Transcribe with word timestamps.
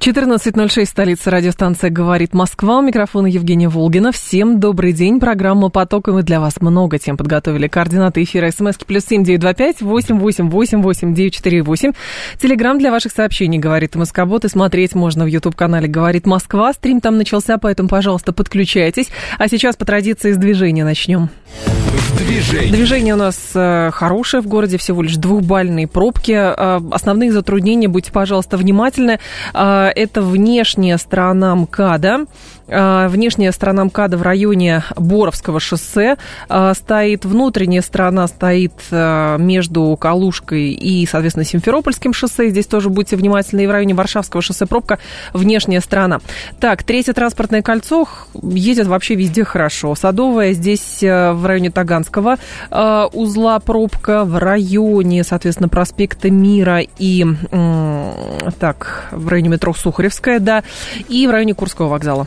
14.06, 0.00 0.84
столица 0.84 1.30
радиостанция 1.30 1.88
«Говорит 1.88 2.34
Москва». 2.34 2.78
У 2.78 2.82
микрофона 2.82 3.26
Евгения 3.26 3.68
Волгина. 3.68 4.12
Всем 4.12 4.60
добрый 4.60 4.92
день. 4.92 5.18
Программа 5.18 5.70
«Поток», 5.70 6.08
и 6.08 6.10
мы 6.10 6.22
для 6.22 6.40
вас 6.40 6.60
много 6.60 6.98
тем 6.98 7.16
подготовили. 7.16 7.68
Координаты 7.68 8.22
эфира 8.22 8.50
смс 8.50 8.76
плюс 8.86 9.06
семь 9.06 9.24
девять 9.24 9.40
два 9.40 9.54
пять 9.54 9.80
восемь 9.80 10.18
восемь 10.18 10.50
восемь 10.50 10.82
восемь 10.82 11.14
девять 11.14 11.34
четыре 11.34 11.62
восемь. 11.62 11.92
Телеграмм 12.38 12.78
для 12.78 12.90
ваших 12.90 13.12
сообщений 13.12 13.58
«Говорит 13.58 13.94
Москобот» 13.94 14.44
и 14.44 14.48
смотреть 14.48 14.94
можно 14.94 15.24
в 15.24 15.28
YouTube-канале 15.28 15.88
«Говорит 15.88 16.26
Москва». 16.26 16.72
Стрим 16.74 17.00
там 17.00 17.16
начался, 17.16 17.56
поэтому, 17.56 17.88
пожалуйста, 17.88 18.34
подключайтесь. 18.34 19.08
А 19.38 19.48
сейчас 19.48 19.76
по 19.76 19.86
традиции 19.86 20.32
с 20.32 20.36
движения 20.36 20.84
начнем. 20.84 21.30
Движение. 22.16 22.72
Движение 22.72 23.14
у 23.14 23.16
нас 23.16 23.36
э, 23.54 23.90
хорошее 23.92 24.42
в 24.42 24.46
городе, 24.46 24.78
всего 24.78 25.02
лишь 25.02 25.16
двухбальные 25.16 25.88
пробки. 25.88 26.32
Э, 26.32 26.80
основные 26.92 27.32
затруднения, 27.32 27.88
будьте, 27.88 28.12
пожалуйста, 28.12 28.56
внимательны. 28.56 29.18
Э, 29.52 29.90
это 29.94 30.22
внешняя 30.22 30.98
сторона 30.98 31.54
МКАДа. 31.56 32.26
А, 32.68 33.08
внешняя 33.08 33.52
сторона 33.52 33.84
МКАДа 33.84 34.16
в 34.16 34.22
районе 34.22 34.84
Боровского 34.96 35.60
шоссе 35.60 36.16
а, 36.48 36.72
стоит, 36.74 37.24
внутренняя 37.24 37.82
сторона 37.82 38.26
стоит 38.26 38.72
а, 38.90 39.36
между 39.36 39.96
Калужкой 40.00 40.72
и, 40.72 41.06
соответственно, 41.06 41.44
Симферопольским 41.44 42.12
шоссе. 42.12 42.48
Здесь 42.48 42.66
тоже 42.66 42.88
будьте 42.88 43.16
внимательны. 43.16 43.64
И 43.64 43.66
в 43.66 43.70
районе 43.70 43.94
Варшавского 43.94 44.42
шоссе 44.42 44.66
пробка 44.66 44.98
внешняя 45.32 45.80
сторона. 45.80 46.20
Так, 46.60 46.82
третье 46.82 47.12
транспортное 47.12 47.62
кольцо 47.62 48.08
едет 48.34 48.86
вообще 48.86 49.14
везде 49.14 49.44
хорошо. 49.44 49.94
Садовая 49.94 50.52
здесь 50.52 50.98
в 51.00 51.46
районе 51.46 51.70
Таганского 51.70 52.38
узла 53.12 53.58
пробка, 53.60 54.24
в 54.24 54.38
районе, 54.38 55.24
соответственно, 55.24 55.68
проспекта 55.68 56.30
Мира 56.30 56.80
и, 56.98 57.26
так, 58.58 59.08
в 59.10 59.28
районе 59.28 59.50
метро 59.50 59.74
Сухаревская, 59.74 60.40
да, 60.40 60.62
и 61.08 61.26
в 61.26 61.30
районе 61.30 61.54
Курского 61.54 61.88
вокзала. 61.88 62.26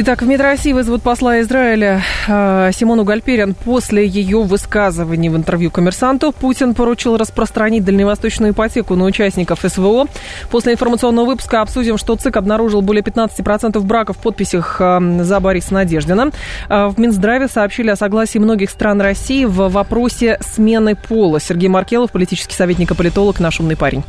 Итак, 0.00 0.22
в 0.22 0.28
МИД 0.28 0.40
России 0.42 0.72
вызовут 0.72 1.02
посла 1.02 1.40
Израиля 1.40 2.04
э, 2.28 2.70
Симону 2.72 3.02
Гальперин. 3.02 3.54
После 3.54 4.06
ее 4.06 4.44
высказываний 4.44 5.28
в 5.28 5.34
интервью 5.36 5.72
коммерсанту 5.72 6.30
Путин 6.30 6.74
поручил 6.74 7.16
распространить 7.16 7.84
дальневосточную 7.84 8.52
ипотеку 8.52 8.94
на 8.94 9.06
участников 9.06 9.58
СВО. 9.66 10.06
После 10.52 10.74
информационного 10.74 11.26
выпуска 11.26 11.62
обсудим, 11.62 11.98
что 11.98 12.14
ЦИК 12.14 12.36
обнаружил 12.36 12.80
более 12.80 13.02
15% 13.02 13.80
браков 13.80 14.18
в 14.18 14.20
подписях 14.20 14.76
э, 14.78 15.24
за 15.24 15.40
Бориса 15.40 15.74
Надеждина. 15.74 16.30
Э, 16.68 16.86
в 16.86 17.00
Минздраве 17.00 17.48
сообщили 17.48 17.90
о 17.90 17.96
согласии 17.96 18.38
многих 18.38 18.70
стран 18.70 19.00
России 19.00 19.46
в 19.46 19.68
вопросе 19.68 20.38
смены 20.42 20.94
пола. 20.94 21.40
Сергей 21.40 21.68
Маркелов, 21.68 22.12
политический 22.12 22.54
советник 22.54 22.92
и 22.92 22.94
политолог, 22.94 23.40
наш 23.40 23.58
умный 23.58 23.76
парень. 23.76 24.04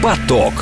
Поток. 0.00 0.52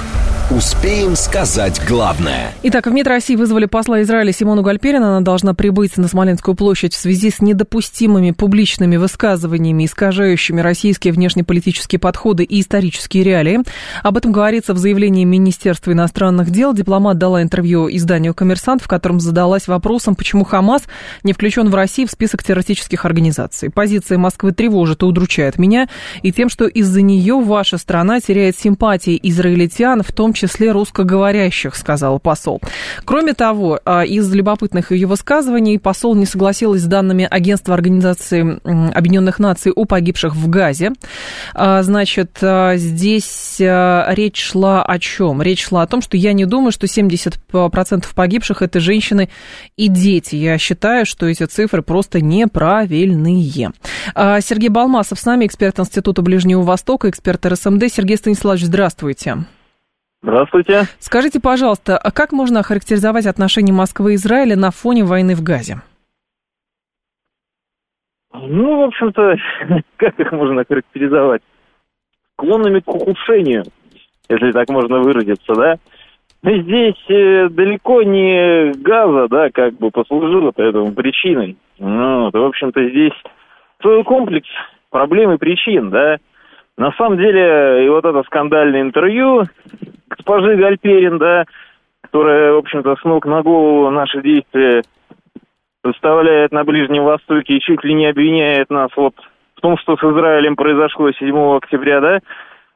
Успеем 0.50 1.16
сказать 1.16 1.80
главное. 1.88 2.52
Итак, 2.64 2.86
в 2.86 2.90
МИД 2.90 3.06
России 3.06 3.34
вызвали 3.34 3.64
посла 3.64 4.02
Израиля 4.02 4.30
Симону 4.30 4.60
Гальперина. 4.60 5.08
Она 5.08 5.22
должна 5.22 5.54
прибыть 5.54 5.96
на 5.96 6.06
Смоленскую 6.06 6.54
площадь 6.54 6.92
в 6.92 6.98
связи 6.98 7.30
с 7.30 7.40
недопустимыми 7.40 8.30
публичными 8.32 8.98
высказываниями, 8.98 9.86
искажающими 9.86 10.60
российские 10.60 11.14
внешнеполитические 11.14 11.98
подходы 11.98 12.44
и 12.44 12.60
исторические 12.60 13.24
реалии. 13.24 13.60
Об 14.02 14.18
этом 14.18 14.32
говорится 14.32 14.74
в 14.74 14.78
заявлении 14.78 15.24
Министерства 15.24 15.92
иностранных 15.92 16.50
дел. 16.50 16.74
Дипломат 16.74 17.16
дала 17.16 17.40
интервью 17.42 17.88
изданию 17.88 18.34
«Коммерсант», 18.34 18.82
в 18.82 18.86
котором 18.86 19.20
задалась 19.20 19.66
вопросом, 19.66 20.14
почему 20.14 20.44
Хамас 20.44 20.82
не 21.22 21.32
включен 21.32 21.70
в 21.70 21.74
России 21.74 22.04
в 22.04 22.10
список 22.10 22.44
террористических 22.44 23.06
организаций. 23.06 23.70
Позиция 23.70 24.18
Москвы 24.18 24.52
тревожит 24.52 25.04
и 25.04 25.06
удручает 25.06 25.58
меня, 25.58 25.88
и 26.20 26.32
тем, 26.32 26.50
что 26.50 26.66
из-за 26.66 27.00
нее 27.00 27.40
ваша 27.40 27.78
страна 27.78 28.20
теряет 28.20 28.58
симпатии 28.58 29.18
израильтян, 29.22 30.02
в 30.02 30.12
том 30.12 30.33
числе 30.34 30.72
русскоговорящих, 30.72 31.74
сказал 31.76 32.20
посол. 32.20 32.60
Кроме 33.04 33.34
того, 33.34 33.80
а, 33.84 34.04
из 34.04 34.32
любопытных 34.32 34.92
ее 34.92 35.06
высказываний 35.06 35.78
посол 35.78 36.14
не 36.14 36.26
согласилась 36.26 36.82
с 36.82 36.86
данными 36.86 37.26
Агентства 37.30 37.74
Организации 37.74 38.60
Объединенных 38.94 39.38
Наций 39.38 39.72
о 39.72 39.84
погибших 39.84 40.34
в 40.34 40.48
Газе. 40.48 40.92
А, 41.54 41.82
значит, 41.82 42.38
а, 42.42 42.76
здесь 42.76 43.56
речь 43.58 44.42
шла 44.42 44.84
о 44.84 44.98
чем? 44.98 45.42
Речь 45.42 45.64
шла 45.64 45.82
о 45.82 45.86
том, 45.86 46.02
что 46.02 46.16
я 46.16 46.32
не 46.32 46.44
думаю, 46.44 46.72
что 46.72 46.86
70% 46.86 48.14
погибших 48.14 48.62
это 48.62 48.80
женщины 48.80 49.28
и 49.76 49.88
дети. 49.88 50.36
Я 50.36 50.58
считаю, 50.58 51.06
что 51.06 51.26
эти 51.26 51.44
цифры 51.44 51.82
просто 51.82 52.20
неправильные. 52.20 53.72
Сергей 54.14 54.68
Балмасов 54.68 55.18
с 55.18 55.24
нами, 55.24 55.46
эксперт 55.46 55.78
Института 55.78 56.22
Ближнего 56.22 56.62
Востока, 56.62 57.08
эксперт 57.08 57.44
РСМД. 57.46 57.84
Сергей 57.92 58.16
Станиславович, 58.16 58.64
здравствуйте. 58.64 59.44
Здравствуйте. 60.24 60.84
Скажите, 61.00 61.38
пожалуйста, 61.38 61.98
а 61.98 62.10
как 62.10 62.32
можно 62.32 62.60
охарактеризовать 62.60 63.26
отношения 63.26 63.74
Москвы 63.74 64.12
и 64.12 64.14
Израиля 64.14 64.56
на 64.56 64.70
фоне 64.70 65.04
войны 65.04 65.34
в 65.34 65.42
Газе? 65.42 65.82
Ну, 68.32 68.78
в 68.78 68.82
общем-то, 68.84 69.34
как 69.98 70.18
их 70.18 70.32
можно 70.32 70.62
охарактеризовать? 70.62 71.42
Склонными 72.32 72.80
к 72.80 72.88
ухудшению, 72.88 73.64
если 74.30 74.50
так 74.52 74.70
можно 74.70 75.00
выразиться, 75.00 75.54
да? 75.54 75.76
Здесь 76.42 77.04
э, 77.10 77.48
далеко 77.50 78.02
не 78.02 78.72
газа, 78.82 79.28
да, 79.28 79.50
как 79.50 79.74
бы 79.74 79.90
послужило 79.90 80.52
этому 80.56 80.92
причиной. 80.92 81.58
Ну, 81.78 82.30
в 82.30 82.36
общем-то, 82.36 82.88
здесь 82.88 83.12
целый 83.82 84.04
комплекс 84.04 84.48
проблем 84.88 85.32
и 85.32 85.36
причин, 85.36 85.90
да. 85.90 86.16
На 86.76 86.92
самом 86.92 87.18
деле, 87.18 87.86
и 87.86 87.88
вот 87.88 88.04
это 88.04 88.22
скандальное 88.24 88.82
интервью 88.82 89.44
госпожи 90.08 90.56
Гальперин, 90.56 91.18
да, 91.18 91.44
которая, 92.02 92.52
в 92.52 92.58
общем-то, 92.58 92.96
с 92.96 93.04
ног 93.04 93.26
на 93.26 93.42
голову 93.42 93.90
наши 93.90 94.22
действия 94.22 94.82
выставляет 95.82 96.52
на 96.52 96.64
Ближнем 96.64 97.04
Востоке 97.04 97.54
и 97.54 97.60
чуть 97.60 97.84
ли 97.84 97.94
не 97.94 98.06
обвиняет 98.06 98.70
нас 98.70 98.90
вот 98.96 99.14
в 99.56 99.60
том, 99.60 99.76
что 99.78 99.96
с 99.96 100.00
Израилем 100.00 100.56
произошло 100.56 101.12
7 101.12 101.56
октября, 101.56 102.00
да, 102.00 102.18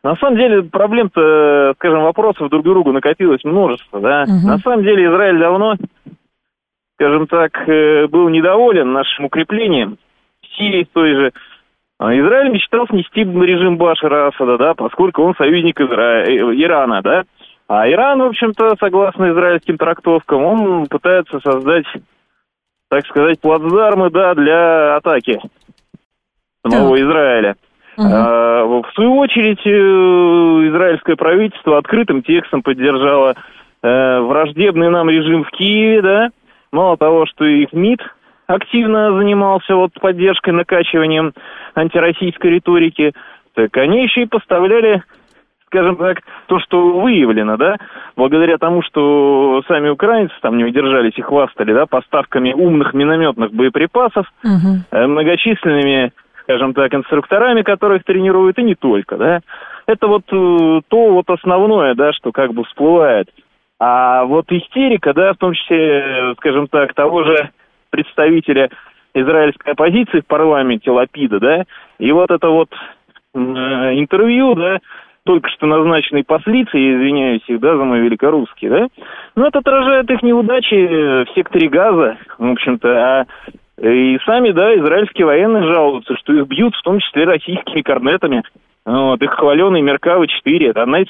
на 0.05 0.17
самом 0.17 0.37
деле 0.37 0.63
проблем-то, 0.63 1.75
скажем, 1.77 2.03
вопросов 2.03 2.51
друг 2.51 2.63
к 2.63 2.65
другу 2.65 2.93
накопилось 2.93 3.43
множество, 3.45 4.01
да. 4.01 4.23
Угу. 4.23 4.47
На 4.47 4.59
самом 4.59 4.85
деле 4.85 5.07
Израиль 5.07 5.39
давно, 5.39 5.75
скажем 6.95 7.27
так, 7.27 7.69
э, 7.69 8.07
был 8.07 8.29
недоволен 8.29 8.93
нашим 8.93 9.25
укреплением 9.25 9.99
в 10.43 10.57
Сирии 10.57 10.87
той 10.93 11.15
же, 11.15 11.33
Израиль 12.01 12.53
мечтал 12.53 12.87
снести 12.89 13.25
режим 13.25 13.77
Башара 13.77 14.29
Асада, 14.29 14.57
да, 14.57 14.75
поскольку 14.75 15.23
он 15.23 15.35
союзник 15.35 15.81
Изра... 15.81 16.25
Э, 16.25 16.55
Ирана, 16.55 17.03
да. 17.03 17.25
А 17.67 17.89
Иран, 17.91 18.21
в 18.21 18.27
общем-то, 18.27 18.77
согласно 18.79 19.31
израильским 19.31 19.77
трактовкам, 19.77 20.45
он 20.45 20.87
пытается 20.87 21.41
создать, 21.41 21.87
так 22.89 23.05
сказать, 23.07 23.41
плацдармы, 23.41 24.11
да, 24.11 24.35
для 24.35 24.97
атаки 24.97 25.41
самого 26.65 26.97
да. 26.97 27.03
Израиля. 27.03 27.57
Угу. 27.97 28.07
А, 28.07 28.65
в 28.65 28.91
свою 28.95 29.17
очередь, 29.19 29.67
э, 29.67 30.69
израильское 30.69 31.17
правительство 31.17 31.79
открытым 31.79 32.23
текстом 32.23 32.63
поддержало 32.63 33.35
э, 33.83 34.21
враждебный 34.21 34.89
нам 34.89 35.11
режим 35.11 35.43
в 35.43 35.51
Киеве, 35.51 36.01
да. 36.01 36.29
Мало 36.71 36.97
того, 36.97 37.27
что 37.27 37.45
их 37.45 37.73
МИД 37.73 38.01
активно 38.49 39.13
занимался 39.17 39.77
вот 39.77 39.93
поддержкой, 40.01 40.51
накачиванием 40.51 41.33
антироссийской 41.75 42.51
риторики, 42.53 43.13
так 43.55 43.77
они 43.77 44.03
еще 44.03 44.23
и 44.23 44.27
поставляли 44.27 45.03
скажем 45.67 45.97
так, 45.97 46.21
то, 46.47 46.59
что 46.61 46.99
выявлено, 46.99 47.59
да, 47.59 47.77
благодаря 48.17 48.57
тому, 48.57 48.81
что 48.81 49.63
сами 49.69 49.91
украинцы 49.91 50.35
там 50.41 50.57
не 50.57 50.65
удержались 50.65 51.13
и 51.19 51.21
хвастали, 51.21 51.75
да, 51.75 51.85
поставками 51.85 52.55
умных 52.55 52.95
минометных 52.95 53.53
боеприпасов, 53.53 54.27
угу. 54.43 54.99
многочисленными, 55.09 56.15
скажем 56.45 56.73
так, 56.73 56.95
инструкторами, 56.95 57.61
которых 57.61 58.03
тренируют, 58.05 58.59
и 58.59 58.63
не 58.63 58.77
только, 58.77 59.19
да. 59.19 59.41
Это 59.87 60.07
вот 60.07 60.23
э, 60.33 60.81
то 60.89 61.13
вот 61.13 61.29
основное, 61.29 61.95
да, 61.95 62.15
что 62.15 62.33
как 62.33 62.55
бы 62.55 62.65
всплывает. 62.65 63.29
А 63.79 64.25
вот 64.25 64.51
истерика, 64.51 65.13
да, 65.13 65.35
в 65.35 65.37
том 65.37 65.53
числе, 65.53 66.35
скажем 66.39 66.67
так, 66.69 66.95
того 66.95 67.25
же 67.25 67.51
представителя 67.91 68.71
израильской 69.15 69.73
оппозиции 69.73 70.21
в 70.21 70.27
парламенте 70.27 70.91
Лапида, 70.91 71.41
да, 71.41 71.65
и 71.99 72.13
вот 72.13 72.31
это 72.31 72.49
вот 72.49 72.71
э, 73.35 73.39
интервью, 73.39 74.55
да, 74.55 74.79
только 75.25 75.49
что 75.51 75.67
назначенной 75.67 76.25
послицы, 76.25 76.77
извиняюсь 76.77 77.43
их, 77.47 77.61
да, 77.61 77.77
за 77.77 77.85
мой 77.85 78.01
великорусский, 78.01 78.69
да, 78.69 78.89
но 79.37 79.49
это 79.49 79.59
отражает 79.59 80.11
их 80.11 80.23
неудачи 80.23 81.25
в 81.25 81.35
секторе 81.35 81.69
газа, 81.69 82.17
в 82.39 82.51
общем-то, 82.51 82.89
а 82.89 83.27
и 83.81 84.19
сами, 84.27 84.51
да, 84.51 84.75
израильские 84.77 85.27
военные 85.27 85.73
жалуются, 85.73 86.17
что 86.17 86.33
их 86.33 86.49
бьют, 86.49 86.75
в 86.75 86.83
том 86.83 86.99
числе 86.99 87.25
российскими 87.25 87.83
корнетами. 87.83 88.43
Вот, 88.85 89.23
их 89.23 89.31
хваленый 89.33 89.83
Меркавы-4. 89.83 90.71
Это 90.71 90.83
одна 90.83 91.03
из, 91.03 91.09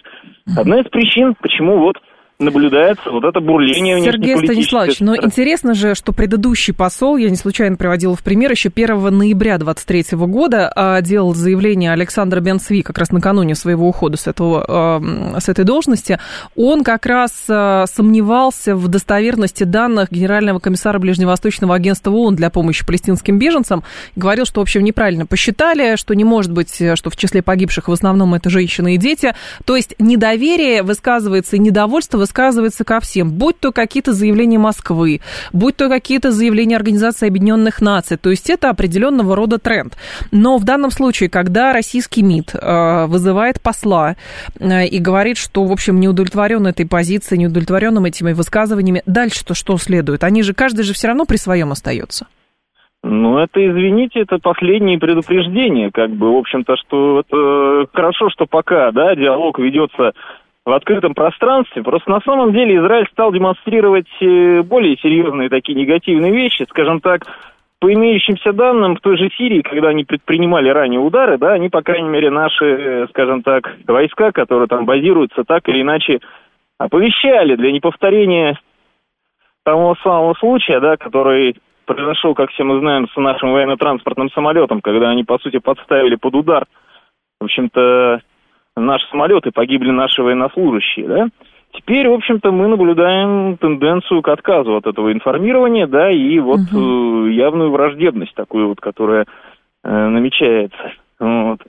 одна 0.57 0.81
из 0.81 0.87
причин, 0.89 1.35
почему 1.41 1.79
вот 1.79 1.97
наблюдается 2.41 3.11
вот 3.11 3.25
это 3.25 3.41
бурление 3.41 4.01
Сергей 4.01 4.37
Станиславович, 4.37 5.01
но 5.01 5.17
интересно 5.17 5.75
же, 5.75 5.97
что 5.97 6.13
предыдущий 6.13 6.73
посол, 6.73 7.17
я 7.17 7.31
не 7.31 7.37
случайно 7.37 7.77
приводила 7.77 8.15
в 8.15 8.23
пример, 8.23 8.53
еще 8.53 8.71
1 8.73 9.19
ноября 9.19 9.59
23 9.59 10.17
года 10.19 10.73
а, 10.75 11.01
делал 11.01 11.35
заявление 11.35 11.93
Александра 11.93 12.39
Бенцви 12.39 12.83
как 12.83 12.97
раз 12.99 13.11
накануне 13.11 13.57
своего 13.57 13.89
ухода 13.89 14.17
с, 14.17 14.29
этого, 14.29 15.03
с 15.37 15.49
этой 15.49 15.65
должности. 15.65 16.21
Он 16.55 16.85
как 16.85 17.07
раз 17.07 17.33
а, 17.49 17.87
сомневался 17.89 18.77
в 18.77 18.87
достоверности 18.87 19.65
данных 19.65 20.13
Генерального 20.13 20.61
комиссара 20.61 21.01
Ближневосточного 21.01 21.75
агентства 21.75 22.13
ООН 22.13 22.37
для 22.37 22.51
помощи 22.51 22.87
палестинским 22.87 23.41
беженцам. 23.41 23.83
Говорил, 24.15 24.45
что, 24.45 24.61
в 24.61 24.63
общем, 24.63 24.85
неправильно 24.85 25.27
посчитали, 25.27 25.97
что 25.97 26.15
не 26.15 26.23
может 26.23 26.53
быть, 26.53 26.81
что 26.95 27.11
в 27.11 27.17
числе 27.17 27.43
погибших 27.43 27.89
в 27.89 27.93
основном 27.93 28.35
это 28.35 28.49
женщины 28.49 28.95
и 28.95 28.97
дети. 28.97 29.35
То 29.65 29.75
есть 29.75 29.97
недоверие 29.99 30.85
высказывается 30.85 31.57
и 31.57 31.59
недовольство 31.59 32.28
высказывается 32.29 32.85
ко 32.85 33.01
всем, 33.01 33.31
будь 33.31 33.59
то 33.59 33.73
какие-то 33.73 34.13
заявления 34.13 34.59
Москвы, 34.59 35.21
будь 35.53 35.77
то 35.77 35.89
какие-то 35.89 36.31
заявления 36.31 36.77
Организации 36.77 37.27
Объединенных 37.27 37.81
Наций. 37.81 38.19
То 38.19 38.31
есть 38.31 38.51
это 38.51 38.69
определенного 38.69 39.35
рода 39.35 39.59
тренд. 39.59 39.97
Но 40.31 40.59
в 40.59 40.65
данном 40.65 40.91
случае, 40.91 41.31
когда 41.31 41.73
российский 41.73 42.23
МИД 42.23 42.55
э, 42.55 43.07
вызывает 43.07 43.63
посла 43.63 44.17
э, 44.61 44.87
и 44.87 44.99
говорит, 44.99 45.39
что, 45.39 45.65
в 45.65 45.73
общем, 45.73 46.01
не 46.01 46.09
удовлетворен 46.09 46.67
этой 46.67 46.87
позицией, 46.87 47.39
не 47.39 47.47
удовлетворенным 47.47 48.05
этими 48.05 48.33
высказываниями, 48.33 49.03
дальше-то 49.07 49.55
что 49.55 49.79
следует? 49.79 50.23
Они 50.23 50.43
же, 50.43 50.53
каждый 50.53 50.83
же 50.83 50.93
все 50.93 51.09
равно 51.09 51.25
при 51.25 51.37
своем 51.37 51.73
остается. 51.73 52.27
Ну, 53.05 53.39
это, 53.39 53.65
извините, 53.65 54.21
это 54.21 54.39
последнее 54.39 54.99
предупреждение, 54.99 55.91
как 55.93 56.11
бы, 56.11 56.35
в 56.35 56.37
общем-то, 56.37 56.75
что 56.77 57.21
это 57.21 57.87
хорошо, 57.93 58.29
что 58.29 58.47
пока, 58.47 58.91
да, 58.91 59.15
диалог 59.15 59.59
ведется 59.61 60.13
в 60.69 60.73
открытом 60.73 61.15
пространстве. 61.15 61.83
Просто 61.83 62.11
на 62.11 62.21
самом 62.21 62.53
деле 62.53 62.77
Израиль 62.77 63.09
стал 63.11 63.33
демонстрировать 63.33 64.09
э, 64.21 64.63
более 64.63 64.99
серьезные 64.99 65.49
такие 65.49 65.75
негативные 65.75 66.31
вещи, 66.31 66.67
скажем 66.69 67.01
так, 67.01 67.23
по 67.81 67.93
имеющимся 67.93 68.53
данным, 68.53 68.97
в 68.97 69.01
той 69.01 69.17
же 69.17 69.31
Сирии, 69.31 69.63
когда 69.63 69.89
они 69.89 70.05
предпринимали 70.05 70.69
ранее 70.69 71.01
удары, 71.01 71.39
да, 71.39 71.53
они, 71.53 71.71
по 71.71 71.81
крайней 71.81 72.09
мере, 72.11 72.31
наши, 72.31 72.65
э, 72.67 73.07
скажем 73.09 73.43
так, 73.43 73.77
войска, 73.87 74.31
которые 74.31 74.69
там 74.69 74.85
базируются, 74.85 75.43
так 75.45 75.67
или 75.69 75.81
иначе 75.81 76.21
оповещали 76.77 77.57
для 77.57 77.73
неповторения 77.73 78.59
того 79.65 79.97
самого 80.03 80.35
случая, 80.35 80.81
да, 80.81 80.99
который 80.99 81.57
произошел, 81.87 82.35
как 82.35 82.51
все 82.51 82.65
мы 82.65 82.79
знаем, 82.81 83.09
с 83.09 83.17
нашим 83.17 83.53
военно-транспортным 83.53 84.31
самолетом, 84.33 84.83
когда 84.83 85.09
они, 85.09 85.25
по 85.25 85.39
сути, 85.39 85.59
подставили 85.59 86.17
под 86.17 86.35
удар, 86.35 86.67
в 87.41 87.45
общем-то, 87.45 88.21
наши 88.79 89.07
самолеты, 89.09 89.51
погибли 89.51 89.91
наши 89.91 90.23
военнослужащие, 90.23 91.07
да. 91.07 91.29
Теперь, 91.73 92.09
в 92.09 92.15
общем-то, 92.15 92.51
мы 92.51 92.67
наблюдаем 92.67 93.57
тенденцию 93.59 94.23
к 94.23 94.29
отказу 94.29 94.77
от 94.77 94.87
этого 94.87 95.13
информирования, 95.13 95.87
да, 95.87 96.11
и 96.11 96.39
вот 96.39 96.61
угу. 96.73 97.27
явную 97.27 97.71
враждебность 97.71 98.35
такую 98.35 98.69
вот, 98.69 98.81
которая 98.81 99.27
э, 99.85 100.09
намечается. 100.09 100.93
Вот. 101.21 101.61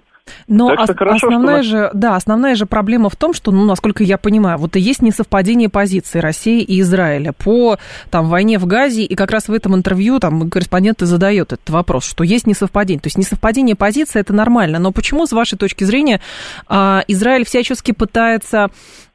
Но 0.47 0.67
ос- 0.67 0.89
хорошо, 0.95 1.27
основная 1.27 1.63
что... 1.63 1.71
же, 1.71 1.91
да, 1.93 2.15
основная 2.15 2.55
же 2.55 2.65
проблема 2.65 3.09
в 3.09 3.15
том, 3.15 3.33
что, 3.33 3.51
ну, 3.51 3.65
насколько 3.65 4.03
я 4.03 4.17
понимаю, 4.17 4.57
вот 4.57 4.75
и 4.75 4.79
есть 4.79 5.01
несовпадение 5.01 5.69
позиций 5.69 6.21
России 6.21 6.61
и 6.61 6.81
Израиля 6.81 7.33
по 7.33 7.77
там 8.09 8.27
войне 8.27 8.57
в 8.59 8.65
Газе, 8.65 9.03
и 9.03 9.15
как 9.15 9.31
раз 9.31 9.47
в 9.47 9.53
этом 9.53 9.75
интервью 9.75 10.19
там 10.19 10.49
корреспондент 10.49 11.01
и 11.01 11.05
задает 11.05 11.53
этот 11.53 11.69
вопрос, 11.69 12.05
что 12.05 12.23
есть 12.23 12.47
несовпадение. 12.47 13.01
То 13.01 13.07
есть 13.07 13.17
несовпадение 13.17 13.75
позиций 13.75 14.21
это 14.21 14.33
нормально, 14.33 14.79
но 14.79 14.91
почему, 14.91 15.25
с 15.25 15.31
вашей 15.31 15.57
точки 15.57 15.83
зрения, 15.83 16.21
а, 16.67 17.03
Израиль 17.07 17.45
всячески 17.45 17.91
пытается 17.91 18.69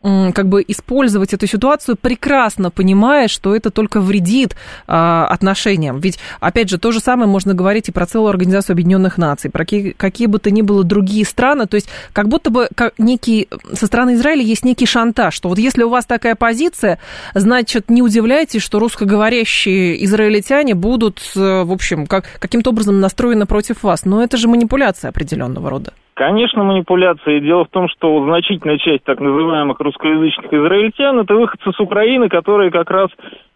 как 0.05 0.49
бы 0.49 0.63
использовать 0.69 1.33
эту 1.33 1.47
ситуацию, 1.47 1.97
прекрасно 1.97 2.71
понимая, 2.71 3.27
что 3.27 3.57
это 3.57 3.71
только 3.71 4.01
вредит 4.01 4.55
а, 4.87 5.27
отношениям. 5.27 5.99
Ведь, 5.99 6.19
опять 6.41 6.69
же, 6.69 6.79
то 6.79 6.93
же 6.93 7.01
самое 7.01 7.27
можно 7.27 7.55
говорить 7.55 7.89
и 7.89 7.93
про 7.93 8.05
целую 8.05 8.29
Организацию 8.29 8.75
Объединенных 8.75 9.17
Наций, 9.17 9.51
про 9.51 9.65
какие, 9.65 9.93
какие 9.93 10.27
бы 10.27 10.39
то 10.39 10.51
ни 10.51 10.61
было 10.61 10.85
другие 10.85 11.25
страны. 11.25 11.67
То 11.67 11.77
есть, 11.77 11.89
как 12.13 12.29
будто 12.29 12.51
бы 12.51 12.69
как 12.75 12.99
некий, 12.99 13.49
со 13.73 13.87
стороны 13.87 14.15
Израиля 14.15 14.43
есть 14.43 14.65
некий 14.65 14.87
шантаж, 14.87 15.35
что 15.35 15.49
вот 15.49 15.59
если 15.59 15.83
у 15.83 15.89
вас 15.89 16.05
такая 16.05 16.35
позиция, 16.35 16.99
значит, 17.35 17.89
не 17.89 18.03
удивляйтесь, 18.03 18.61
что 18.61 18.81
русскоговорящие 18.81 20.05
израильтяне 20.05 20.75
будут, 20.75 21.23
э, 21.35 21.63
в 21.63 21.73
общем, 21.73 22.07
как, 22.07 22.27
каким-то 22.41 22.71
образом 22.71 23.01
настроены 23.01 23.47
против 23.47 23.83
вас. 23.83 24.05
Но 24.05 24.23
это 24.23 24.37
же 24.37 24.49
манипуляция 24.49 25.09
определенного 25.09 25.71
рода. 25.71 25.95
Конечно, 26.15 26.63
манипуляции. 26.63 27.41
Дело 27.41 27.65
в 27.65 27.71
том, 27.71 27.89
что 27.89 28.25
значительная 28.25 28.79
часть 28.79 29.03
так 29.03 29.19
называемых 29.21 29.81
русскоязычных 29.81 30.53
израильтян 30.53 31.19
это 31.19 31.35
выходцы 31.35 31.73
с 31.73 31.81
Украины, 31.81 32.29
которые 32.29 32.71
как 32.71 32.89
раз, 32.91 33.09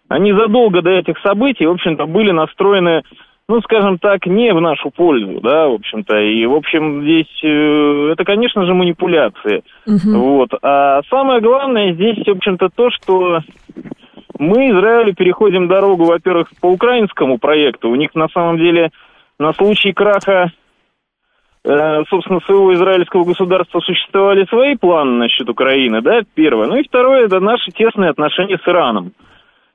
они 0.08 0.32
задолго 0.32 0.82
до 0.82 0.90
этих 0.90 1.18
событий, 1.20 1.66
в 1.66 1.70
общем-то, 1.70 2.06
были 2.06 2.32
настроены, 2.32 3.02
ну, 3.48 3.60
скажем 3.60 3.98
так, 3.98 4.26
не 4.26 4.52
в 4.52 4.60
нашу 4.60 4.90
пользу, 4.90 5.40
да, 5.40 5.68
в 5.68 5.74
общем-то. 5.74 6.18
И, 6.18 6.44
в 6.46 6.54
общем, 6.54 7.02
здесь 7.02 7.44
э, 7.44 8.10
это, 8.12 8.24
конечно 8.24 8.66
же, 8.66 8.74
манипуляции. 8.74 9.62
Угу. 9.86 10.18
Вот. 10.18 10.50
А 10.60 11.02
самое 11.08 11.40
главное 11.40 11.92
здесь, 11.92 12.26
в 12.26 12.30
общем-то, 12.30 12.70
то, 12.74 12.90
что 12.90 13.38
мы 14.36 14.70
Израилю 14.70 15.14
переходим 15.14 15.68
дорогу, 15.68 16.04
во-первых, 16.04 16.48
по 16.60 16.66
украинскому 16.66 17.38
проекту. 17.38 17.88
У 17.88 17.94
них 17.94 18.16
на 18.16 18.28
самом 18.28 18.58
деле 18.58 18.90
на 19.38 19.52
случай 19.52 19.92
краха 19.92 20.50
собственно, 22.08 22.40
своего 22.40 22.72
израильского 22.74 23.24
государства 23.24 23.80
существовали 23.80 24.46
свои 24.46 24.74
планы 24.76 25.18
насчет 25.18 25.48
Украины, 25.48 26.00
да, 26.00 26.22
первое. 26.34 26.66
Ну 26.66 26.76
и 26.76 26.82
второе, 26.82 27.26
это 27.26 27.40
наши 27.40 27.70
тесные 27.72 28.10
отношения 28.10 28.58
с 28.58 28.66
Ираном. 28.66 29.12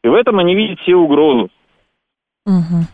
И 0.03 0.07
в 0.07 0.13
этом 0.13 0.39
они 0.39 0.55
видят 0.55 0.79
все 0.79 0.95
угрозу. 0.95 1.49
Угу. 2.45 2.87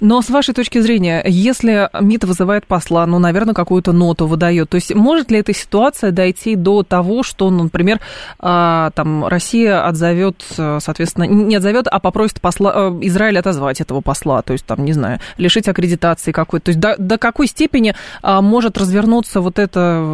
Но 0.00 0.20
с 0.22 0.30
вашей 0.30 0.54
точки 0.54 0.78
зрения, 0.78 1.22
если 1.26 1.88
МИД 2.00 2.24
вызывает 2.24 2.66
посла, 2.66 3.06
ну, 3.06 3.18
наверное, 3.18 3.54
какую-то 3.54 3.92
ноту 3.92 4.26
выдает, 4.26 4.70
то 4.70 4.76
есть 4.76 4.94
может 4.94 5.30
ли 5.30 5.38
эта 5.38 5.52
ситуация 5.52 6.10
дойти 6.10 6.56
до 6.56 6.82
того, 6.82 7.22
что, 7.22 7.50
ну, 7.50 7.64
например, 7.64 7.98
а, 8.38 8.90
там 8.90 9.26
Россия 9.26 9.86
отзовет, 9.86 10.42
соответственно, 10.78 11.24
не 11.24 11.56
отзовет, 11.56 11.86
а 11.86 12.00
попросит 12.00 12.40
посла, 12.40 12.72
э, 12.74 12.98
Израиль 13.02 13.38
отозвать 13.38 13.80
этого 13.80 14.00
посла, 14.00 14.42
то 14.42 14.52
есть 14.52 14.66
там, 14.66 14.84
не 14.84 14.92
знаю, 14.92 15.18
лишить 15.38 15.68
аккредитации 15.68 16.32
какой-то, 16.32 16.66
то 16.66 16.68
есть 16.70 16.80
до, 16.80 16.96
до 16.98 17.18
какой 17.18 17.46
степени 17.46 17.94
а, 18.22 18.40
может 18.40 18.78
развернуться 18.78 19.40
вот 19.40 19.58
это, 19.58 20.04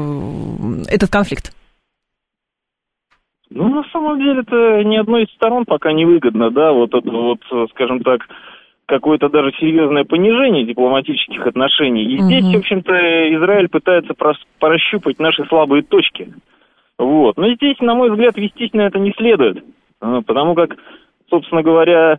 этот 0.88 1.10
конфликт? 1.10 1.52
Ну, 3.50 3.68
на 3.68 3.84
самом 3.92 4.18
деле, 4.18 4.40
это 4.40 4.82
ни 4.84 4.96
одной 4.96 5.25
из 5.25 5.34
сторон 5.34 5.64
пока 5.64 5.92
не 5.92 6.04
выгодно, 6.04 6.50
да, 6.50 6.72
вот 6.72 6.90
вот, 6.92 7.38
скажем 7.70 8.00
так, 8.02 8.20
какое-то 8.86 9.28
даже 9.28 9.52
серьезное 9.58 10.04
понижение 10.04 10.64
дипломатических 10.64 11.46
отношений. 11.46 12.04
И 12.04 12.16
угу. 12.16 12.24
здесь, 12.24 12.44
в 12.54 12.58
общем-то, 12.58 12.92
Израиль 13.34 13.68
пытается 13.68 14.14
прощупать 14.58 15.18
наши 15.18 15.44
слабые 15.46 15.82
точки. 15.82 16.32
Вот. 16.98 17.36
Но 17.36 17.52
здесь, 17.54 17.78
на 17.80 17.94
мой 17.94 18.10
взгляд, 18.10 18.36
вестись 18.36 18.72
на 18.72 18.82
это 18.82 18.98
не 18.98 19.12
следует. 19.12 19.62
А, 20.00 20.22
потому 20.22 20.54
как, 20.54 20.76
собственно 21.28 21.62
говоря, 21.62 22.18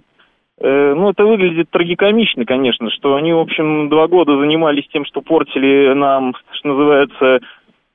э, 0.59 0.93
ну, 0.93 1.09
это 1.09 1.25
выглядит 1.25 1.69
трагикомично, 1.71 2.45
конечно, 2.45 2.91
что 2.91 3.15
они, 3.15 3.33
в 3.33 3.39
общем, 3.39 3.89
два 3.89 4.07
года 4.07 4.38
занимались 4.38 4.88
тем, 4.89 5.05
что 5.05 5.21
портили 5.21 5.93
нам, 5.93 6.36
что 6.51 6.67
называется, 6.67 7.39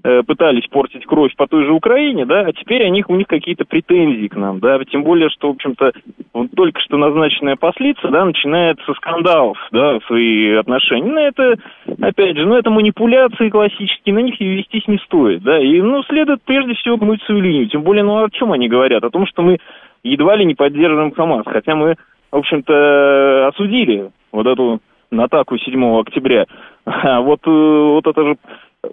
пытались 0.03 0.67
портить 0.69 1.07
кровь 1.07 1.35
по 1.37 1.47
той 1.47 1.65
же 1.65 1.73
Украине, 1.73 2.27
да, 2.27 2.41
а 2.41 2.53
теперь 2.53 2.85
у 2.87 2.91
них, 2.91 3.09
у 3.09 3.15
них 3.15 3.27
какие-то 3.27 3.65
претензии 3.65 4.27
к 4.27 4.37
нам, 4.37 4.59
да, 4.59 4.79
тем 4.85 5.05
более, 5.05 5.31
что, 5.31 5.49
в 5.49 5.53
общем-то, 5.53 5.93
вот 6.33 6.51
только 6.57 6.81
что 6.81 6.97
назначенная 6.97 7.57
послица, 7.57 8.09
да, 8.09 8.25
начинает 8.25 8.79
со 8.85 8.95
скандалов, 8.95 9.59
да, 9.71 9.99
свои 10.07 10.55
отношения. 10.55 11.11
Ну, 11.11 11.21
это, 11.21 11.57
опять 12.01 12.37
же, 12.37 12.47
ну, 12.47 12.57
это 12.57 12.71
манипуляции 12.71 13.49
классические, 13.49 14.15
на 14.15 14.21
них 14.21 14.41
вестись 14.41 14.89
не 14.89 14.99
стоит, 14.99 15.43
да, 15.43 15.59
и, 15.61 15.81
ну, 15.81 16.03
следует 16.05 16.43
прежде 16.43 16.75
всего 16.75 16.97
гнуть 16.97 17.23
свою 17.23 17.41
линию, 17.41 17.69
тем 17.69 17.83
более, 17.83 18.03
ну, 18.03 18.25
о 18.25 18.31
чем 18.31 18.53
они 18.53 18.69
говорят? 18.69 19.05
О 19.05 19.11
том, 19.11 19.27
что 19.27 19.43
мы 19.43 19.59
едва 20.03 20.37
ли 20.37 20.45
не 20.45 20.55
поддерживаем 20.55 21.13
Хамас, 21.13 21.45
хотя 21.47 21.75
мы, 21.75 21.97
в 22.31 22.37
общем-то, 22.37 23.49
осудили 23.49 24.11
вот 24.33 24.47
эту 24.47 24.81
атаку 25.11 25.59
7 25.59 26.01
октября. 26.01 26.47
А 26.85 27.21
вот, 27.21 27.39
э, 27.47 27.51
вот 27.51 28.05
это 28.09 28.25
же 28.25 28.37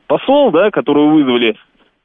посол, 0.08 0.52
да, 0.52 0.72
которую 0.72 1.10
вызвали 1.10 1.56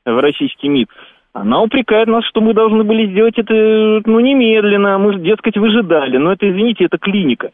в 0.05 0.21
российский 0.21 0.69
МИД, 0.69 0.89
она 1.33 1.63
упрекает 1.63 2.07
нас, 2.07 2.25
что 2.27 2.41
мы 2.41 2.55
должны 2.55 2.85
были 2.85 3.11
сделать 3.11 3.37
это, 3.37 3.53
ну, 4.07 4.21
немедленно, 4.21 4.99
мы, 4.99 5.19
дескать, 5.19 5.57
выжидали. 5.57 6.17
Но 6.17 6.33
это, 6.33 6.49
извините, 6.49 6.85
это 6.85 6.99
клиника. 6.99 7.51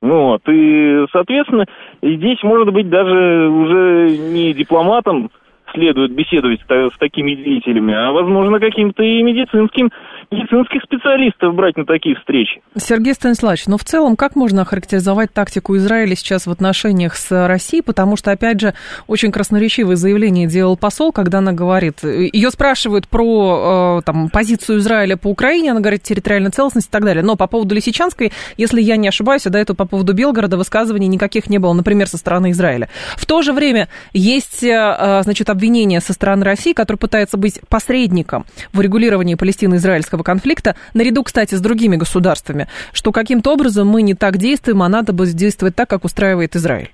Вот, 0.00 0.42
и, 0.48 1.06
соответственно, 1.12 1.66
здесь, 2.02 2.42
может 2.42 2.72
быть, 2.72 2.88
даже 2.88 3.48
уже 3.48 4.16
не 4.32 4.52
дипломатам 4.52 5.30
следует 5.72 6.12
беседовать 6.12 6.60
с 6.68 6.98
такими 6.98 7.34
деятелями, 7.34 7.94
а, 7.94 8.12
возможно, 8.12 8.58
каким-то 8.58 9.02
и 9.02 9.22
медицинским, 9.22 9.90
медицинских 10.32 10.82
специалистов 10.82 11.54
брать 11.54 11.76
на 11.76 11.84
такие 11.84 12.16
встречи. 12.16 12.62
Сергей 12.76 13.14
Станиславович, 13.14 13.66
но 13.66 13.76
в 13.76 13.84
целом 13.84 14.16
как 14.16 14.34
можно 14.34 14.62
охарактеризовать 14.62 15.32
тактику 15.32 15.76
Израиля 15.76 16.16
сейчас 16.16 16.46
в 16.46 16.50
отношениях 16.50 17.14
с 17.14 17.46
Россией? 17.46 17.82
Потому 17.82 18.16
что, 18.16 18.30
опять 18.30 18.60
же, 18.60 18.74
очень 19.06 19.30
красноречивое 19.30 19.96
заявление 19.96 20.46
делал 20.46 20.76
посол, 20.76 21.12
когда 21.12 21.38
она 21.38 21.52
говорит, 21.52 22.02
ее 22.02 22.50
спрашивают 22.50 23.08
про 23.08 23.98
э, 23.98 24.02
там, 24.04 24.30
позицию 24.30 24.78
Израиля 24.78 25.16
по 25.16 25.28
Украине, 25.28 25.72
она 25.72 25.80
говорит 25.80 26.02
территориальная 26.02 26.50
целостность 26.50 26.88
и 26.88 26.90
так 26.90 27.04
далее. 27.04 27.22
Но 27.22 27.36
по 27.36 27.46
поводу 27.46 27.74
Лисичанской, 27.74 28.32
если 28.56 28.80
я 28.80 28.96
не 28.96 29.08
ошибаюсь, 29.08 29.46
а 29.46 29.50
до 29.50 29.58
этого 29.58 29.76
по 29.76 29.86
поводу 29.86 30.14
Белгорода 30.14 30.56
высказываний 30.56 31.08
никаких 31.08 31.50
не 31.50 31.58
было, 31.58 31.72
например, 31.72 32.08
со 32.08 32.16
стороны 32.16 32.50
Израиля. 32.52 32.88
В 33.16 33.26
то 33.26 33.42
же 33.42 33.52
время 33.52 33.88
есть, 34.12 34.62
э, 34.64 35.20
значит, 35.22 35.50
обвинение 35.50 36.00
со 36.00 36.12
стороны 36.12 36.44
России, 36.44 36.72
которая 36.72 36.98
пытается 36.98 37.36
быть 37.36 37.60
посредником 37.68 38.46
в 38.72 38.78
урегулировании 38.78 39.34
палестино-израильского 39.34 40.21
конфликта, 40.22 40.74
наряду, 40.94 41.22
кстати, 41.22 41.54
с 41.54 41.60
другими 41.60 41.96
государствами, 41.96 42.68
что 42.92 43.12
каким-то 43.12 43.52
образом 43.52 43.88
мы 43.88 44.02
не 44.02 44.14
так 44.14 44.36
действуем, 44.38 44.82
а 44.82 44.88
надо 44.88 45.12
бы 45.12 45.26
действовать 45.26 45.76
так, 45.76 45.88
как 45.88 46.04
устраивает 46.04 46.56
Израиль. 46.56 46.90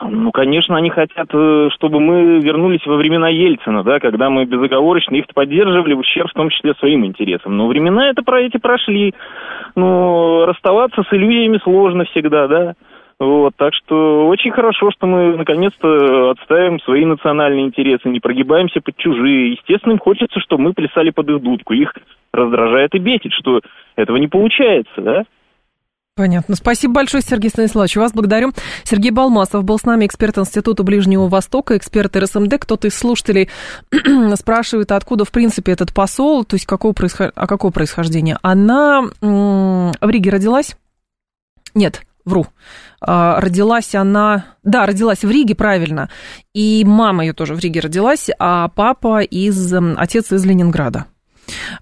Ну, 0.00 0.32
конечно, 0.32 0.76
они 0.76 0.90
хотят, 0.90 1.28
э, 1.32 1.68
чтобы 1.74 2.00
мы 2.00 2.40
вернулись 2.40 2.84
во 2.84 2.96
времена 2.96 3.28
Ельцина, 3.28 3.84
да, 3.84 4.00
когда 4.00 4.28
мы 4.28 4.44
безоговорочно 4.44 5.14
их 5.14 5.26
поддерживали 5.32 5.94
в 5.94 6.00
ущерб, 6.00 6.30
в 6.30 6.34
том 6.34 6.50
числе, 6.50 6.74
своим 6.74 7.06
интересам. 7.06 7.56
Но 7.56 7.68
времена 7.68 8.10
это 8.10 8.22
про 8.22 8.40
эти 8.40 8.56
прошли. 8.56 9.14
Ну, 9.76 10.46
расставаться 10.46 11.02
с 11.02 11.12
иллюзиями 11.12 11.60
сложно 11.62 12.04
всегда, 12.06 12.48
да. 12.48 12.74
Вот, 13.20 13.54
так 13.56 13.72
что 13.74 14.26
очень 14.26 14.50
хорошо, 14.50 14.90
что 14.90 15.06
мы 15.06 15.36
наконец-то 15.36 16.30
отставим 16.30 16.80
свои 16.80 17.04
национальные 17.04 17.66
интересы, 17.66 18.08
не 18.08 18.20
прогибаемся 18.20 18.80
под 18.80 18.96
чужие. 18.96 19.52
Естественно, 19.52 19.92
им 19.92 19.98
хочется, 19.98 20.40
чтобы 20.40 20.64
мы 20.64 20.72
плясали 20.72 21.10
под 21.10 21.30
их 21.30 21.40
дудку. 21.40 21.74
Их 21.74 21.92
раздражает 22.32 22.94
и 22.94 22.98
бесит, 22.98 23.32
что 23.32 23.60
этого 23.96 24.16
не 24.16 24.26
получается, 24.26 25.00
да? 25.00 25.22
Понятно. 26.16 26.54
Спасибо 26.54 26.94
большое, 26.94 27.24
Сергей 27.24 27.50
Станиславович. 27.50 27.96
Вас 27.96 28.12
благодарю. 28.12 28.52
Сергей 28.84 29.10
Балмасов 29.10 29.64
был 29.64 29.78
с 29.78 29.84
нами, 29.84 30.06
эксперт 30.06 30.38
Института 30.38 30.84
Ближнего 30.84 31.26
Востока, 31.26 31.76
эксперт 31.76 32.16
РСМД. 32.16 32.58
Кто-то 32.60 32.86
из 32.86 32.96
слушателей 32.96 33.48
спрашивает, 34.36 34.92
откуда, 34.92 35.24
в 35.24 35.32
принципе, 35.32 35.72
этот 35.72 35.92
посол, 35.92 36.44
то 36.44 36.54
есть 36.54 36.66
какого 36.66 36.92
происход... 36.92 37.32
а 37.34 37.46
какого 37.48 37.72
происхождения. 37.72 38.38
Она 38.42 39.02
в 39.20 40.08
Риге 40.08 40.30
родилась? 40.30 40.76
Нет, 41.74 42.02
вру. 42.24 42.46
А, 43.00 43.40
родилась 43.40 43.94
она... 43.94 44.44
Да, 44.62 44.86
родилась 44.86 45.22
в 45.22 45.30
Риге, 45.30 45.54
правильно. 45.54 46.10
И 46.54 46.84
мама 46.86 47.24
ее 47.24 47.32
тоже 47.32 47.54
в 47.54 47.58
Риге 47.58 47.80
родилась, 47.80 48.30
а 48.38 48.68
папа 48.68 49.22
из... 49.22 49.72
Отец 49.72 50.32
из 50.32 50.44
Ленинграда. 50.44 51.06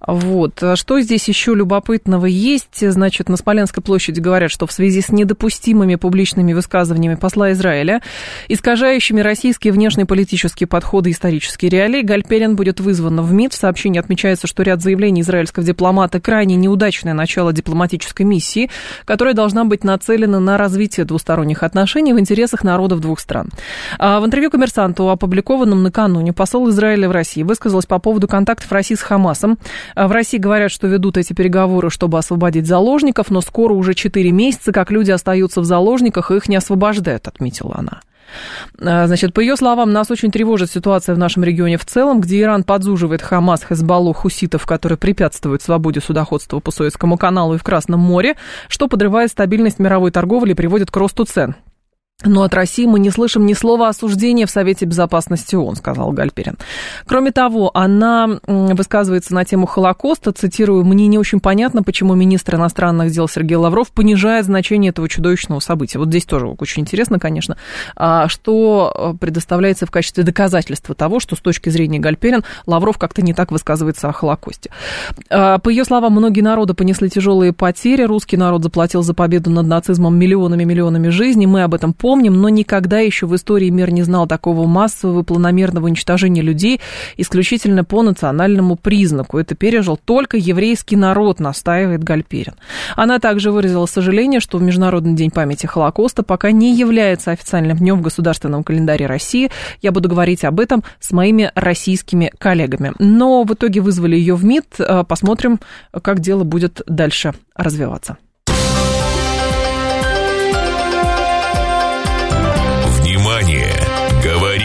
Вот. 0.07 0.62
Что 0.75 1.00
здесь 1.00 1.28
еще 1.28 1.54
любопытного 1.54 2.26
есть? 2.26 2.90
Значит, 2.90 3.28
на 3.28 3.37
Смоленской 3.37 3.83
площади 3.83 4.21
говорят, 4.21 4.50
что 4.50 4.66
в 4.66 4.73
связи 4.73 5.00
с 5.00 5.11
недопустимыми 5.11 5.97
публичными 5.97 6.52
высказываниями 6.52 7.14
посла 7.14 7.52
Израиля, 7.52 8.02
искажающими 8.49 9.21
российские 9.21 9.73
внешнеполитические 9.73 10.66
подходы 10.66 11.11
и 11.11 11.12
исторические 11.12 11.71
реалии, 11.71 12.02
Гальперин 12.02 12.57
будет 12.57 12.81
вызван 12.81 13.21
в 13.21 13.33
МИД. 13.33 13.52
В 13.52 13.57
сообщении 13.57 13.99
отмечается, 13.99 14.47
что 14.47 14.62
ряд 14.62 14.83
заявлений 14.83 15.21
израильского 15.21 15.64
дипломата 15.64 16.21
крайне 16.21 16.57
неудачное 16.57 17.14
начало 17.14 17.52
дипломатической 17.52 18.25
миссии, 18.25 18.71
которая 19.04 19.35
должна 19.35 19.64
быть 19.64 19.85
нацелена 19.85 20.40
на 20.40 20.59
развитие 20.59 21.07
двусторонних 21.07 21.62
отношений 21.62 22.12
в 22.12 22.21
интересах 22.21 22.64
народов 22.64 23.00
двух 23.00 23.21
стран. 23.21 23.50
А 23.99 24.21
в 24.21 24.26
интервью 24.26 24.50
коммерсанту, 24.50 25.09
опубликованном 25.09 25.83
накануне, 25.83 26.33
посол 26.33 26.69
Израиля 26.71 27.09
в 27.09 27.12
России 27.12 27.42
высказался 27.42 27.88
по 27.88 27.99
поводу 27.99 28.28
контактов 28.28 28.71
России 28.73 28.95
с 28.95 29.00
Хамасом 29.02 29.51
Э, 29.94 30.06
в 30.06 30.12
России 30.12 30.38
говорят, 30.38 30.71
что 30.71 30.87
ведут 30.87 31.16
эти 31.16 31.32
переговоры, 31.32 31.90
чтобы 31.90 32.18
освободить 32.18 32.66
заложников, 32.66 33.30
но 33.30 33.40
скоро 33.40 33.73
уже 33.73 33.94
4 33.94 34.30
месяца, 34.30 34.73
как 34.73 34.90
люди 34.90 35.11
остаются 35.11 35.61
в 35.61 35.64
заложниках, 35.64 36.30
их 36.30 36.49
не 36.49 36.56
освобождают, 36.56 37.28
отметила 37.28 37.76
она. 37.76 38.00
Э, 38.78 39.06
значит, 39.06 39.35
по 39.35 39.40
ее 39.40 39.56
словам, 39.56 39.92
нас 39.92 40.11
очень 40.11 40.30
тревожит 40.30 40.71
ситуация 40.71 41.14
в 41.14 41.18
нашем 41.18 41.44
регионе 41.44 41.76
в 41.76 41.85
целом, 41.85 42.21
где 42.21 42.40
Иран 42.40 42.64
подзуживает 42.64 43.23
Хамас, 43.23 43.62
Хезбаллу, 43.64 44.12
хуситов, 44.12 44.66
которые 44.66 44.99
препятствуют 44.99 45.62
свободе 45.62 46.00
судоходства 46.00 46.61
по 46.61 46.71
Суэцкому 46.71 47.16
каналу 47.18 47.54
и 47.54 47.59
в 47.59 47.64
Красном 47.64 48.00
море, 48.00 48.37
что 48.68 48.88
подрывает 48.88 49.30
стабильность 49.30 49.78
мировой 49.78 50.11
торговли 50.11 50.52
и 50.52 50.54
приводит 50.54 50.90
к 50.90 50.97
росту 50.97 51.25
цен. 51.25 51.56
Но 52.25 52.43
от 52.43 52.55
России 52.55 52.87
мы 52.87 52.99
не 52.99 53.11
слышим 53.11 53.47
ни 53.47 53.52
слова 53.52 53.88
осуждения 53.88 54.47
в 54.47 54.50
Совете 54.50 54.85
Безопасности 54.85 55.57
ООН, 55.57 55.76
сказал 55.76 56.12
Гальперин. 56.12 56.57
Кроме 57.07 57.33
того, 57.33 57.71
она 57.75 58.38
высказывается 58.47 59.35
на 59.35 59.45
тему 59.45 59.67
Холокоста, 59.67 60.33
цитирую, 60.33 60.85
«Мне 60.85 61.07
не 61.07 61.19
очень 61.19 61.41
понятно, 61.41 61.83
почему 61.83 62.14
министр 62.14 62.57
иностранных 62.57 63.11
дел 63.11 63.29
Сергей 63.29 63.57
Лавров 63.57 63.91
понижает 63.91 64.47
значение 64.47 64.91
этого 64.91 65.09
чудовищного 65.09 65.61
события». 65.61 65.99
Вот 65.99 66.09
здесь 66.09 66.25
тоже 66.25 66.47
очень 66.47 66.83
интересно, 66.83 67.19
конечно, 67.19 67.57
а 67.97 68.29
что 68.29 68.93
э, 68.95 69.19
предоставляется 69.19 69.87
в 69.87 69.91
качестве 69.91 70.25
доказательства 70.25 70.95
того, 70.95 71.21
что 71.21 71.37
с 71.37 71.41
точки 71.41 71.69
зрения 71.69 71.99
Гальперин 71.99 72.45
Лавров 72.67 72.99
как-то 72.99 73.23
не 73.23 73.35
так 73.35 73.50
высказывается 73.50 74.09
о 74.09 74.12
Холокосте. 74.12 74.71
А, 75.31 75.59
по 75.59 75.69
ее 75.69 75.85
словам, 75.85 76.12
многие 76.12 76.41
народы 76.41 76.75
понесли 76.75 77.09
тяжелые 77.09 77.52
потери, 77.52 78.02
русский 78.02 78.37
народ 78.37 78.62
заплатил 78.62 79.02
за 79.02 79.14
победу 79.14 79.50
над 79.50 79.67
нацизмом 79.67 80.17
миллионами-миллионами 80.17 81.09
жизней, 81.09 81.47
мы 81.47 81.62
об 81.62 81.75
этом 81.75 81.93
помним 81.93 82.12
помним, 82.12 82.42
но 82.42 82.50
никогда 82.50 82.99
еще 82.99 83.26
в 83.26 83.35
истории 83.35 83.71
мир 83.71 83.90
не 83.90 84.02
знал 84.02 84.26
такого 84.26 84.66
массового 84.66 85.23
и 85.23 85.25
планомерного 85.25 85.87
уничтожения 85.87 86.42
людей 86.42 86.78
исключительно 87.16 87.85
по 87.85 88.02
национальному 88.02 88.76
признаку. 88.76 89.38
Это 89.38 89.54
пережил 89.54 89.97
только 89.97 90.37
еврейский 90.37 90.97
народ, 90.97 91.40
настаивает 91.40 92.04
Гальперин. 92.04 92.52
Она 92.97 93.19
также 93.19 93.50
выразила 93.50 93.87
сожаление, 93.87 94.40
что 94.40 94.59
Международный 94.59 95.14
день 95.14 95.31
памяти 95.31 95.64
Холокоста 95.64 96.23
пока 96.23 96.50
не 96.50 96.75
является 96.75 97.31
официальным 97.31 97.78
днем 97.78 98.00
в 98.00 98.02
государственном 98.02 98.62
календаре 98.62 99.07
России. 99.07 99.50
Я 99.81 99.90
буду 99.90 100.11
говорить 100.11 100.45
об 100.45 100.61
этом 100.61 100.85
с 101.00 101.12
моими 101.12 101.50
российскими 101.54 102.31
коллегами. 102.37 102.92
Но 102.99 103.42
в 103.45 103.54
итоге 103.54 103.81
вызвали 103.81 104.16
ее 104.16 104.35
в 104.35 104.45
МИД. 104.45 104.66
Э, 104.81 105.04
посмотрим, 105.09 105.61
как 106.02 106.21
дело 106.21 106.45
будет 106.45 106.83
дальше 106.87 107.33
развиваться. 107.57 108.19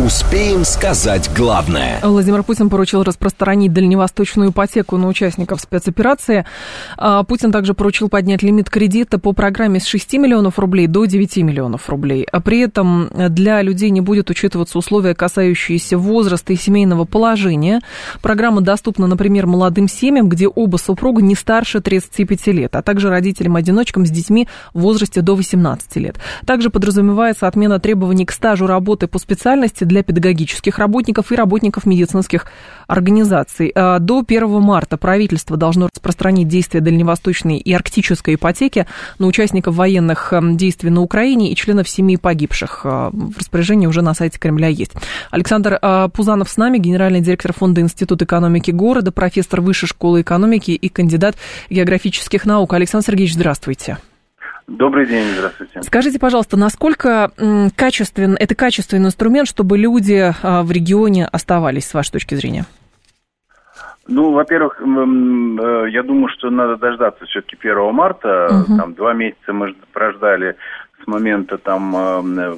Успеем 0.00 0.64
сказать 0.64 1.30
главное. 1.36 2.00
Владимир 2.02 2.42
Путин 2.42 2.68
поручил 2.68 3.04
распространить 3.04 3.72
дальневосточную 3.72 4.50
ипотеку 4.50 4.96
на 4.96 5.06
участников 5.06 5.60
спецоперации. 5.60 6.46
А, 6.96 7.22
Путин 7.22 7.52
также 7.52 7.74
поручил 7.74 8.08
поднять 8.08 8.42
лимит 8.42 8.68
кредита 8.70 9.20
по 9.20 9.32
программе 9.32 9.78
с 9.78 9.86
6 9.86 10.14
миллионов 10.14 10.58
рублей 10.58 10.88
до 10.88 11.04
9 11.04 11.36
миллионов 11.36 11.88
рублей. 11.88 12.26
А 12.32 12.40
при 12.40 12.58
этом 12.58 13.08
для 13.28 13.62
людей 13.62 13.90
не 13.90 14.00
будет 14.00 14.30
учитываться 14.30 14.78
условия, 14.78 15.14
касающиеся 15.14 15.96
возраста 15.96 16.52
и 16.52 16.56
семейного 16.56 17.04
положения. 17.04 17.80
Программа 18.20 18.62
доступна, 18.62 19.06
например, 19.06 19.46
молодым 19.46 19.86
семьям, 19.86 20.28
где 20.28 20.48
оба 20.48 20.76
супруга 20.76 21.22
не 21.22 21.36
старше 21.36 21.80
35 21.80 22.48
лет, 22.48 22.74
а 22.74 22.82
также 22.82 23.10
родителям-одиночкам 23.10 24.06
с 24.06 24.10
детьми 24.10 24.48
в 24.72 24.80
возрасте 24.80 25.20
до 25.20 25.36
18 25.36 25.96
лет. 25.98 26.16
Также 26.44 26.70
подразумевается 26.70 27.46
отмена 27.46 27.78
требований 27.78 28.26
к 28.26 28.32
стажу 28.32 28.66
работы 28.66 29.06
по 29.06 29.20
специальности 29.20 29.83
для 29.84 30.02
педагогических 30.02 30.78
работников 30.78 31.32
и 31.32 31.36
работников 31.36 31.86
медицинских 31.86 32.46
организаций. 32.86 33.72
А, 33.74 33.98
до 33.98 34.24
1 34.26 34.60
марта 34.60 34.96
правительство 34.96 35.56
должно 35.56 35.88
распространить 35.94 36.48
действия 36.48 36.80
дальневосточной 36.80 37.58
и 37.58 37.72
арктической 37.72 38.34
ипотеки 38.34 38.86
на 39.18 39.26
участников 39.26 39.74
военных 39.74 40.32
эм, 40.32 40.56
действий 40.56 40.90
на 40.90 41.02
Украине 41.02 41.52
и 41.52 41.56
членов 41.56 41.88
семей 41.88 42.18
погибших. 42.18 42.84
В 42.84 43.38
распоряжении 43.38 43.86
уже 43.86 44.02
на 44.02 44.14
сайте 44.14 44.38
Кремля 44.38 44.68
есть. 44.68 44.92
Александр 45.30 45.78
а, 45.80 46.08
Пузанов 46.08 46.48
с 46.48 46.56
нами, 46.56 46.78
генеральный 46.78 47.20
директор 47.20 47.52
Фонда 47.52 47.80
Институт 47.80 48.22
экономики 48.22 48.70
города, 48.70 49.12
профессор 49.12 49.60
Высшей 49.60 49.88
школы 49.88 50.22
экономики 50.22 50.72
и 50.72 50.88
кандидат 50.88 51.36
географических 51.70 52.44
наук. 52.44 52.72
Александр 52.74 53.06
Сергеевич, 53.06 53.34
здравствуйте. 53.34 53.98
Добрый 54.66 55.06
день, 55.06 55.26
здравствуйте. 55.36 55.82
Скажите, 55.82 56.18
пожалуйста, 56.18 56.56
насколько 56.56 57.30
качествен, 57.76 58.36
это 58.38 58.54
качественный 58.54 59.06
инструмент, 59.06 59.46
чтобы 59.46 59.76
люди 59.76 60.32
а, 60.42 60.62
в 60.62 60.72
регионе 60.72 61.26
оставались, 61.26 61.86
с 61.86 61.94
вашей 61.94 62.12
точки 62.12 62.34
зрения? 62.34 62.64
Ну, 64.06 64.32
во-первых, 64.32 64.80
э, 64.80 65.90
я 65.90 66.02
думаю, 66.02 66.28
что 66.28 66.50
надо 66.50 66.76
дождаться 66.76 67.24
все-таки 67.26 67.56
1 67.58 67.94
марта. 67.94 68.64
Угу. 68.68 68.76
Там 68.76 68.94
два 68.94 69.14
месяца 69.14 69.52
мы 69.52 69.74
прождали 69.92 70.56
с 71.02 71.06
момента 71.06 71.56
там 71.58 71.96
э, 71.96 72.56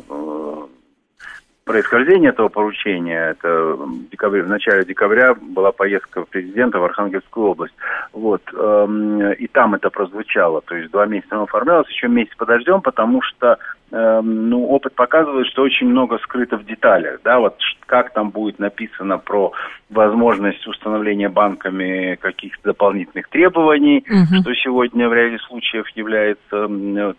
происхождение 1.66 2.30
этого 2.30 2.48
поручения. 2.48 3.30
Это 3.30 3.48
в, 3.48 4.08
декабре, 4.08 4.42
в 4.42 4.48
начале 4.48 4.84
декабря 4.84 5.34
была 5.34 5.72
поездка 5.72 6.22
президента 6.22 6.78
в 6.78 6.84
Архангельскую 6.84 7.48
область. 7.48 7.74
Вот. 8.12 8.40
Эм, 8.54 9.32
и 9.32 9.48
там 9.48 9.74
это 9.74 9.90
прозвучало. 9.90 10.62
То 10.62 10.76
есть 10.76 10.92
два 10.92 11.06
месяца 11.06 11.42
оформлялось, 11.42 11.88
еще 11.88 12.06
месяц 12.06 12.34
подождем, 12.36 12.80
потому 12.80 13.20
что 13.20 13.58
ну, 13.90 14.66
опыт 14.66 14.94
показывает, 14.94 15.46
что 15.46 15.62
очень 15.62 15.86
много 15.86 16.18
скрыто 16.18 16.56
в 16.56 16.64
деталях. 16.64 17.20
Да, 17.22 17.38
вот 17.38 17.56
как 17.86 18.12
там 18.12 18.30
будет 18.30 18.58
написано 18.58 19.18
про 19.18 19.52
возможность 19.90 20.66
установления 20.66 21.28
банками 21.28 22.16
каких-то 22.20 22.70
дополнительных 22.70 23.28
требований, 23.28 24.04
угу. 24.08 24.40
что 24.42 24.54
сегодня 24.54 25.08
в 25.08 25.14
ряде 25.14 25.38
случаев 25.38 25.88
является 25.90 26.68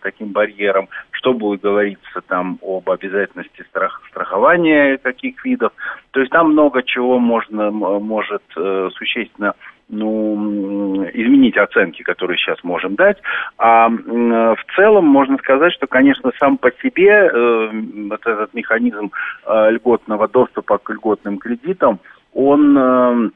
таким 0.02 0.28
барьером, 0.28 0.88
что 1.10 1.32
будет 1.32 1.62
говориться 1.62 2.20
там 2.26 2.58
об 2.62 2.90
обязательности 2.90 3.64
страх, 3.70 4.02
страхования 4.10 4.98
каких 4.98 5.42
видов. 5.44 5.72
То 6.10 6.20
есть 6.20 6.30
там 6.32 6.52
много 6.52 6.82
чего 6.82 7.18
можно, 7.18 7.70
может 7.70 8.42
э, 8.56 8.90
существенно 8.94 9.54
ну, 9.88 11.04
изменить 11.12 11.56
оценки, 11.56 12.02
которые 12.02 12.36
сейчас 12.36 12.62
можем 12.62 12.94
дать. 12.94 13.18
А 13.56 13.88
в 13.88 14.76
целом 14.76 15.06
можно 15.06 15.38
сказать, 15.38 15.72
что, 15.72 15.86
конечно, 15.86 16.30
сам 16.38 16.58
по 16.58 16.70
себе 16.82 17.10
э, 17.10 17.70
вот 18.08 18.26
этот 18.26 18.54
механизм 18.54 19.10
э, 19.46 19.70
льготного 19.70 20.28
доступа 20.28 20.78
к 20.78 20.90
льготным 20.90 21.38
кредитам, 21.38 22.00
он, 22.34 22.76
э, 22.76 23.30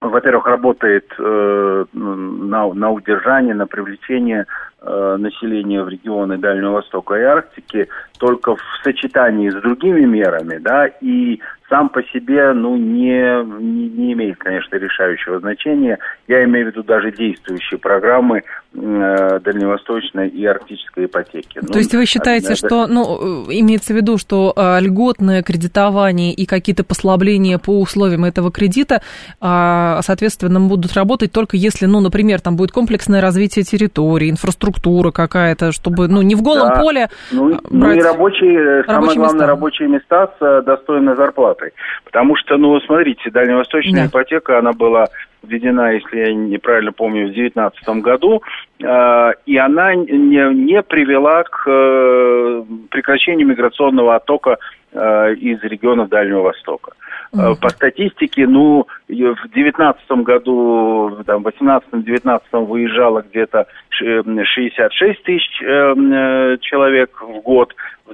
во-первых, 0.00 0.46
работает 0.46 1.06
э, 1.18 1.84
на, 1.92 2.72
на 2.72 2.90
удержание, 2.90 3.54
на 3.54 3.66
привлечение 3.66 4.46
э, 4.80 5.16
населения 5.18 5.82
в 5.82 5.88
регионы 5.88 6.38
Дальнего 6.38 6.72
Востока 6.72 7.14
и 7.14 7.22
Арктики 7.22 7.88
только 8.18 8.56
в 8.56 8.60
сочетании 8.82 9.50
с 9.50 9.54
другими 9.54 10.04
мерами, 10.06 10.58
да, 10.58 10.86
и 10.86 11.40
сам 11.74 11.88
по 11.88 12.02
себе, 12.04 12.52
ну, 12.52 12.76
не, 12.76 13.44
не, 13.60 13.88
не 13.88 14.12
имеет, 14.12 14.38
конечно, 14.38 14.76
решающего 14.76 15.40
значения. 15.40 15.98
Я 16.28 16.44
имею 16.44 16.66
в 16.66 16.68
виду 16.70 16.84
даже 16.84 17.10
действующие 17.10 17.80
программы 17.80 18.42
э, 18.74 19.40
дальневосточной 19.40 20.28
и 20.28 20.46
арктической 20.46 21.06
ипотеки. 21.06 21.60
То 21.60 21.66
ну, 21.72 21.78
есть 21.78 21.92
вы 21.92 22.06
считаете, 22.06 22.52
это... 22.52 22.56
что, 22.56 22.86
ну, 22.86 23.44
имеется 23.50 23.92
в 23.92 23.96
виду, 23.96 24.18
что 24.18 24.52
э, 24.56 24.80
льготное 24.80 25.42
кредитование 25.42 26.32
и 26.32 26.46
какие-то 26.46 26.84
послабления 26.84 27.58
по 27.58 27.80
условиям 27.80 28.24
этого 28.24 28.52
кредита, 28.52 29.00
э, 29.40 29.98
соответственно, 30.02 30.60
будут 30.60 30.94
работать 30.94 31.32
только 31.32 31.56
если, 31.56 31.86
ну, 31.86 31.98
например, 31.98 32.40
там 32.40 32.56
будет 32.56 32.70
комплексное 32.70 33.20
развитие 33.20 33.64
территории, 33.64 34.30
инфраструктура 34.30 35.10
какая-то, 35.10 35.72
чтобы, 35.72 36.06
ну, 36.06 36.22
не 36.22 36.36
в 36.36 36.42
голом 36.42 36.68
да. 36.68 36.80
поле 36.80 37.08
ну, 37.32 37.48
брать... 37.48 37.60
ну 37.70 37.90
и 37.90 38.00
рабочие, 38.00 38.82
рабочие 38.82 38.84
самое 38.86 39.16
главное, 39.16 39.34
места. 39.34 39.46
рабочие 39.46 39.88
места 39.88 40.30
с 40.38 40.44
э, 40.44 40.62
достойной 40.62 41.16
зарплатой 41.16 41.63
зарплатой. 41.64 41.72
Потому 42.04 42.36
что, 42.36 42.56
ну, 42.56 42.78
смотрите, 42.80 43.30
дальневосточная 43.30 44.04
да. 44.04 44.06
ипотека, 44.06 44.58
она 44.58 44.72
была 44.72 45.06
введена, 45.42 45.92
если 45.92 46.18
я 46.18 46.34
неправильно 46.34 46.92
помню, 46.92 47.24
в 47.24 47.34
2019 47.34 47.88
году, 48.02 48.42
э, 48.82 49.30
и 49.46 49.56
она 49.56 49.94
не, 49.94 50.54
не 50.54 50.82
привела 50.82 51.42
к 51.42 51.64
э, 51.66 52.64
прекращению 52.90 53.46
миграционного 53.48 54.16
оттока 54.16 54.56
э, 54.92 55.34
из 55.34 55.62
регионов 55.62 56.08
Дальнего 56.08 56.42
Востока. 56.42 56.92
Uh-huh. 57.34 57.60
По 57.60 57.68
статистике, 57.68 58.46
ну, 58.46 58.86
в 59.08 59.12
2019 59.12 60.10
году, 60.22 61.18
там, 61.26 61.42
в 61.42 61.48
18-19 61.48 62.40
выезжало 62.64 63.24
где-то 63.28 63.66
66 63.90 65.22
тысяч 65.24 65.62
э, 65.62 66.56
человек 66.60 67.20
в 67.20 67.40
год, 67.40 67.74
в 68.06 68.12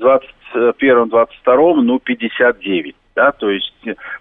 21-22, 0.55 1.75
ну, 1.83 1.99
59 1.99 2.97
да, 3.17 3.33
то 3.33 3.51
есть 3.51 3.75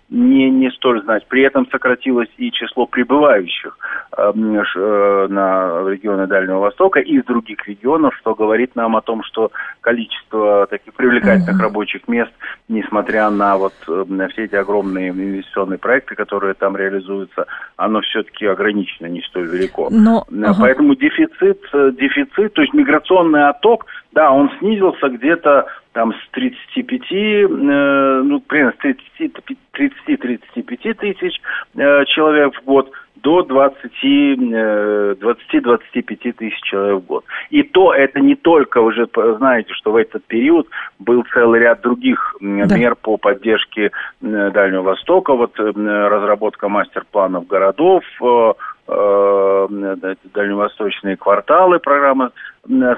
не, 0.09 0.49
не 0.49 0.71
столь 0.71 1.03
знать. 1.03 1.25
При 1.27 1.43
этом 1.43 1.67
сократилось 1.69 2.29
и 2.37 2.51
число 2.51 2.87
прибывающих 2.87 3.77
э, 4.17 4.31
э, 4.33 5.27
на 5.29 5.89
регионы 5.89 6.27
Дальнего 6.27 6.59
Востока 6.59 6.99
из 6.99 7.23
других 7.25 7.67
регионов, 7.67 8.15
что 8.19 8.33
говорит 8.33 8.75
нам 8.75 8.95
о 8.95 9.01
том, 9.01 9.23
что 9.23 9.51
количество 9.81 10.65
таких 10.67 10.93
привлекательных 10.95 11.59
mm-hmm. 11.59 11.63
рабочих 11.63 12.07
мест, 12.07 12.31
несмотря 12.67 13.29
на 13.29 13.57
вот 13.57 13.73
э, 13.87 14.05
на 14.07 14.27
все 14.29 14.45
эти 14.45 14.55
огромные 14.55 15.09
инвестиционные 15.09 15.77
проекты, 15.77 16.15
которые 16.15 16.55
там 16.55 16.75
реализуются, 16.75 17.45
оно 17.75 18.01
все-таки 18.01 18.47
ограничено, 18.47 19.05
не 19.05 19.21
столь 19.21 19.49
велико. 19.49 19.89
Но, 19.91 20.25
э, 20.31 20.43
ага. 20.43 20.57
Поэтому 20.61 20.95
дефицит, 20.95 21.61
э, 21.73 21.91
дефицит, 21.91 22.53
то 22.53 22.61
есть 22.61 22.73
миграционный 22.73 23.47
отток, 23.49 23.85
да, 24.11 24.31
он 24.31 24.49
снизился 24.59 25.09
где-то 25.09 25.67
там 25.93 26.13
с 26.13 26.29
35, 26.31 27.01
э, 27.11 27.47
ну, 28.23 28.39
примерно 28.41 28.73
с 28.73 28.77
30-35 28.85 30.93
тысяч 30.93 31.41
э, 31.75 32.05
человек 32.05 32.53
в 32.55 32.63
год 32.63 32.91
до 33.15 33.41
20-25 33.41 34.53
э, 34.53 35.15
тысяч 36.33 36.61
человек 36.63 37.03
в 37.03 37.05
год. 37.05 37.25
И 37.49 37.63
то 37.63 37.93
это 37.93 38.19
не 38.19 38.35
только, 38.35 38.81
вы 38.81 38.93
же 38.93 39.07
знаете, 39.37 39.73
что 39.73 39.91
в 39.91 39.95
этот 39.97 40.23
период 40.25 40.67
был 40.99 41.25
целый 41.33 41.59
ряд 41.59 41.81
других 41.81 42.35
да. 42.39 42.77
мер 42.77 42.95
по 42.95 43.17
поддержке 43.17 43.91
Дальнего 44.21 44.83
Востока, 44.83 45.33
вот 45.33 45.59
разработка 45.59 46.69
мастер-планов 46.69 47.45
городов, 47.47 48.05
дальневосточные 48.87 51.17
кварталы, 51.17 51.79
программа 51.79 52.31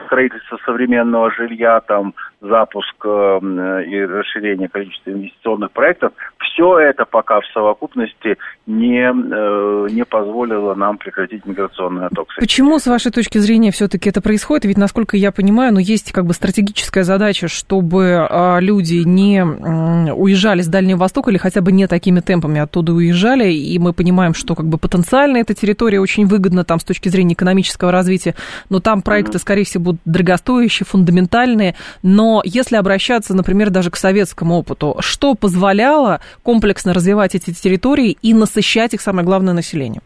строительства 0.05 0.57
современного 0.65 1.31
жилья, 1.31 1.81
там 1.81 2.13
запуск 2.41 2.95
э, 3.05 3.39
и 3.87 4.05
расширение 4.05 4.67
количества 4.67 5.11
инвестиционных 5.11 5.71
проектов, 5.71 6.13
все 6.39 6.79
это 6.79 7.05
пока 7.05 7.39
в 7.39 7.45
совокупности 7.53 8.37
не, 8.65 9.03
э, 9.03 9.87
не 9.91 10.03
позволило 10.05 10.73
нам 10.73 10.97
прекратить 10.97 11.45
миграционный 11.45 12.07
отток. 12.07 12.29
Почему, 12.37 12.79
с 12.79 12.87
вашей 12.87 13.11
точки 13.11 13.37
зрения, 13.37 13.71
все-таки 13.71 14.09
это 14.09 14.21
происходит? 14.21 14.65
Ведь, 14.65 14.77
насколько 14.77 15.17
я 15.17 15.31
понимаю, 15.31 15.73
ну, 15.73 15.79
есть 15.79 16.11
как 16.11 16.25
бы 16.25 16.33
стратегическая 16.33 17.03
задача, 17.03 17.47
чтобы 17.47 18.27
а, 18.29 18.59
люди 18.59 19.03
не 19.05 19.43
уезжали 19.43 20.61
с 20.61 20.67
Дальнего 20.67 20.97
Востока 20.97 21.29
или 21.29 21.37
хотя 21.37 21.61
бы 21.61 21.71
не 21.71 21.87
такими 21.87 22.19
темпами 22.21 22.59
оттуда 22.59 22.93
уезжали, 22.93 23.51
и 23.51 23.77
мы 23.77 23.93
понимаем, 23.93 24.33
что 24.33 24.55
как 24.55 24.65
бы 24.65 24.77
потенциально 24.77 25.37
эта 25.37 25.53
территория 25.53 25.99
очень 25.99 26.25
выгодна 26.25 26.63
там 26.63 26.79
с 26.79 26.83
точки 26.83 27.09
зрения 27.09 27.33
экономического 27.33 27.91
развития, 27.91 28.35
но 28.69 28.79
там 28.79 29.01
проекты, 29.01 29.33
mm-hmm. 29.33 29.41
Скорее 29.51 29.65
всего, 29.65 29.83
будут 29.83 30.01
дорогостоящие, 30.05 30.85
фундаментальные, 30.85 31.75
но 32.03 32.41
если 32.45 32.77
обращаться, 32.77 33.35
например, 33.35 33.69
даже 33.69 33.91
к 33.91 33.97
советскому 33.97 34.55
опыту, 34.55 34.95
что 34.99 35.35
позволяло 35.35 36.21
комплексно 36.41 36.93
развивать 36.93 37.35
эти 37.35 37.51
территории 37.51 38.17
и 38.21 38.33
насыщать 38.33 38.93
их, 38.93 39.01
самое 39.01 39.25
главное, 39.25 39.53
населением? 39.53 40.03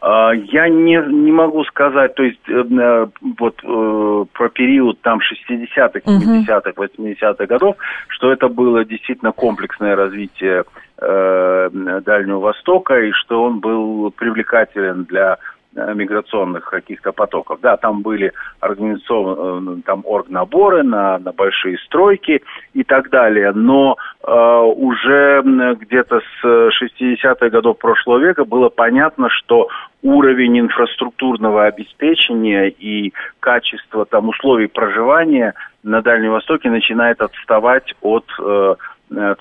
А, 0.00 0.32
я 0.32 0.68
не, 0.70 0.96
не 0.96 1.30
могу 1.30 1.62
сказать, 1.64 2.14
то 2.14 2.22
есть 2.22 2.40
э, 2.48 2.52
э, 2.52 3.06
вот 3.38 3.60
э, 3.62 4.24
про 4.32 4.48
период 4.48 4.98
там 5.02 5.18
60-х, 5.18 6.00
70-х, 6.00 6.70
80-х 6.74 7.46
годов, 7.46 7.76
что 8.08 8.32
это 8.32 8.48
было 8.48 8.84
действительно 8.86 9.32
комплексное 9.32 9.94
развитие 9.94 10.64
э, 10.98 12.00
Дальнего 12.04 12.38
Востока 12.38 12.98
и 12.98 13.10
что 13.10 13.42
он 13.42 13.60
был 13.60 14.10
привлекателен 14.10 15.04
для 15.04 15.36
миграционных 15.94 16.64
каких-то 16.64 17.12
потоков. 17.12 17.60
Да, 17.60 17.76
там 17.76 18.02
были 18.02 18.32
организованы 18.60 19.78
э, 19.78 19.82
там 19.84 20.02
оргнаборы 20.04 20.82
на, 20.82 21.18
на 21.18 21.32
большие 21.32 21.78
стройки 21.78 22.42
и 22.74 22.84
так 22.84 23.10
далее, 23.10 23.52
но 23.52 23.96
э, 24.22 24.32
уже 24.32 25.42
где-то 25.80 26.20
с 26.20 26.44
60-х 26.44 27.48
годов 27.50 27.78
прошлого 27.78 28.18
века 28.18 28.44
было 28.44 28.68
понятно, 28.68 29.28
что 29.30 29.68
уровень 30.02 30.60
инфраструктурного 30.60 31.64
обеспечения 31.64 32.68
и 32.68 33.12
качество 33.40 34.06
там 34.06 34.28
условий 34.28 34.68
проживания 34.68 35.54
на 35.82 36.02
Дальнем 36.02 36.32
Востоке 36.32 36.70
начинает 36.70 37.20
отставать 37.20 37.94
от 38.00 38.24
э, 38.38 38.74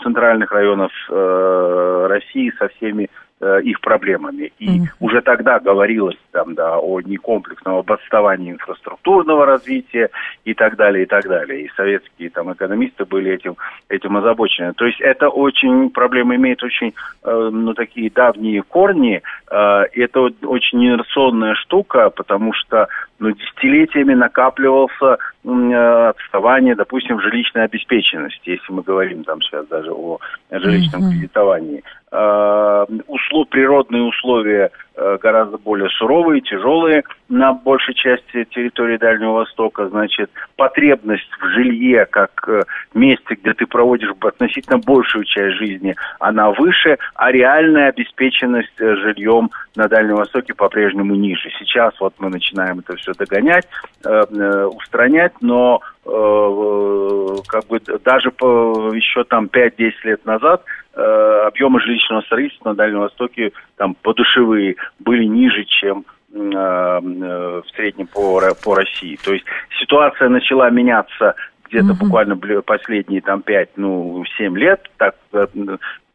центральных 0.03 0.51
районов 0.51 0.91
э, 1.09 2.07
России 2.09 2.53
со 2.57 2.67
всеми 2.69 3.09
Э, 3.41 3.59
их 3.61 3.81
проблемами. 3.81 4.53
И 4.59 4.79
mm-hmm. 4.79 4.87
уже 5.01 5.21
тогда 5.21 5.59
говорилось 5.59 6.15
там, 6.31 6.55
да, 6.55 6.79
о 6.79 7.01
некомплексном 7.01 7.79
об 7.79 7.91
отставании 7.91 8.53
инфраструктурного 8.53 9.45
развития 9.45 10.09
и 10.45 10.53
так 10.53 10.77
далее, 10.77 11.03
и 11.03 11.05
так 11.05 11.27
далее. 11.27 11.63
И 11.63 11.71
советские 11.75 12.29
там 12.29 12.53
экономисты 12.53 13.03
были 13.03 13.33
этим, 13.33 13.57
этим 13.89 14.15
озабочены. 14.15 14.71
То 14.71 14.85
есть 14.85 15.01
это 15.01 15.27
очень, 15.27 15.89
проблема 15.89 16.37
имеет 16.37 16.63
очень, 16.63 16.93
э, 17.23 17.49
ну, 17.51 17.73
такие 17.73 18.09
давние 18.09 18.63
корни. 18.63 19.21
Э, 19.51 19.83
это 19.91 20.21
очень 20.21 20.85
инерционная 20.85 21.55
штука, 21.55 22.11
потому 22.11 22.53
что 22.53 22.87
ну, 23.19 23.31
десятилетиями 23.31 24.13
накапливался 24.13 25.17
э, 25.43 26.07
отставание, 26.07 26.75
допустим, 26.75 27.17
в 27.17 27.21
жилищной 27.21 27.65
обеспеченности, 27.65 28.51
если 28.51 28.71
мы 28.71 28.81
говорим 28.81 29.25
там 29.25 29.41
сейчас 29.41 29.67
даже 29.67 29.91
о 29.91 30.19
жилищном 30.49 31.01
mm-hmm. 31.01 31.11
кредитовании. 31.11 31.83
Э, 32.17 32.85
услов, 33.07 33.49
природные 33.49 34.03
условия 34.03 34.71
э, 34.95 35.17
гораздо 35.21 35.57
более 35.57 35.89
суровые, 35.89 36.39
тяжелые 36.39 37.03
на 37.27 37.51
большей 37.51 37.93
части 37.93 38.45
территории 38.45 38.97
Дальнего 38.97 39.33
Востока. 39.33 39.89
Значит, 39.89 40.31
потребность 40.55 41.29
в 41.41 41.45
жилье 41.49 42.05
как 42.05 42.31
э, 42.47 42.61
месте, 42.93 43.35
где 43.35 43.53
ты 43.53 43.65
проводишь 43.65 44.11
относительно 44.21 44.77
большую 44.77 45.25
часть 45.25 45.57
жизни, 45.57 45.95
она 46.19 46.51
выше, 46.51 46.97
а 47.15 47.33
реальная 47.33 47.89
обеспеченность 47.89 48.77
жильем 48.77 49.49
на 49.75 49.89
Дальнем 49.89 50.15
Востоке 50.15 50.53
по-прежнему 50.53 51.15
ниже. 51.15 51.49
Сейчас 51.59 51.93
вот 51.99 52.13
мы 52.19 52.29
начинаем 52.29 52.79
это 52.79 52.95
все 52.95 53.11
догонять, 53.13 53.67
устранять, 54.03 55.33
но 55.41 55.81
как 56.05 57.65
бы 57.67 57.79
даже 58.03 58.31
по, 58.31 58.93
еще 58.93 59.23
там 59.23 59.45
5-10 59.45 59.91
лет 60.03 60.25
назад 60.25 60.63
э, 60.93 61.01
объемы 61.47 61.79
жилищного 61.81 62.21
строительства 62.21 62.69
на 62.69 62.75
Дальнем 62.75 62.99
Востоке 62.99 63.51
там 63.77 63.95
подушевые 63.95 64.75
были 64.99 65.23
ниже, 65.23 65.65
чем 65.65 66.05
э, 66.31 66.37
э, 66.37 67.61
в 67.61 67.65
среднем 67.75 68.07
по, 68.07 68.39
по 68.63 68.75
России. 68.75 69.17
То 69.23 69.33
есть 69.33 69.45
ситуация 69.79 70.29
начала 70.29 70.69
меняться 70.69 71.35
где-то 71.69 71.93
угу. 71.93 72.05
буквально 72.05 72.37
последние 72.61 73.21
там 73.21 73.41
5, 73.41 73.69
ну, 73.77 74.23
7 74.37 74.57
лет, 74.57 74.87
так 74.97 75.15
э, 75.33 75.47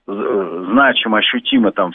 значимо, 0.06 1.18
ощутимо 1.18 1.72
там, 1.72 1.92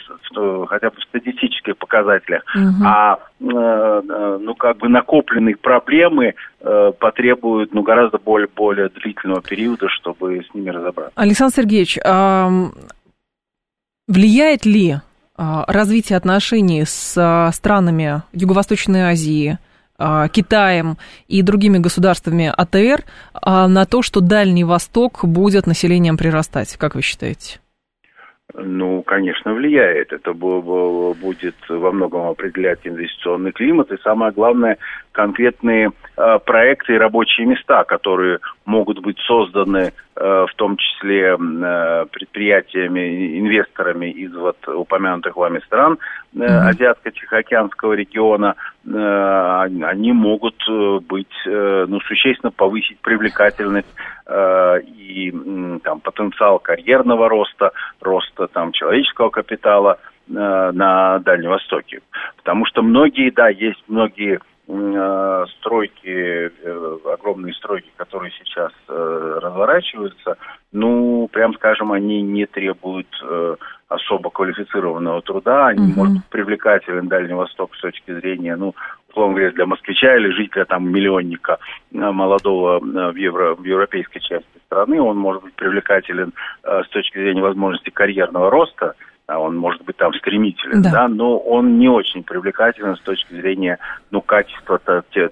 хотя 0.68 0.90
бы 0.90 0.96
в 0.96 1.04
статистических 1.04 1.76
показателях, 1.76 2.42
угу. 2.54 2.84
а 2.84 3.18
э, 3.40 4.38
ну 4.40 4.54
как 4.54 4.78
бы 4.78 4.88
накопленные 4.88 5.56
проблемы 5.56 6.34
э, 6.60 6.92
потребуют 6.98 7.74
ну 7.74 7.82
гораздо 7.82 8.18
более 8.18 8.48
более 8.54 8.88
длительного 8.88 9.42
периода, 9.42 9.88
чтобы 9.88 10.44
с 10.50 10.54
ними 10.54 10.70
разобраться. 10.70 11.12
Александр 11.16 11.54
Сергеевич, 11.56 11.98
а 12.04 12.48
влияет 14.08 14.64
ли 14.64 14.96
а, 15.38 15.64
развитие 15.66 16.16
отношений 16.16 16.84
с 16.86 17.50
странами 17.52 18.22
Юго-Восточной 18.32 19.02
Азии, 19.02 19.58
а, 19.98 20.28
Китаем 20.28 20.96
и 21.28 21.42
другими 21.42 21.78
государствами 21.78 22.52
АТР 22.56 23.04
на 23.42 23.84
то, 23.84 24.00
что 24.02 24.20
Дальний 24.20 24.64
Восток 24.64 25.24
будет 25.24 25.66
населением 25.66 26.16
прирастать, 26.16 26.76
как 26.76 26.94
вы 26.94 27.02
считаете? 27.02 27.58
Ну, 28.54 29.02
конечно, 29.02 29.54
влияет. 29.54 30.12
Это 30.12 30.32
будет 30.32 31.56
во 31.68 31.90
многом 31.90 32.28
определять 32.28 32.86
инвестиционный 32.86 33.52
климат 33.52 33.90
и, 33.90 33.98
самое 33.98 34.32
главное, 34.32 34.78
конкретные 35.16 35.92
э, 36.18 36.38
проекты 36.44 36.94
и 36.94 36.98
рабочие 36.98 37.46
места, 37.46 37.84
которые 37.84 38.38
могут 38.66 38.98
быть 38.98 39.18
созданы 39.20 39.92
э, 40.14 40.46
в 40.46 40.54
том 40.56 40.76
числе 40.76 41.38
э, 41.38 42.06
предприятиями, 42.12 43.38
инвесторами 43.40 44.10
из 44.10 44.34
вот 44.34 44.58
упомянутых 44.68 45.34
вами 45.36 45.60
стран 45.60 45.98
э. 46.34 46.44
Азиатско-Тихоокеанского 46.44 47.94
региона, 47.94 48.56
э, 48.84 49.62
они 49.84 50.12
могут 50.12 50.62
быть, 51.08 51.36
э, 51.46 51.86
ну, 51.88 51.98
существенно 52.00 52.50
повысить 52.50 52.98
привлекательность 53.00 53.94
э, 54.26 54.80
и 54.82 55.30
э, 55.30 55.78
там 55.82 56.00
потенциал 56.00 56.58
карьерного 56.58 57.30
роста, 57.30 57.70
роста 58.02 58.48
там 58.48 58.72
человеческого 58.72 59.30
капитала 59.30 59.98
на 60.28 61.20
Дальнем 61.20 61.50
Востоке. 61.50 62.00
Потому 62.36 62.66
что 62.66 62.82
многие, 62.82 63.30
да, 63.30 63.48
есть 63.48 63.80
многие 63.86 64.40
стройки, 64.66 66.50
э, 66.62 66.98
огромные 67.12 67.54
стройки, 67.54 67.88
которые 67.96 68.32
сейчас 68.32 68.72
э, 68.88 69.38
разворачиваются, 69.40 70.36
ну, 70.72 71.28
прям 71.32 71.54
скажем, 71.54 71.92
они 71.92 72.20
не 72.22 72.46
требуют 72.46 73.06
особо 73.88 74.30
квалифицированного 74.30 75.22
труда, 75.22 75.68
они, 75.68 75.92
угу. 75.92 76.00
может, 76.00 76.26
привлекателен 76.26 77.06
Дальний 77.06 77.34
Восток 77.34 77.74
с 77.76 77.80
точки 77.80 78.12
зрения, 78.12 78.56
ну, 78.56 78.74
условно 79.08 79.34
говоря, 79.34 79.52
для 79.52 79.66
москвича 79.66 80.16
или 80.16 80.30
жителя 80.30 80.64
там 80.64 80.90
миллионника 80.90 81.58
молодого 81.92 82.80
в, 82.80 83.14
евро, 83.14 83.54
в 83.54 83.62
европейской 83.62 84.18
части 84.18 84.46
страны, 84.66 85.00
он 85.00 85.16
может 85.16 85.44
быть 85.44 85.54
привлекателен 85.54 86.32
с 86.64 86.88
точки 86.88 87.16
зрения 87.16 87.42
возможности 87.42 87.90
карьерного 87.90 88.50
роста, 88.50 88.94
он 89.28 89.56
может 89.56 89.82
быть 89.82 89.96
там 89.96 90.14
стремителен, 90.14 90.82
да. 90.82 90.90
да, 90.90 91.08
но 91.08 91.38
он 91.38 91.78
не 91.78 91.88
очень 91.88 92.22
привлекателен 92.22 92.96
с 92.96 93.00
точки 93.00 93.34
зрения, 93.34 93.78
ну, 94.10 94.20
качества 94.20 94.80
те, 95.12 95.30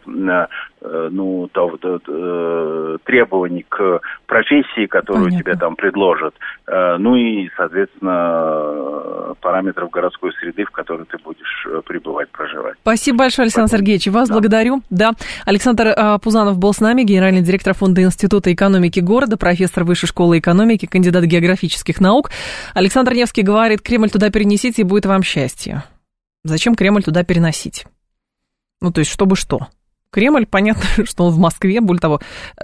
Э, 0.86 1.08
ну, 1.10 1.48
то, 1.50 1.78
то, 1.80 1.98
то, 1.98 2.98
требований 3.04 3.64
к 3.66 4.00
профессии, 4.26 4.84
которую 4.84 5.26
Понятно. 5.26 5.42
тебе 5.42 5.56
там 5.56 5.76
предложат, 5.76 6.34
э, 6.66 6.96
ну 6.98 7.16
и, 7.16 7.48
соответственно, 7.56 9.34
параметров 9.40 9.88
городской 9.90 10.32
среды, 10.34 10.64
в 10.64 10.70
которой 10.70 11.06
ты 11.06 11.16
будешь 11.24 11.66
э, 11.66 11.80
пребывать, 11.86 12.28
проживать. 12.28 12.74
Спасибо 12.82 13.18
большое, 13.18 13.44
Александр 13.44 13.70
Поэтому... 13.70 13.78
Сергеевич. 13.78 14.08
Вас 14.08 14.28
да. 14.28 14.34
благодарю. 14.34 14.82
Да, 14.90 15.12
Александр 15.46 15.94
Пузанов 16.22 16.58
был 16.58 16.74
с 16.74 16.80
нами, 16.80 17.02
генеральный 17.02 17.40
директор 17.40 17.72
Фонда 17.72 18.02
Института 18.02 18.52
экономики 18.52 19.00
города, 19.00 19.38
профессор 19.38 19.84
Высшей 19.84 20.08
школы 20.08 20.38
экономики, 20.38 20.84
кандидат 20.84 21.24
географических 21.24 21.98
наук. 21.98 22.28
Александр 22.74 23.14
Невский 23.14 23.42
говорит, 23.42 23.80
Кремль 23.84 24.10
туда 24.10 24.30
перенесите, 24.30 24.82
и 24.82 24.84
будет 24.84 25.06
вам 25.06 25.22
счастье. 25.22 25.84
Зачем 26.42 26.74
Кремль 26.74 27.02
туда 27.02 27.22
переносить? 27.22 27.86
Ну, 28.80 28.90
то 28.90 29.00
есть, 29.00 29.10
чтобы 29.10 29.36
что? 29.36 29.68
Кремль, 30.10 30.46
понятно, 30.50 31.04
что 31.04 31.24
он 31.24 31.32
в 31.32 31.38
Москве, 31.38 31.80
более 31.80 32.00
того, 32.00 32.20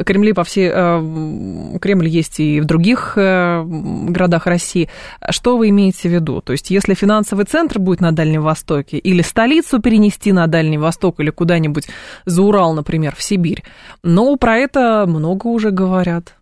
Кремли 0.06 0.32
по 0.32 0.44
всей, 0.44 0.70
э, 0.72 1.78
Кремль 1.80 2.08
есть 2.08 2.40
и 2.40 2.60
в 2.60 2.64
других 2.64 3.14
э, 3.16 3.62
городах 3.64 4.46
России. 4.46 4.88
Что 5.30 5.56
вы 5.58 5.70
имеете 5.70 6.08
в 6.08 6.12
виду? 6.12 6.40
То 6.40 6.52
есть, 6.52 6.70
если 6.70 6.94
финансовый 6.94 7.44
центр 7.44 7.78
будет 7.78 8.00
на 8.00 8.12
Дальнем 8.12 8.42
Востоке, 8.42 8.98
или 8.98 9.22
столицу 9.22 9.80
перенести 9.80 10.32
на 10.32 10.46
Дальний 10.46 10.78
Восток, 10.78 11.20
или 11.20 11.30
куда-нибудь 11.30 11.88
за 12.24 12.42
Урал, 12.42 12.74
например, 12.74 13.16
в 13.16 13.22
Сибирь, 13.22 13.64
ну, 14.02 14.36
про 14.36 14.56
это 14.56 15.04
много 15.06 15.48
уже 15.48 15.70
говорят. 15.70 16.36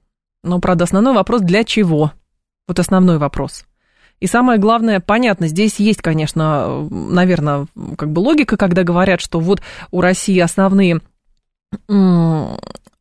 Но, 0.45 0.61
правда, 0.61 0.85
основной 0.85 1.15
вопрос, 1.15 1.41
для 1.41 1.65
чего? 1.65 2.13
Вот 2.69 2.79
основной 2.79 3.19
вопрос. 3.19 3.65
И 4.21 4.27
самое 4.27 4.59
главное, 4.59 5.01
понятно, 5.01 5.49
здесь 5.49 5.77
есть, 5.77 6.03
конечно, 6.03 6.89
наверное, 6.91 7.67
как 7.97 8.11
бы 8.11 8.21
логика, 8.21 8.57
когда 8.57 8.83
говорят, 8.83 9.21
что 9.21 9.39
вот 9.41 9.63
у 9.91 10.01
России 10.01 10.39
основные 10.39 11.01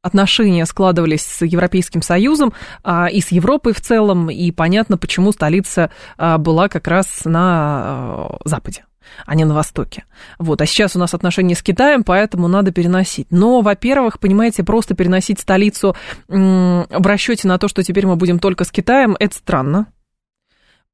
отношения 0.02 0.66
складывались 0.66 1.24
с 1.24 1.46
Европейским 1.46 2.02
Союзом 2.02 2.54
а, 2.84 3.08
и 3.08 3.22
с 3.22 3.32
Европой 3.32 3.74
в 3.74 3.82
целом, 3.82 4.30
и 4.30 4.52
понятно, 4.52 4.98
почему 4.98 5.32
столица 5.32 5.92
а, 6.18 6.38
была 6.38 6.70
как 6.70 6.88
раз 6.88 7.26
на 7.26 7.40
а, 7.42 8.38
Западе 8.46 8.86
а 9.26 9.36
не 9.36 9.46
на 9.46 9.54
Востоке. 9.54 10.04
Вот. 10.38 10.62
А 10.62 10.66
сейчас 10.66 10.98
у 10.98 11.00
нас 11.00 11.14
отношения 11.14 11.56
с 11.56 11.64
Китаем, 11.64 12.04
поэтому 12.04 12.50
надо 12.50 12.74
переносить. 12.74 13.28
Но, 13.30 13.62
во-первых, 13.62 14.20
понимаете, 14.20 14.66
просто 14.66 14.96
переносить 14.96 15.40
столицу 15.40 15.96
в 16.28 17.08
расчете 17.08 17.48
на 17.48 17.58
то, 17.58 17.70
что 17.70 17.84
теперь 17.84 18.06
мы 18.06 18.18
будем 18.18 18.38
только 18.38 18.66
с 18.66 18.70
Китаем, 18.70 19.16
это 19.18 19.34
странно 19.34 19.88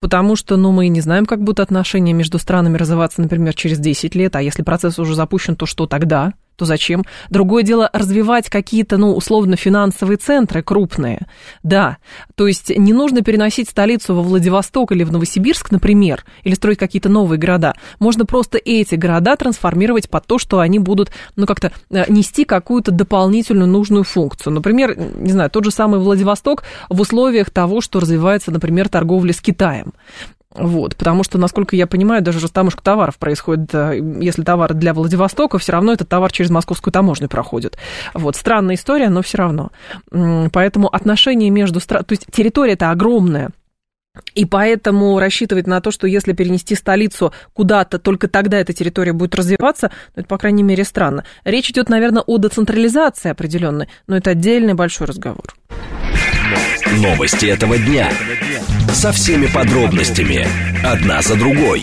потому 0.03 0.35
что, 0.35 0.57
ну, 0.57 0.73
мы 0.73 0.89
не 0.89 0.99
знаем, 0.99 1.25
как 1.25 1.41
будут 1.41 1.61
отношения 1.61 2.11
между 2.11 2.37
странами 2.37 2.75
развиваться, 2.75 3.21
например, 3.21 3.53
через 3.53 3.79
10 3.79 4.15
лет, 4.15 4.35
а 4.35 4.41
если 4.41 4.61
процесс 4.61 4.99
уже 4.99 5.15
запущен, 5.15 5.55
то 5.55 5.65
что 5.65 5.87
тогда? 5.87 6.33
То 6.55 6.65
зачем? 6.65 7.03
Другое 7.29 7.63
дело 7.63 7.89
развивать 7.93 8.49
какие-то, 8.49 8.97
ну, 8.97 9.15
условно, 9.15 9.55
финансовые 9.55 10.17
центры 10.17 10.61
крупные. 10.63 11.27
Да, 11.63 11.97
то 12.35 12.47
есть 12.47 12.69
не 12.75 12.93
нужно 12.93 13.21
переносить 13.21 13.69
столицу 13.69 14.15
во 14.15 14.21
Владивосток 14.21 14.91
или 14.91 15.03
в 15.03 15.11
Новосибирск, 15.11 15.71
например, 15.71 16.25
или 16.43 16.53
строить 16.53 16.77
какие-то 16.77 17.09
новые 17.09 17.39
города. 17.39 17.73
Можно 17.99 18.25
просто 18.25 18.57
эти 18.57 18.95
города 18.95 19.35
трансформировать 19.35 20.09
под 20.09 20.25
то, 20.25 20.37
что 20.37 20.59
они 20.59 20.79
будут, 20.79 21.11
ну, 21.35 21.45
как-то 21.45 21.71
э, 21.89 22.05
нести 22.09 22.45
какую-то 22.45 22.91
дополнительную 22.91 23.67
нужную 23.67 24.03
функцию. 24.03 24.53
Например, 24.53 24.95
не 24.97 25.31
знаю, 25.31 25.49
тот 25.49 25.65
же 25.65 25.71
самый 25.71 25.99
Владивосток 25.99 26.63
в 26.89 27.01
условиях 27.01 27.49
того, 27.49 27.81
что 27.81 27.99
развивается, 27.99 28.51
например, 28.51 28.89
торговля 28.89 29.33
с 29.33 29.41
Китаем. 29.41 29.93
Вот, 30.55 30.95
потому 30.95 31.23
что, 31.23 31.37
насколько 31.37 31.75
я 31.75 31.87
понимаю, 31.87 32.21
даже 32.21 32.39
растаможка 32.39 32.83
товаров 32.83 33.17
происходит, 33.17 33.73
э, 33.73 33.99
если 34.21 34.43
товар 34.43 34.73
для 34.73 34.93
Владивостока, 34.93 35.57
все 35.57 35.71
равно 35.71 35.93
этот 35.93 36.09
товар 36.09 36.31
через 36.31 36.49
московскую 36.51 36.91
таможню 36.91 37.27
проходит. 37.27 37.77
Вот, 38.13 38.35
странная 38.35 38.75
история, 38.75 39.09
но 39.09 39.21
все 39.21 39.39
равно. 39.39 39.71
Поэтому 40.11 40.87
отношения 40.87 41.49
между 41.49 41.79
странами, 41.79 42.05
то 42.05 42.13
есть 42.13 42.27
территория 42.31 42.73
это 42.73 42.91
огромная, 42.91 43.49
и 44.35 44.45
поэтому 44.45 45.17
рассчитывать 45.17 45.65
на 45.65 45.81
то, 45.81 45.89
что 45.89 46.05
если 46.05 46.33
перенести 46.33 46.75
столицу 46.75 47.33
куда-то, 47.53 47.97
только 47.97 48.27
тогда 48.27 48.59
эта 48.59 48.71
территория 48.71 49.13
будет 49.13 49.33
развиваться, 49.33 49.89
ну, 50.15 50.21
это, 50.21 50.27
по 50.27 50.37
крайней 50.37 50.61
мере, 50.61 50.83
странно. 50.83 51.25
Речь 51.45 51.71
идет, 51.71 51.89
наверное, 51.89 52.21
о 52.21 52.37
децентрализации 52.37 53.31
определенной, 53.31 53.87
но 54.05 54.15
это 54.15 54.31
отдельный 54.31 54.75
большой 54.75 55.07
разговор. 55.07 55.55
Новости 57.01 57.47
этого 57.47 57.77
дня. 57.79 58.11
Со 58.93 59.11
всеми 59.11 59.47
подробностями. 59.47 60.47
Одна 60.85 61.23
за 61.23 61.35
другой. 61.35 61.81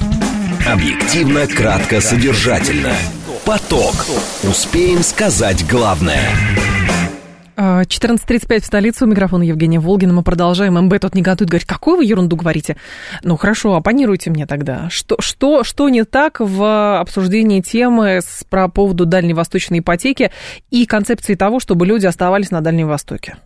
Объективно, 0.67 1.49
кратко, 1.49 2.01
содержательно. 2.01 2.93
Поток. 3.45 3.95
Успеем 4.45 5.03
сказать 5.03 5.67
главное. 5.69 6.23
14.35 7.57 8.61
в 8.61 8.65
столице, 8.65 9.05
у 9.05 9.09
микрофона 9.09 9.43
Евгения 9.43 9.81
Волгина. 9.81 10.13
Мы 10.13 10.23
продолжаем. 10.23 10.81
МБ 10.81 11.01
тут 11.01 11.15
негодует, 11.17 11.51
говорит, 11.51 11.69
какую 11.69 11.99
вы 11.99 12.05
ерунду 12.05 12.37
говорите? 12.37 12.77
Ну, 13.25 13.37
хорошо, 13.37 13.75
оппонируйте 13.75 14.31
мне 14.31 14.47
тогда. 14.47 14.89
Что, 14.91 15.17
что, 15.21 15.65
что 15.65 15.89
не 15.89 16.05
так 16.05 16.39
в 16.39 17.01
обсуждении 17.01 17.61
темы 17.61 18.21
с, 18.23 18.45
про 18.49 18.69
поводу 18.69 19.07
дальневосточной 19.07 19.81
ипотеки 19.81 20.31
и 20.71 20.87
концепции 20.87 21.35
того, 21.35 21.59
чтобы 21.59 21.85
люди 21.85 22.07
оставались 22.07 22.53
на 22.53 22.61
Дальнем 22.61 22.87
Востоке? 22.87 23.37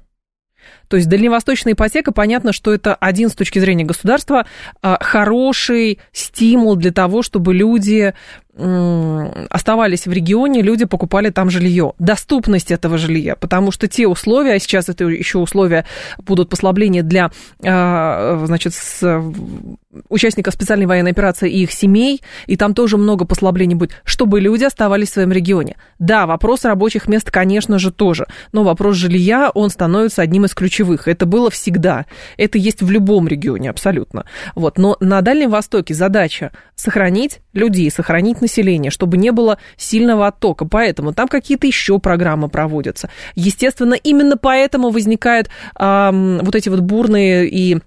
То 0.88 0.96
есть 0.96 1.08
дальневосточная 1.08 1.74
ипотека, 1.74 2.12
понятно, 2.12 2.52
что 2.52 2.72
это 2.72 2.94
один 2.94 3.28
с 3.28 3.34
точки 3.34 3.58
зрения 3.58 3.84
государства 3.84 4.46
а, 4.82 4.98
хороший 5.00 5.98
стимул 6.12 6.76
для 6.76 6.92
того, 6.92 7.22
чтобы 7.22 7.54
люди 7.54 8.14
оставались 8.56 10.06
в 10.06 10.12
регионе, 10.12 10.62
люди 10.62 10.84
покупали 10.84 11.30
там 11.30 11.50
жилье. 11.50 11.92
Доступность 11.98 12.70
этого 12.70 12.98
жилья, 12.98 13.34
потому 13.34 13.72
что 13.72 13.88
те 13.88 14.06
условия, 14.06 14.54
а 14.54 14.58
сейчас 14.60 14.88
это 14.88 15.04
еще 15.06 15.38
условия 15.38 15.84
будут 16.18 16.50
послабления 16.50 17.02
для 17.02 17.32
а, 17.64 18.44
значит, 18.46 18.72
участников 20.08 20.54
специальной 20.54 20.86
военной 20.86 21.10
операции 21.10 21.50
и 21.50 21.64
их 21.64 21.72
семей, 21.72 22.22
и 22.46 22.56
там 22.56 22.74
тоже 22.74 22.96
много 22.96 23.24
послаблений 23.24 23.74
будет, 23.74 24.00
чтобы 24.04 24.40
люди 24.40 24.62
оставались 24.62 25.10
в 25.10 25.14
своем 25.14 25.32
регионе. 25.32 25.76
Да, 25.98 26.26
вопрос 26.26 26.64
рабочих 26.64 27.08
мест, 27.08 27.32
конечно 27.32 27.80
же, 27.80 27.90
тоже, 27.90 28.26
но 28.52 28.62
вопрос 28.62 28.94
жилья, 28.94 29.50
он 29.52 29.70
становится 29.70 30.22
одним 30.22 30.44
из 30.44 30.54
ключевых. 30.54 30.83
Это 30.92 31.26
было 31.26 31.50
всегда. 31.50 32.06
Это 32.36 32.58
есть 32.58 32.82
в 32.82 32.90
любом 32.90 33.28
регионе 33.28 33.70
абсолютно. 33.70 34.24
Вот. 34.54 34.78
Но 34.78 34.96
на 35.00 35.20
Дальнем 35.20 35.50
Востоке 35.50 35.94
задача 35.94 36.52
сохранить 36.74 37.40
людей, 37.52 37.90
сохранить 37.90 38.40
населения, 38.40 38.90
чтобы 38.90 39.16
не 39.16 39.32
было 39.32 39.58
сильного 39.76 40.26
оттока. 40.26 40.66
Поэтому 40.66 41.12
там 41.12 41.28
какие-то 41.28 41.66
еще 41.66 41.98
программы 41.98 42.48
проводятся. 42.48 43.10
Естественно, 43.34 43.94
именно 43.94 44.36
поэтому 44.36 44.90
возникают 44.90 45.48
э, 45.78 46.38
вот 46.42 46.54
эти 46.54 46.68
вот 46.68 46.80
бурные 46.80 47.48
и 47.48 47.78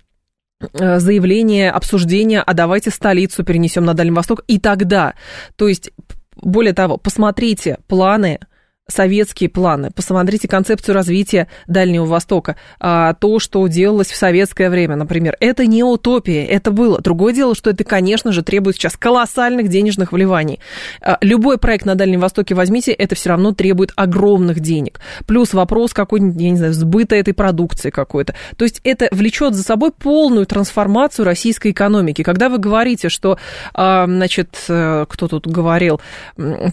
э, 0.74 1.00
заявления, 1.00 1.72
обсуждения, 1.72 2.42
а 2.42 2.54
давайте 2.54 2.90
столицу 2.90 3.44
перенесем 3.44 3.86
на 3.86 3.94
Дальний 3.94 4.16
Восток 4.16 4.44
и 4.48 4.60
тогда. 4.60 5.14
То 5.56 5.68
есть, 5.68 5.92
более 6.36 6.74
того, 6.74 6.98
посмотрите 6.98 7.78
планы 7.88 8.40
советские 8.90 9.50
планы. 9.50 9.92
Посмотрите 9.92 10.48
концепцию 10.48 10.96
развития 10.96 11.48
Дальнего 11.68 12.06
Востока. 12.06 12.56
А, 12.80 13.14
то, 13.16 13.40
что 13.40 13.68
делалось 13.68 14.08
в 14.08 14.16
советское 14.16 14.70
время, 14.70 14.96
например. 14.96 15.36
Это 15.42 15.66
не 15.66 15.84
утопия, 15.84 16.46
это 16.46 16.72
было. 16.72 17.00
Другое 17.02 17.34
дело, 17.34 17.54
что 17.54 17.70
это, 17.70 17.84
конечно 17.84 18.32
же, 18.32 18.44
требует 18.44 18.78
сейчас 18.78 18.96
колоссальных 18.96 19.68
денежных 19.68 20.14
вливаний. 20.14 20.60
А, 21.02 21.18
любой 21.22 21.58
проект 21.58 21.86
на 21.86 21.96
Дальнем 21.96 22.22
Востоке 22.22 22.56
возьмите, 22.56 22.94
это 22.94 23.16
все 23.16 23.30
равно 23.30 23.52
требует 23.52 23.92
огромных 23.96 24.62
денег. 24.62 25.02
Плюс 25.26 25.54
вопрос 25.54 25.94
какой-нибудь, 25.94 26.42
я 26.42 26.50
не 26.52 26.58
знаю, 26.58 26.74
сбыта 26.74 27.16
этой 27.16 27.34
продукции 27.34 27.90
какой-то. 27.90 28.36
То 28.56 28.64
есть 28.64 28.80
это 28.86 29.10
влечет 29.12 29.54
за 29.54 29.64
собой 29.64 29.92
полную 29.92 30.46
трансформацию 30.46 31.26
российской 31.26 31.72
экономики. 31.72 32.24
Когда 32.24 32.48
вы 32.48 32.58
говорите, 32.58 33.10
что, 33.10 33.38
а, 33.74 34.06
значит, 34.06 34.56
э, 34.70 35.06
кто 35.10 35.28
тут 35.28 35.46
говорил, 35.46 36.00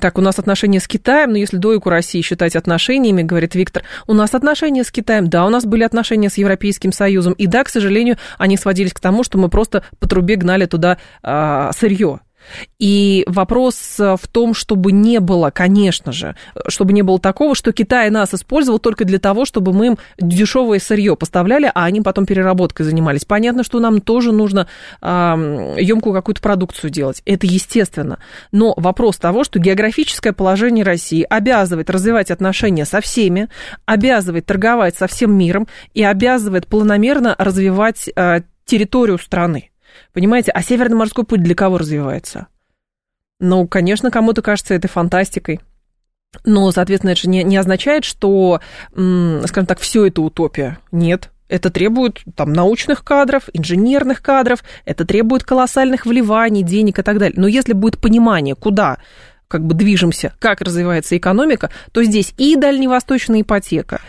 так, 0.00 0.16
у 0.16 0.20
нас 0.20 0.38
отношения 0.38 0.79
с 0.79 0.87
Китаем, 0.87 1.33
но 1.33 1.38
если 1.38 1.57
дойку 1.57 1.90
России 1.90 2.04
считать 2.12 2.57
отношениями, 2.57 3.23
говорит 3.23 3.55
Виктор. 3.55 3.85
У 4.07 4.14
нас 4.14 4.35
отношения 4.35 4.85
с 4.85 4.90
Китаем, 4.90 5.29
да, 5.29 5.47
у 5.47 5.51
нас 5.51 5.64
были 5.64 5.83
отношения 5.83 6.31
с 6.31 6.37
Европейским 6.37 6.93
Союзом, 6.93 7.33
и 7.35 7.47
да, 7.47 7.64
к 7.64 7.69
сожалению, 7.69 8.17
они 8.38 8.57
сводились 8.57 8.93
к 8.93 9.01
тому, 9.01 9.25
что 9.25 9.38
мы 9.38 9.49
просто 9.49 9.85
по 9.99 10.09
трубе 10.09 10.37
гнали 10.37 10.67
туда 10.67 10.99
а, 11.23 11.73
сырье. 11.73 12.21
И 12.79 13.25
вопрос 13.27 13.99
э, 13.99 14.17
в 14.21 14.27
том, 14.29 14.55
чтобы 14.55 14.93
не 14.93 15.21
было, 15.21 15.51
конечно 15.51 16.13
же, 16.13 16.37
чтобы 16.69 16.93
не 16.93 17.03
было 17.03 17.19
такого, 17.19 17.55
что 17.55 17.73
Китай 17.73 18.11
нас 18.11 18.35
использовал 18.35 18.79
только 18.79 19.05
для 19.05 19.19
того, 19.19 19.45
чтобы 19.45 19.73
мы 19.73 19.87
им 19.87 19.99
дешевое 20.19 20.79
сырье 20.79 21.17
поставляли, 21.17 21.71
а 21.75 21.85
они 21.85 22.01
потом 22.01 22.27
переработкой 22.27 22.87
занимались. 22.87 23.25
Понятно, 23.25 23.65
что 23.65 23.81
нам 23.81 24.01
тоже 24.01 24.33
нужно 24.33 24.69
э, 25.01 25.07
емкую 25.79 26.15
какую-то 26.15 26.41
продукцию 26.41 26.91
делать. 26.91 27.23
Это 27.25 27.47
естественно. 27.47 28.19
Но 28.53 28.75
вопрос 28.77 29.19
того, 29.19 29.45
что 29.45 29.59
географическое 29.59 30.33
положение 30.33 30.85
России 30.85 31.27
обязывает 31.29 31.91
развивать 31.91 32.31
отношения 32.31 32.85
со 32.85 33.01
всеми, 33.01 33.49
обязывает 33.87 34.47
торговать 34.47 34.97
со 34.97 35.07
всем 35.07 35.37
миром 35.37 35.67
и 35.95 36.03
обязывает 36.03 36.67
планомерно 36.67 37.35
развивать 37.39 38.11
э, 38.15 38.43
территорию 38.65 39.19
страны. 39.19 39.71
Понимаете, 40.13 40.51
а 40.53 40.63
Северный 40.63 40.97
морской 40.97 41.25
путь 41.25 41.43
для 41.43 41.55
кого 41.55 41.79
развивается? 41.79 42.49
Ну, 43.41 43.67
конечно, 43.67 44.11
кому-то 44.11 44.43
кажется 44.43 44.75
это 44.75 44.89
фантастикой. 44.89 45.61
Но, 46.45 46.71
соответственно, 46.73 47.13
это 47.13 47.21
же 47.21 47.29
не, 47.29 47.45
не 47.45 47.57
означает, 47.57 48.05
что, 48.05 48.61
скажем 48.93 49.67
так, 49.67 49.79
все 49.79 50.07
это 50.07 50.23
утопия. 50.23 50.79
Нет. 50.91 51.31
Это 51.49 51.71
требует 51.71 52.23
там, 52.37 52.53
научных 52.53 53.05
кадров, 53.05 53.45
инженерных 53.53 54.23
кадров, 54.23 54.65
это 54.87 55.05
требует 55.05 55.45
колоссальных 55.45 56.07
вливаний, 56.07 56.63
денег 56.63 56.99
и 56.99 57.03
так 57.03 57.19
далее. 57.19 57.35
Но 57.39 57.47
если 57.47 57.75
будет 57.75 58.01
понимание, 58.01 58.55
куда 58.55 58.99
как 59.55 59.64
бы 59.64 59.75
движемся, 59.77 60.33
как 60.40 60.62
развивается 60.62 61.17
экономика, 61.17 61.71
то 61.93 62.03
здесь 62.03 62.35
и 62.38 62.57
дальневосточная 62.57 63.43
ипотека, 63.43 64.01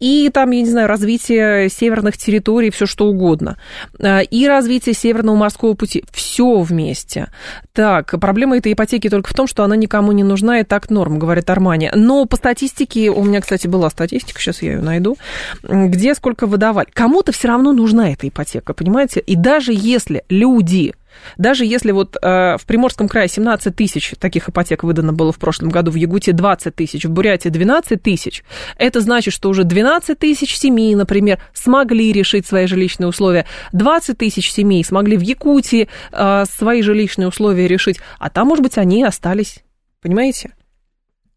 и 0.00 0.28
там, 0.34 0.50
я 0.50 0.62
не 0.62 0.68
знаю, 0.68 0.88
развитие 0.88 1.68
северных 1.68 2.18
территорий, 2.18 2.70
все 2.70 2.84
что 2.84 3.06
угодно, 3.06 3.58
а, 4.02 4.22
и 4.22 4.48
развитие 4.48 4.96
Северного 4.96 5.36
морского 5.36 5.74
пути, 5.74 6.02
все 6.10 6.62
вместе. 6.62 7.28
Так, 7.72 8.18
проблема 8.20 8.56
этой 8.56 8.72
ипотеки 8.72 9.08
только 9.08 9.30
в 9.30 9.34
том, 9.34 9.46
что 9.46 9.62
она 9.62 9.76
никому 9.76 10.10
не 10.10 10.24
нужна, 10.24 10.58
и 10.58 10.64
так 10.64 10.90
норм, 10.90 11.20
говорит 11.20 11.48
Армания. 11.48 11.92
Но 11.94 12.24
по 12.24 12.34
статистике, 12.34 13.10
у 13.10 13.22
меня, 13.22 13.40
кстати, 13.40 13.68
была 13.68 13.90
статистика, 13.90 14.40
сейчас 14.40 14.62
я 14.62 14.72
ее 14.72 14.80
найду, 14.80 15.16
где 15.62 16.16
сколько 16.16 16.48
выдавали. 16.48 16.88
Кому-то 16.92 17.30
все 17.30 17.46
равно 17.46 17.72
нужна 17.72 18.10
эта 18.10 18.26
ипотека, 18.26 18.74
понимаете? 18.74 19.20
И 19.20 19.36
даже 19.36 19.70
если 19.72 20.24
люди 20.28 20.92
даже 21.36 21.64
если 21.64 21.90
вот 21.92 22.16
э, 22.20 22.56
в 22.56 22.66
Приморском 22.66 23.08
крае 23.08 23.28
17 23.28 23.74
тысяч 23.74 24.14
таких 24.18 24.48
ипотек 24.48 24.82
выдано 24.82 25.12
было 25.12 25.32
в 25.32 25.38
прошлом 25.38 25.70
году, 25.70 25.90
в 25.90 25.94
Ягуте 25.94 26.32
20 26.32 26.74
тысяч, 26.74 27.04
в 27.04 27.10
Бурятии 27.10 27.48
12 27.48 28.02
тысяч, 28.02 28.44
это 28.76 29.00
значит, 29.00 29.34
что 29.34 29.48
уже 29.48 29.64
12 29.64 30.18
тысяч 30.18 30.56
семей, 30.56 30.94
например, 30.94 31.40
смогли 31.52 32.12
решить 32.12 32.46
свои 32.46 32.66
жилищные 32.66 33.08
условия, 33.08 33.46
20 33.72 34.16
тысяч 34.18 34.52
семей 34.52 34.84
смогли 34.84 35.16
в 35.16 35.22
Якутии 35.22 35.88
э, 36.12 36.44
свои 36.50 36.82
жилищные 36.82 37.28
условия 37.28 37.68
решить, 37.68 37.98
а 38.18 38.30
там, 38.30 38.48
может 38.48 38.62
быть, 38.62 38.78
они 38.78 39.04
остались. 39.04 39.62
Понимаете? 40.00 40.52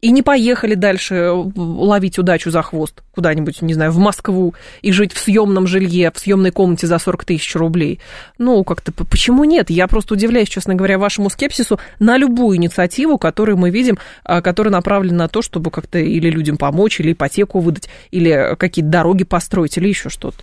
И 0.02 0.10
не 0.10 0.22
поехали 0.22 0.74
дальше 0.74 1.14
э, 1.14 1.30
ловить 1.30 2.18
удачу 2.18 2.50
за 2.50 2.60
хвост 2.62 3.02
куда-нибудь, 3.12 3.62
не 3.62 3.72
знаю, 3.72 3.92
в 3.92 3.98
Москву 3.98 4.52
и 4.82 4.90
жить 4.90 5.12
в 5.12 5.18
съемном 5.18 5.68
жилье, 5.68 6.10
в 6.12 6.18
съемной 6.18 6.50
комнате 6.50 6.88
за 6.88 6.98
40 6.98 7.24
тысяч 7.24 7.54
рублей. 7.54 8.00
Ну, 8.36 8.64
как-то 8.64 8.92
почему 8.92 9.44
нет? 9.44 9.70
Я 9.70 9.86
просто 9.86 10.14
удивляюсь, 10.14 10.48
честно 10.48 10.74
говоря, 10.74 10.98
вашему 10.98 11.30
скепсису 11.30 11.78
на 12.00 12.16
любую 12.16 12.56
инициативу, 12.56 13.16
которую 13.16 13.56
мы 13.58 13.70
видим, 13.70 13.98
а, 14.24 14.42
которая 14.42 14.72
направлена 14.72 15.18
на 15.18 15.28
то, 15.28 15.40
чтобы 15.40 15.70
как-то 15.70 15.98
или 15.98 16.28
людям 16.30 16.56
помочь, 16.56 16.98
или 16.98 17.12
ипотеку 17.12 17.60
выдать, 17.60 17.88
или 18.10 18.56
какие-то 18.58 18.90
дороги 18.90 19.22
построить, 19.22 19.76
или 19.78 19.88
еще 19.88 20.08
что-то. 20.08 20.42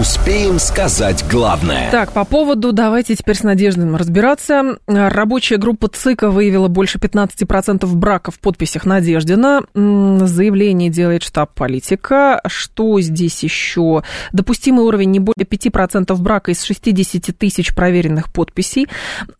Успеем 0.00 0.58
сказать 0.58 1.24
главное. 1.30 1.88
Так, 1.92 2.10
по 2.10 2.24
поводу, 2.24 2.72
давайте 2.72 3.14
теперь 3.14 3.36
с 3.36 3.44
Надеждой 3.44 3.94
разбираться. 3.94 4.76
Рабочая 4.88 5.56
группа 5.56 5.86
ЦИКа 5.86 6.30
выявила 6.30 6.66
больше 6.66 6.98
15% 6.98 7.86
браков 7.94 8.34
в 8.34 8.40
подписях 8.40 8.86
Надеждина. 8.86 9.62
Заявление 9.72 10.90
делает 10.90 11.22
штаб 11.22 11.54
политика. 11.54 12.40
Что 12.44 13.00
здесь 13.00 13.44
еще? 13.44 14.02
Допустимый 14.32 14.84
уровень 14.84 15.12
не 15.12 15.20
более 15.20 15.46
5% 15.46 16.12
брака 16.16 16.50
из 16.50 16.64
60 16.64 17.36
тысяч 17.38 17.72
проверенных 17.72 18.32
подписей. 18.32 18.88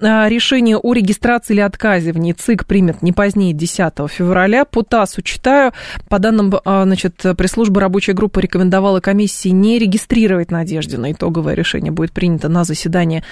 А, 0.01 0.29
решение 0.29 0.77
о 0.77 0.93
регистрации 0.93 1.55
или 1.55 1.63
отказе 1.63 2.13
в 2.13 2.19
ней 2.19 2.33
ЦИК 2.33 2.65
примет 2.67 3.03
не 3.03 3.11
позднее 3.11 3.55
10 3.55 4.09
февраля. 4.09 4.65
По 4.65 4.85
ТАССу 4.85 5.21
читаю. 5.23 5.73
По 6.09 6.21
данным 6.21 6.55
а, 6.65 6.85
значит, 6.85 7.21
пресс-службы 7.37 7.81
рабочая 7.81 8.13
группа 8.13 8.39
рекомендовала 8.39 9.01
комиссии 9.01 9.49
не 9.49 9.81
регистрировать 9.81 10.44
оставить 10.45 10.51
надежде 10.51 10.99
на 10.99 11.13
итоговое 11.13 11.55
решение 11.55 11.93
будет 11.93 12.13
принято 12.13 12.49
на 12.49 12.65
заседании 12.65 13.23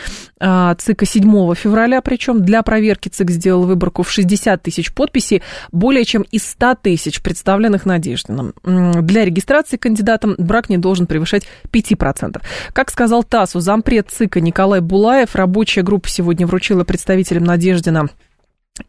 а, 0.41 0.75
ЦИКа 0.75 1.07
7 1.07 1.55
февраля, 1.55 2.01
причем 2.01 2.43
для 2.43 2.63
проверки 2.63 3.09
ЦИК 3.09 3.31
сделал 3.31 3.65
выборку 3.65 4.03
в 4.03 4.11
60 4.11 4.63
тысяч 4.63 4.93
подписей, 4.93 5.43
более 5.73 6.05
чем 6.05 6.23
из 6.33 6.45
100 6.45 6.77
тысяч 6.83 7.21
представленных 7.23 7.87
Надеждином. 7.87 8.55
Для 8.63 9.25
регистрации 9.25 9.77
кандидатам 9.77 10.35
брак 10.39 10.69
не 10.69 10.79
должен 10.79 11.07
превышать 11.07 11.47
5%. 11.73 12.41
Как 12.73 12.91
сказал 12.91 13.25
ТАССу, 13.25 13.61
зампред 13.61 14.11
ЦИКа 14.11 14.41
Николай 14.41 14.81
Булаев, 14.81 15.35
рабочая 15.35 15.83
группа 15.83 16.09
сегодня 16.09 16.47
вручила 16.47 16.85
представителям 16.85 17.45
Надеждина 17.45 18.09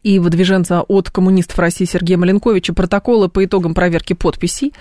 и 0.02 0.18
выдвиженца 0.18 0.80
от 0.80 1.10
коммунистов 1.10 1.58
России 1.58 1.84
Сергея 1.84 2.16
Маленковича 2.16 2.72
протоколы 2.72 3.28
по 3.28 3.44
итогам 3.44 3.74
проверки 3.74 4.14
подписей. 4.14 4.72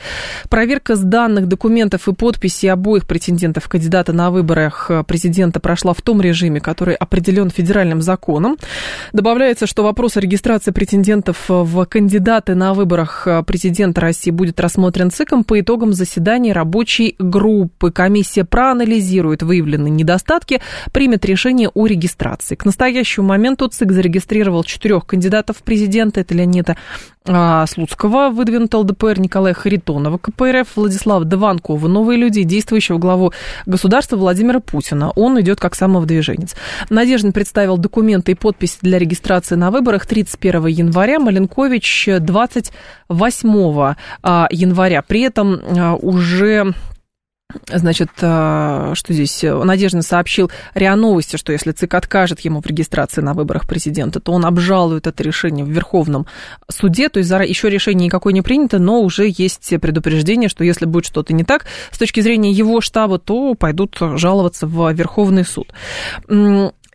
Проверка 0.49 0.95
с 0.95 1.01
данных 1.01 1.47
документов 1.47 2.07
и 2.07 2.13
подписей 2.13 2.71
обоих 2.71 3.05
претендентов 3.05 3.67
кандидата 3.67 4.13
на 4.13 4.31
выборах 4.31 4.89
президента 5.05 5.59
прошла 5.59 5.93
в 5.93 6.01
том 6.01 6.21
режиме, 6.21 6.61
который 6.61 6.95
определен 6.95 7.49
федеральным 7.49 8.01
законом. 8.01 8.57
Добавляется, 9.11 9.67
что 9.67 9.83
вопрос 9.83 10.15
о 10.15 10.21
регистрации 10.21 10.71
претендентов 10.71 11.49
в 11.49 11.85
кандидаты 11.85 12.55
на 12.55 12.73
выборах 12.73 13.27
президента 13.45 13.99
России 13.99 14.31
будет 14.31 14.61
рассмотрен 14.61 15.11
ЦИКом 15.11 15.43
по 15.43 15.59
итогам 15.59 15.91
заседания 15.91 16.53
рабочей 16.53 17.15
группы. 17.19 17.91
Комиссия 17.91 18.45
проанализирует 18.45 19.43
выявленные 19.43 19.91
недостатки, 19.91 20.61
примет 20.93 21.25
решение 21.25 21.67
о 21.67 21.87
регистрации. 21.87 22.55
К 22.55 22.63
настоящему 22.63 23.27
моменту 23.27 23.67
ЦИК 23.67 23.91
зарегистрировал 23.91 24.63
четырех 24.63 24.92
трех 24.93 25.07
кандидатов 25.07 25.57
в 25.57 25.63
президенты. 25.63 26.21
Это 26.21 26.35
Леонида 26.35 26.77
а, 27.27 27.65
Слуцкого, 27.65 28.29
выдвинутого 28.29 28.81
ЛДПР, 28.81 29.19
Николая 29.19 29.55
Харитонова, 29.55 30.19
КПРФ, 30.19 30.67
Владислава 30.75 31.25
Дованкова, 31.25 31.87
новые 31.87 32.19
люди, 32.19 32.43
действующего 32.43 32.99
главу 32.99 33.33
государства 33.65 34.17
Владимира 34.17 34.59
Путина. 34.59 35.09
Он 35.15 35.41
идет 35.41 35.59
как 35.59 35.73
самовыдвиженец. 35.73 36.55
Надеждин 36.91 37.33
представил 37.33 37.79
документы 37.79 38.33
и 38.33 38.35
подписи 38.35 38.77
для 38.81 38.99
регистрации 38.99 39.55
на 39.55 39.71
выборах 39.71 40.05
31 40.05 40.67
января, 40.67 41.17
Маленкович 41.17 42.09
28 42.19 43.95
а, 44.21 44.47
января. 44.51 45.01
При 45.01 45.21
этом 45.21 45.59
а, 45.75 45.95
уже 45.95 46.75
Значит, 47.67 48.09
э, 48.21 48.91
что 48.95 49.13
здесь? 49.13 49.43
Надежда 49.43 50.01
сообщил 50.01 50.51
РИА 50.73 50.95
Новости, 50.95 51.37
что 51.37 51.51
если 51.51 51.71
ЦИК 51.71 51.93
откажет 51.95 52.39
ему 52.41 52.61
в 52.61 52.65
регистрации 52.65 53.21
на 53.21 53.33
выборах 53.33 53.67
президента, 53.67 54.19
то 54.19 54.31
он 54.31 54.45
обжалует 54.45 55.07
это 55.07 55.23
решение 55.23 55.65
в 55.65 55.69
Верховном 55.69 56.25
суде. 56.69 57.09
То 57.09 57.19
есть 57.19 57.31
еще 57.31 57.69
решение 57.69 58.07
никакое 58.07 58.33
не 58.33 58.41
принято, 58.41 58.79
но 58.79 59.01
уже 59.01 59.25
есть 59.27 59.73
предупреждение, 59.81 60.49
что 60.49 60.63
если 60.63 60.85
будет 60.85 61.05
что-то 61.05 61.33
не 61.33 61.43
так 61.43 61.65
с 61.91 61.97
точки 61.97 62.21
зрения 62.21 62.51
его 62.51 62.81
штаба, 62.81 63.19
то 63.19 63.53
пойдут 63.55 63.97
жаловаться 63.99 64.67
в 64.67 64.91
Верховный 64.93 65.45
суд. 65.45 65.73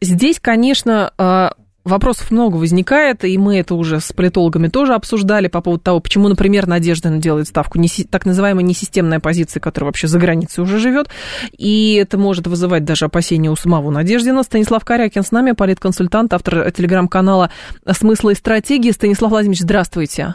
Здесь, 0.00 0.38
конечно, 0.40 1.12
э, 1.18 1.50
Вопросов 1.88 2.31
много 2.31 2.57
возникает, 2.57 3.24
и 3.24 3.37
мы 3.38 3.59
это 3.59 3.74
уже 3.74 4.01
с 4.01 4.12
политологами 4.12 4.68
тоже 4.68 4.94
обсуждали 4.94 5.48
по 5.48 5.61
поводу 5.61 5.83
того, 5.83 6.01
почему, 6.01 6.29
например, 6.29 6.66
Надежда 6.66 7.09
делает 7.16 7.48
ставку 7.48 7.79
не, 7.79 7.88
так 7.88 8.27
называемой 8.27 8.62
несистемной 8.62 9.16
оппозиции, 9.16 9.59
которая 9.59 9.88
вообще 9.88 10.07
за 10.07 10.18
границей 10.18 10.62
уже 10.62 10.79
живет, 10.79 11.09
и 11.57 11.94
это 11.94 12.18
может 12.18 12.46
вызывать 12.46 12.85
даже 12.85 13.07
опасения 13.07 13.51
у 13.51 13.57
самого 13.57 13.90
Надеждина. 13.90 14.42
Станислав 14.42 14.85
Корякин 14.85 15.24
с 15.24 15.33
нами, 15.33 15.53
политконсультант, 15.53 16.35
автор 16.35 16.70
телеграм-канала 16.70 17.51
«Смысла 17.90 18.31
и 18.31 18.35
стратегии». 18.35 18.90
Станислав 18.90 19.31
Владимирович, 19.31 19.62
здравствуйте. 19.62 20.35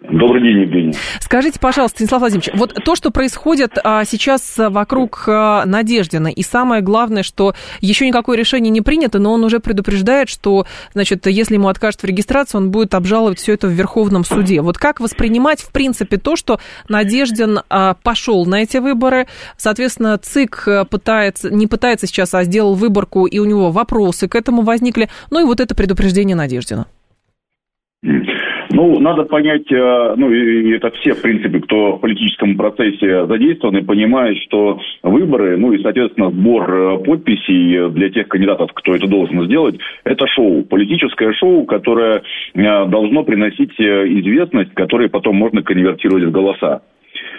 Добрый 0.00 0.42
день, 0.42 0.62
Евгений. 0.62 0.94
Скажите, 1.20 1.60
пожалуйста, 1.60 1.96
Станислав 1.96 2.20
Владимирович, 2.20 2.50
вот 2.54 2.74
то, 2.82 2.96
что 2.96 3.10
происходит 3.10 3.72
а, 3.84 4.04
сейчас 4.04 4.54
вокруг 4.56 5.24
а, 5.26 5.66
Надеждина, 5.66 6.28
и 6.28 6.42
самое 6.42 6.80
главное, 6.80 7.22
что 7.22 7.54
еще 7.80 8.06
никакое 8.06 8.38
решение 8.38 8.70
не 8.70 8.80
принято, 8.80 9.18
но 9.18 9.32
он 9.32 9.44
уже 9.44 9.60
предупреждает, 9.60 10.30
что, 10.30 10.66
значит, 10.94 11.26
если 11.26 11.54
ему 11.54 11.68
откажут 11.68 12.02
в 12.02 12.06
регистрации, 12.06 12.56
он 12.56 12.70
будет 12.70 12.94
обжаловать 12.94 13.38
все 13.38 13.52
это 13.52 13.66
в 13.66 13.72
Верховном 13.72 14.24
суде. 14.24 14.62
Вот 14.62 14.78
как 14.78 14.98
воспринимать, 14.98 15.60
в 15.60 15.70
принципе, 15.70 16.16
то, 16.16 16.36
что 16.36 16.58
Надеждин 16.88 17.60
а, 17.68 17.94
пошел 18.02 18.46
на 18.46 18.62
эти 18.62 18.78
выборы, 18.78 19.26
соответственно, 19.58 20.16
ЦИК 20.16 20.86
пытается, 20.88 21.50
не 21.50 21.66
пытается 21.66 22.06
сейчас, 22.06 22.32
а 22.32 22.44
сделал 22.44 22.74
выборку, 22.74 23.26
и 23.26 23.38
у 23.38 23.44
него 23.44 23.70
вопросы 23.70 24.26
к 24.26 24.36
этому 24.36 24.62
возникли, 24.62 25.10
ну 25.30 25.40
и 25.40 25.44
вот 25.44 25.60
это 25.60 25.74
предупреждение 25.74 26.34
Надеждина. 26.34 26.86
Ну, 28.74 28.98
надо 29.00 29.24
понять, 29.24 29.70
э, 29.70 30.14
ну, 30.16 30.30
и 30.32 30.72
это 30.72 30.90
все, 30.92 31.12
в 31.12 31.20
принципе, 31.20 31.60
кто 31.60 31.96
в 31.96 32.00
политическом 32.00 32.56
процессе 32.56 33.26
задействованы, 33.26 33.84
понимают, 33.84 34.38
что 34.44 34.80
выборы, 35.02 35.58
ну, 35.58 35.72
и, 35.72 35.82
соответственно, 35.82 36.30
сбор 36.30 36.72
э, 36.72 36.98
подписей 37.04 37.90
для 37.90 38.08
тех 38.08 38.28
кандидатов, 38.28 38.70
кто 38.72 38.94
это 38.94 39.06
должен 39.06 39.44
сделать, 39.44 39.78
это 40.04 40.26
шоу, 40.26 40.64
политическое 40.64 41.34
шоу, 41.34 41.66
которое 41.66 42.22
э, 42.54 42.86
должно 42.86 43.24
приносить 43.24 43.78
известность, 43.78 44.72
которую 44.72 45.10
потом 45.10 45.36
можно 45.36 45.62
конвертировать 45.62 46.24
в 46.24 46.30
голоса. 46.30 46.80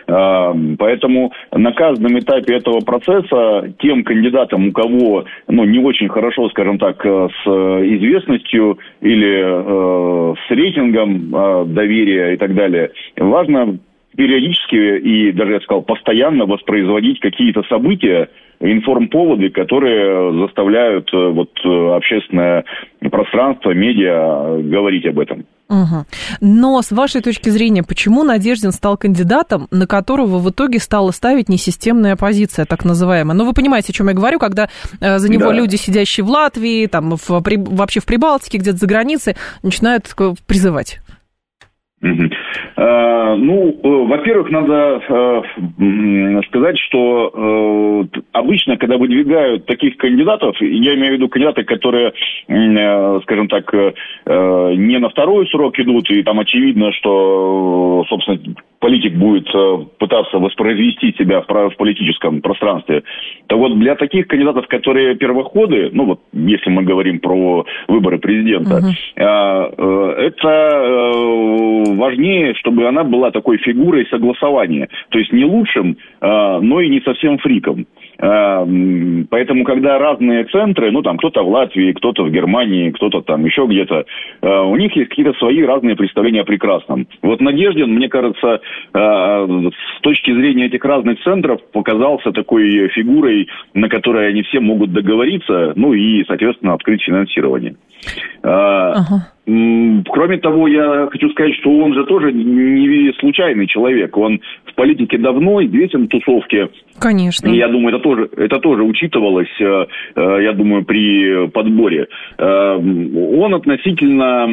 Поэтому 0.06 1.32
на 1.52 1.72
каждом 1.72 2.20
этапе 2.20 2.56
этого 2.56 2.80
процесса 2.82 3.74
тем 3.80 4.04
кандидатам, 4.04 4.68
у 4.68 4.72
кого 4.72 5.26
ну, 5.48 5.64
не 5.64 5.80
очень 5.80 6.10
хорошо, 6.10 6.50
скажем 6.50 6.78
так, 6.78 7.06
э, 7.06 7.30
с 7.44 7.48
известностью 7.48 8.78
или 9.02 9.42
э, 9.44 10.36
с 10.48 10.52
рейтингом 10.52 11.36
э, 11.36 11.66
доверия 11.68 12.34
и 12.34 12.38
так 12.38 12.54
далее, 12.54 12.92
важно 13.18 13.78
периодически 14.16 15.00
и 15.00 15.32
даже, 15.32 15.54
я 15.54 15.60
сказал, 15.62 15.82
постоянно 15.82 16.46
воспроизводить 16.46 17.20
какие-то 17.20 17.64
события, 17.64 18.30
информповоды, 18.64 19.50
которые 19.50 20.46
заставляют 20.46 21.10
э, 21.14 21.30
вот 21.30 21.52
общественное 21.96 22.64
пространство, 23.12 23.72
медиа 23.72 24.62
говорить 24.62 25.06
об 25.06 25.20
этом. 25.20 25.46
Угу. 25.70 26.06
Но 26.42 26.82
с 26.82 26.92
вашей 26.92 27.22
точки 27.22 27.50
зрения, 27.50 27.84
почему 27.84 28.24
Надеждин 28.24 28.72
стал 28.72 28.98
кандидатом, 28.98 29.68
на 29.72 29.88
которого 29.88 30.38
в 30.38 30.50
итоге 30.50 30.80
стала 30.80 31.12
ставить 31.12 31.50
несистемная 31.50 32.14
оппозиция, 32.14 32.66
так 32.66 32.86
называемая? 32.86 33.36
Ну, 33.36 33.46
вы 33.46 33.54
понимаете, 33.54 33.92
о 33.92 33.94
чем 33.94 34.08
я 34.10 34.14
говорю, 34.14 34.40
когда 34.40 34.70
э, 35.00 35.18
за 35.18 35.30
него 35.32 35.50
да. 35.50 35.54
люди, 35.54 35.76
сидящие 35.76 36.26
в 36.26 36.30
Латвии, 36.30 36.86
там, 36.88 37.16
в, 37.16 37.42
при, 37.42 37.58
вообще 37.58 38.02
в 38.02 38.06
Прибалтике, 38.06 38.58
где-то 38.58 38.78
за 38.78 38.88
границей, 38.88 39.36
начинают 39.64 40.14
призывать. 40.46 41.00
Угу. 42.04 42.30
Ну, 42.76 43.80
э, 43.82 43.88
во-первых, 44.08 44.52
надо 44.52 45.02
э, 45.08 46.42
сказать, 46.48 46.78
что 46.80 47.32
э, 48.14 48.20
обычно, 48.34 48.76
когда 48.78 48.98
выдвигают 48.98 49.66
таких 49.66 49.96
кандидатов, 49.96 50.56
я 50.60 50.96
имею 50.96 51.12
в 51.12 51.16
виду 51.16 51.30
кандидаты, 51.30 51.64
которые, 51.64 52.14
скажем 53.24 53.48
так, 53.48 53.72
не 53.74 55.00
на 55.00 55.10
второй 55.10 55.48
срок 55.48 55.80
идут, 55.80 56.10
и 56.10 56.24
там 56.24 56.40
очевидно, 56.40 56.92
что, 56.92 58.04
собственно, 58.10 58.40
политик 58.84 59.14
будет 59.14 59.48
пытаться 59.98 60.40
воспроизвести 60.40 61.16
себя 61.18 61.42
в 61.48 61.76
политическом 61.78 62.42
пространстве, 62.42 63.04
то 63.48 63.58
вот 63.58 63.80
для 63.80 63.96
таких 63.96 64.28
кандидатов, 64.28 64.68
которые 64.68 65.16
первоходы, 65.16 65.90
ну 65.94 66.04
вот 66.06 66.20
если 66.34 66.70
мы 66.70 66.84
говорим 66.84 67.20
про 67.20 67.66
выборы 67.88 68.20
президента, 68.20 68.80
угу. 68.80 68.88
это 69.16 71.12
важнее, 71.96 72.56
чтобы 72.56 72.86
она 72.86 73.06
была 73.06 73.32
такой 73.32 73.58
фигурой 73.58 74.06
согласования. 74.10 74.90
То 75.10 75.20
есть 75.20 75.32
не 75.32 75.46
лучшим, 75.46 75.96
а, 76.20 76.60
но 76.60 76.82
и 76.82 76.90
не 76.90 77.00
совсем 77.02 77.38
фриком. 77.38 77.88
А, 78.24 78.66
поэтому, 79.30 79.66
когда 79.66 80.00
разные 80.00 80.46
центры, 80.46 80.92
ну, 80.92 81.02
там, 81.02 81.18
кто-то 81.18 81.44
в 81.44 81.50
Латвии, 81.50 81.92
кто-то 81.92 82.24
в 82.24 82.32
Германии, 82.32 82.92
кто-то 82.92 83.22
там 83.22 83.44
еще 83.44 83.66
где-то, 83.66 84.06
а, 84.42 84.62
у 84.64 84.78
них 84.78 84.96
есть 84.96 85.10
какие-то 85.10 85.34
свои 85.40 85.62
разные 85.62 85.98
представления 85.98 86.42
о 86.42 86.46
прекрасном. 86.46 87.06
Вот 87.22 87.42
Надеждин, 87.42 87.94
мне 87.94 88.08
кажется, 88.08 88.62
с 88.94 90.02
точки 90.02 90.32
зрения 90.34 90.68
этих 90.68 90.86
разных 90.86 91.22
центров 91.24 91.60
показался 91.74 92.32
такой 92.32 92.88
фигурой, 92.90 93.50
на 93.74 93.90
которой 93.90 94.30
они 94.30 94.44
все 94.44 94.60
могут 94.62 94.94
договориться, 94.94 95.74
ну 95.76 95.94
и, 95.94 96.24
соответственно, 96.26 96.74
открыть 96.74 97.04
финансирование. 97.04 97.76
Ага. 98.44 99.33
Кроме 99.46 100.38
того, 100.38 100.70
я 100.70 101.08
хочу 101.12 101.30
сказать, 101.32 101.54
что 101.56 101.70
он 101.70 101.94
же 101.94 102.06
тоже 102.06 102.32
не 102.32 103.12
случайный 103.20 103.68
человек. 103.68 104.16
Он 104.18 104.40
в 104.66 104.74
политике 104.76 105.18
давно, 105.18 105.62
известен 105.66 106.06
в 106.06 106.08
тусовке. 106.08 106.70
Конечно. 106.98 107.50
И 107.50 107.58
я 107.58 107.68
думаю, 107.68 107.96
это 107.96 108.04
тоже, 108.04 108.30
это 108.38 108.60
тоже 108.60 108.84
учитывалось, 108.84 109.50
э, 109.60 109.86
э, 110.16 110.44
я 110.44 110.54
думаю, 110.54 110.86
при 110.86 111.48
подборе. 111.50 112.08
Э, 112.38 112.76
он 112.76 113.54
относительно, 113.54 114.48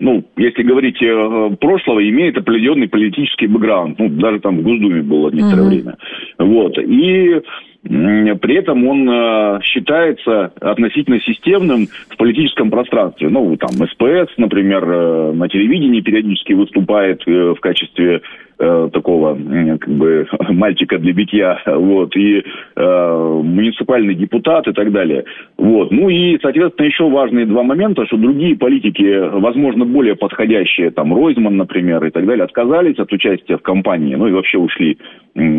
ну, 0.00 0.24
если 0.36 0.62
говорить 0.64 0.98
прошлого, 1.60 2.00
имеет 2.08 2.36
определенный 2.38 2.88
политический 2.88 3.46
бэкграунд. 3.46 4.00
Ну, 4.00 4.08
даже 4.08 4.40
там 4.40 4.58
в 4.58 4.62
Госдуме 4.62 5.02
было 5.02 5.30
некоторое 5.30 5.62
угу. 5.62 5.68
время. 5.68 5.96
Вот. 6.38 6.76
И 6.78 7.40
при 7.88 8.56
этом 8.56 8.86
он 8.86 9.08
э, 9.08 9.60
считается 9.62 10.52
относительно 10.60 11.20
системным 11.20 11.86
в 12.08 12.16
политическом 12.16 12.70
пространстве. 12.70 13.28
Ну, 13.28 13.56
там, 13.56 13.70
СПС, 13.70 14.36
например, 14.36 14.84
э, 14.84 15.32
на 15.32 15.48
телевидении 15.48 16.00
периодически 16.00 16.52
выступает 16.52 17.22
э, 17.26 17.54
в 17.56 17.60
качестве 17.60 18.22
э, 18.58 18.90
такого 18.92 19.34
как 19.34 19.88
бы 19.88 20.26
мальчика 20.50 20.98
для 20.98 21.12
битья, 21.12 21.60
вот, 21.66 22.16
и 22.16 22.42
э, 22.76 23.40
муниципальный 23.44 24.14
депутат 24.14 24.66
и 24.68 24.72
так 24.72 24.92
далее. 24.92 25.24
Вот. 25.56 25.90
Ну 25.90 26.08
и, 26.08 26.38
соответственно, 26.40 26.86
еще 26.86 27.08
важные 27.08 27.46
два 27.46 27.62
момента, 27.62 28.06
что 28.06 28.16
другие 28.16 28.56
политики, 28.56 29.28
возможно, 29.38 29.84
более 29.84 30.16
подходящие, 30.16 30.90
там, 30.90 31.14
Ройзман, 31.14 31.56
например, 31.56 32.04
и 32.04 32.10
так 32.10 32.26
далее, 32.26 32.44
отказались 32.44 32.98
от 32.98 33.12
участия 33.12 33.56
в 33.56 33.62
кампании, 33.62 34.14
ну 34.14 34.26
и 34.26 34.32
вообще 34.32 34.58
ушли 34.58 34.98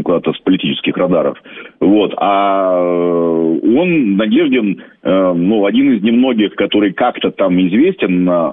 куда-то 0.03 0.34
с 0.34 0.39
политических 0.39 0.97
радаров. 0.97 1.38
Вот. 1.80 2.13
А 2.17 2.80
э, 2.80 3.59
он, 3.78 4.17
Надеждин, 4.17 4.82
э, 5.03 5.34
ну, 5.34 5.65
один 5.65 5.93
из 5.93 6.01
немногих, 6.01 6.55
который 6.55 6.93
как-то 6.93 7.30
там 7.32 7.59
известен, 7.67 8.28
э, 8.28 8.51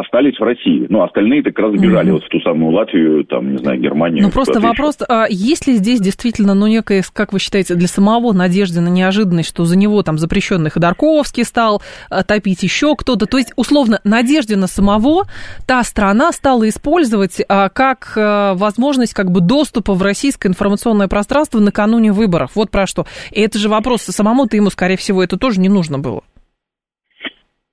остались 0.00 0.38
в 0.38 0.42
России. 0.42 0.86
Ну, 0.88 1.02
остальные 1.02 1.44
так 1.44 1.58
раз 1.58 1.72
бежали 1.74 2.08
mm-hmm. 2.08 2.12
вот 2.12 2.24
в 2.24 2.28
ту 2.28 2.40
самую 2.40 2.72
Латвию, 2.72 3.24
там, 3.24 3.52
не 3.52 3.58
знаю, 3.58 3.80
Германию. 3.84 4.22
Ну, 4.22 4.30
просто 4.30 4.60
вопрос, 4.60 4.98
а 5.08 5.26
есть 5.28 5.66
ли 5.66 5.74
здесь 5.74 6.00
действительно, 6.00 6.54
ну, 6.54 6.66
некая, 6.66 7.02
как 7.12 7.32
вы 7.32 7.38
считаете, 7.38 7.74
для 7.74 7.88
самого 7.88 8.32
Надеждина 8.32 8.88
неожиданность, 8.88 9.48
что 9.48 9.64
за 9.64 9.76
него 9.76 10.02
там 10.02 10.18
запрещенный 10.18 10.70
Ходорковский 10.70 11.44
стал 11.44 11.82
топить 12.26 12.62
еще 12.62 12.96
кто-то? 12.96 13.26
То 13.26 13.38
есть, 13.38 13.52
условно, 13.56 14.00
Надеждина 14.04 14.66
самого 14.66 15.24
та 15.66 15.82
страна 15.82 16.32
стала 16.32 16.68
использовать 16.68 17.42
как 17.48 18.12
возможность 18.16 19.14
как 19.14 19.30
бы 19.30 19.40
доступа 19.40 19.94
в 19.94 20.02
российское 20.02 20.48
информационное 20.48 21.08
пространство 21.08 21.58
накануне 21.60 22.12
выборов. 22.12 22.52
Вот 22.54 22.70
про 22.70 22.86
что. 22.86 23.06
И 23.32 23.40
это 23.40 23.58
же 23.58 23.68
вопрос, 23.68 24.02
самому-то 24.02 24.56
ему, 24.56 24.70
скорее 24.70 24.96
всего, 24.96 25.22
это 25.22 25.36
тоже 25.36 25.60
не 25.60 25.68
нужно 25.68 25.98
было. 25.98 26.22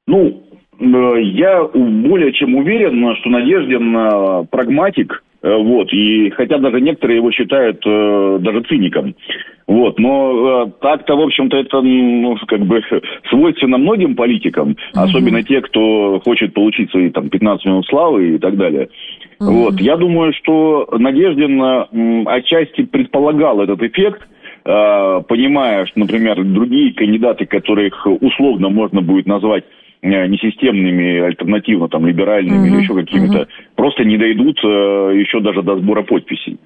Ну, 0.07 0.43
э, 0.80 1.22
я 1.22 1.64
более 1.74 2.34
чем 2.34 2.55
уверен, 2.55 3.16
что 3.18 3.30
Надеждин 3.30 3.95
э, 3.95 4.45
прагматик, 4.49 5.24
вот, 5.42 5.92
и 5.92 6.30
хотя 6.32 6.58
даже 6.60 6.80
некоторые 6.82 7.18
его 7.18 7.32
считают 7.32 7.82
даже 7.82 8.62
циником. 8.64 9.16
Вот, 9.68 10.00
но 10.00 10.72
так-то, 10.82 11.16
в 11.16 11.22
общем-то, 11.22 11.58
это 11.58 11.82
ну, 11.82 12.36
как 12.48 12.62
бы 12.62 12.82
свойственно 13.30 13.78
многим 13.78 14.16
политикам, 14.16 14.72
mm-hmm. 14.72 15.02
особенно 15.02 15.44
те, 15.44 15.62
кто 15.62 16.20
хочет 16.24 16.54
получить 16.54 16.92
свои 16.92 17.10
там 17.10 17.30
15 17.30 17.66
минут 17.66 17.86
славы 17.88 18.36
и 18.36 18.38
так 18.38 18.58
далее. 18.58 18.89
Mm-hmm. 19.39 19.46
Вот, 19.46 19.82
я 19.82 19.98
думаю, 19.98 20.34
что 20.34 20.88
Надеждин 20.92 22.28
отчасти 22.28 22.84
предполагал 22.84 23.62
этот 23.62 23.82
эффект, 23.82 24.28
Э, 24.64 25.24
понимая, 25.28 25.86
что, 25.88 26.00
например, 26.00 26.44
другие 26.44 26.94
кандидаты, 26.94 27.46
которых 27.46 28.06
условно 28.06 28.70
можно 28.70 29.02
будет 29.02 29.26
назвать 29.26 29.64
э, 30.04 30.28
несистемными, 30.28 31.20
альтернативно 31.20 31.89
там 31.89 32.06
либеральными 32.06 32.68
uh-huh, 32.68 32.72
или 32.72 32.82
еще 32.84 32.94
какими-то. 32.94 33.48
Просто 33.82 34.04
не 34.04 34.16
дойдут 34.16 34.60
э, 34.64 34.68
еще 34.68 35.40
даже 35.40 35.64
до 35.64 35.76
сбора 35.78 36.04
подписей. 36.04 36.60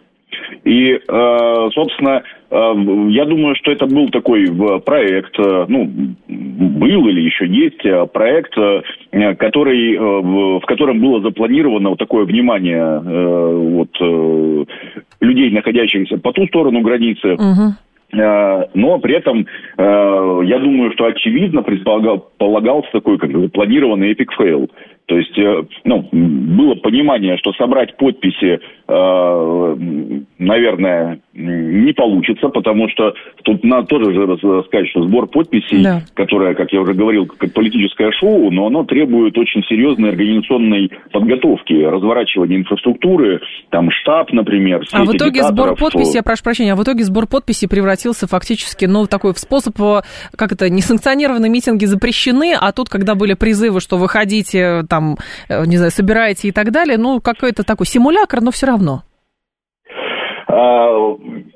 И, 0.66 1.00
собственно, 1.08 2.24
я 2.52 3.26
думаю, 3.26 3.56
что 3.56 3.72
это 3.72 3.86
был 3.86 4.10
такой 4.10 4.48
проект, 4.82 5.38
ну, 5.38 5.90
был 6.28 7.08
или 7.08 7.22
еще 7.22 7.48
есть 7.48 7.82
проект, 8.12 8.54
который, 9.38 9.98
в 9.98 10.66
котором 10.66 11.00
было 11.00 11.22
запланировано 11.22 11.90
вот 11.90 12.00
такое 12.00 12.26
внимание 12.26 13.00
вот, 13.00 14.68
людей, 15.22 15.52
находящихся 15.52 16.18
по 16.18 16.34
ту 16.34 16.48
сторону 16.48 16.82
границы. 16.82 17.38
Э, 18.14 18.68
но 18.74 19.00
при 19.00 19.16
этом, 19.16 19.46
э, 19.78 20.42
я 20.46 20.60
думаю, 20.60 20.92
что 20.94 21.06
очевидно 21.06 21.64
предполагался 21.64 22.90
такой 22.92 23.18
как 23.18 23.32
бы 23.32 23.50
планированный 23.50 24.12
epic 24.12 24.32
fail. 24.34 24.70
То 25.06 25.18
есть, 25.18 25.38
э, 25.38 25.64
ну, 25.84 26.08
было 26.12 26.76
понимание, 26.76 27.38
что 27.38 27.54
собрать 27.54 27.96
подписи, 27.98 28.60
наверное, 30.38 31.20
не 31.34 31.92
получится, 31.94 32.50
потому 32.50 32.88
что 32.90 33.14
тут 33.44 33.64
надо 33.64 33.88
тоже 33.88 34.14
же 34.14 34.38
сказать, 34.68 34.88
что 34.90 35.02
сбор 35.04 35.26
подписей, 35.28 35.84
да. 35.84 36.02
которое, 36.14 36.54
как 36.54 36.72
я 36.72 36.82
уже 36.82 36.94
говорил, 36.94 37.26
как 37.26 37.52
политическое 37.52 38.12
шоу, 38.12 38.52
но 38.52 38.68
оно 38.68 38.84
требует 38.84 39.36
очень 39.40 39.64
серьезной 39.64 40.10
организационной 40.12 40.92
подготовки, 41.12 41.74
разворачивания 41.74 42.58
инфраструктуры, 42.58 43.42
там 43.72 43.90
штаб, 43.90 44.32
например. 44.32 44.84
А 44.94 45.04
в 45.04 45.16
итоге 45.16 45.42
сбор 45.42 45.76
подписей, 45.76 46.18
я 46.18 46.24
прошу 46.24 46.44
прощения, 46.44 46.74
а 46.74 46.76
в 46.76 46.84
итоге 46.84 47.04
сбор 47.06 47.26
подписей 47.26 47.68
превратился 47.68 48.28
фактически, 48.28 48.86
ну, 48.86 49.08
такой 49.08 49.34
в 49.34 49.40
способ, 49.40 49.76
как 49.76 50.52
это, 50.52 50.70
несанкционированные 50.70 51.50
митинги 51.50 51.86
запрещены, 51.86 52.54
а 52.54 52.72
тут, 52.72 52.90
когда 52.90 53.16
были 53.16 53.34
призывы, 53.34 53.82
что 53.82 53.98
выходите, 53.98 54.84
там, 54.96 55.16
э, 55.50 55.66
не 55.66 55.78
знаю, 55.78 55.92
собираете 55.92 56.48
и 56.48 56.52
так 56.52 56.72
далее, 56.72 56.98
ну, 56.98 57.20
какой-то 57.22 57.64
такой 57.64 57.86
симулятор, 57.86 58.42
но 58.42 58.52
все 58.52 58.68
равно. 58.68 59.02
А, 60.48 60.88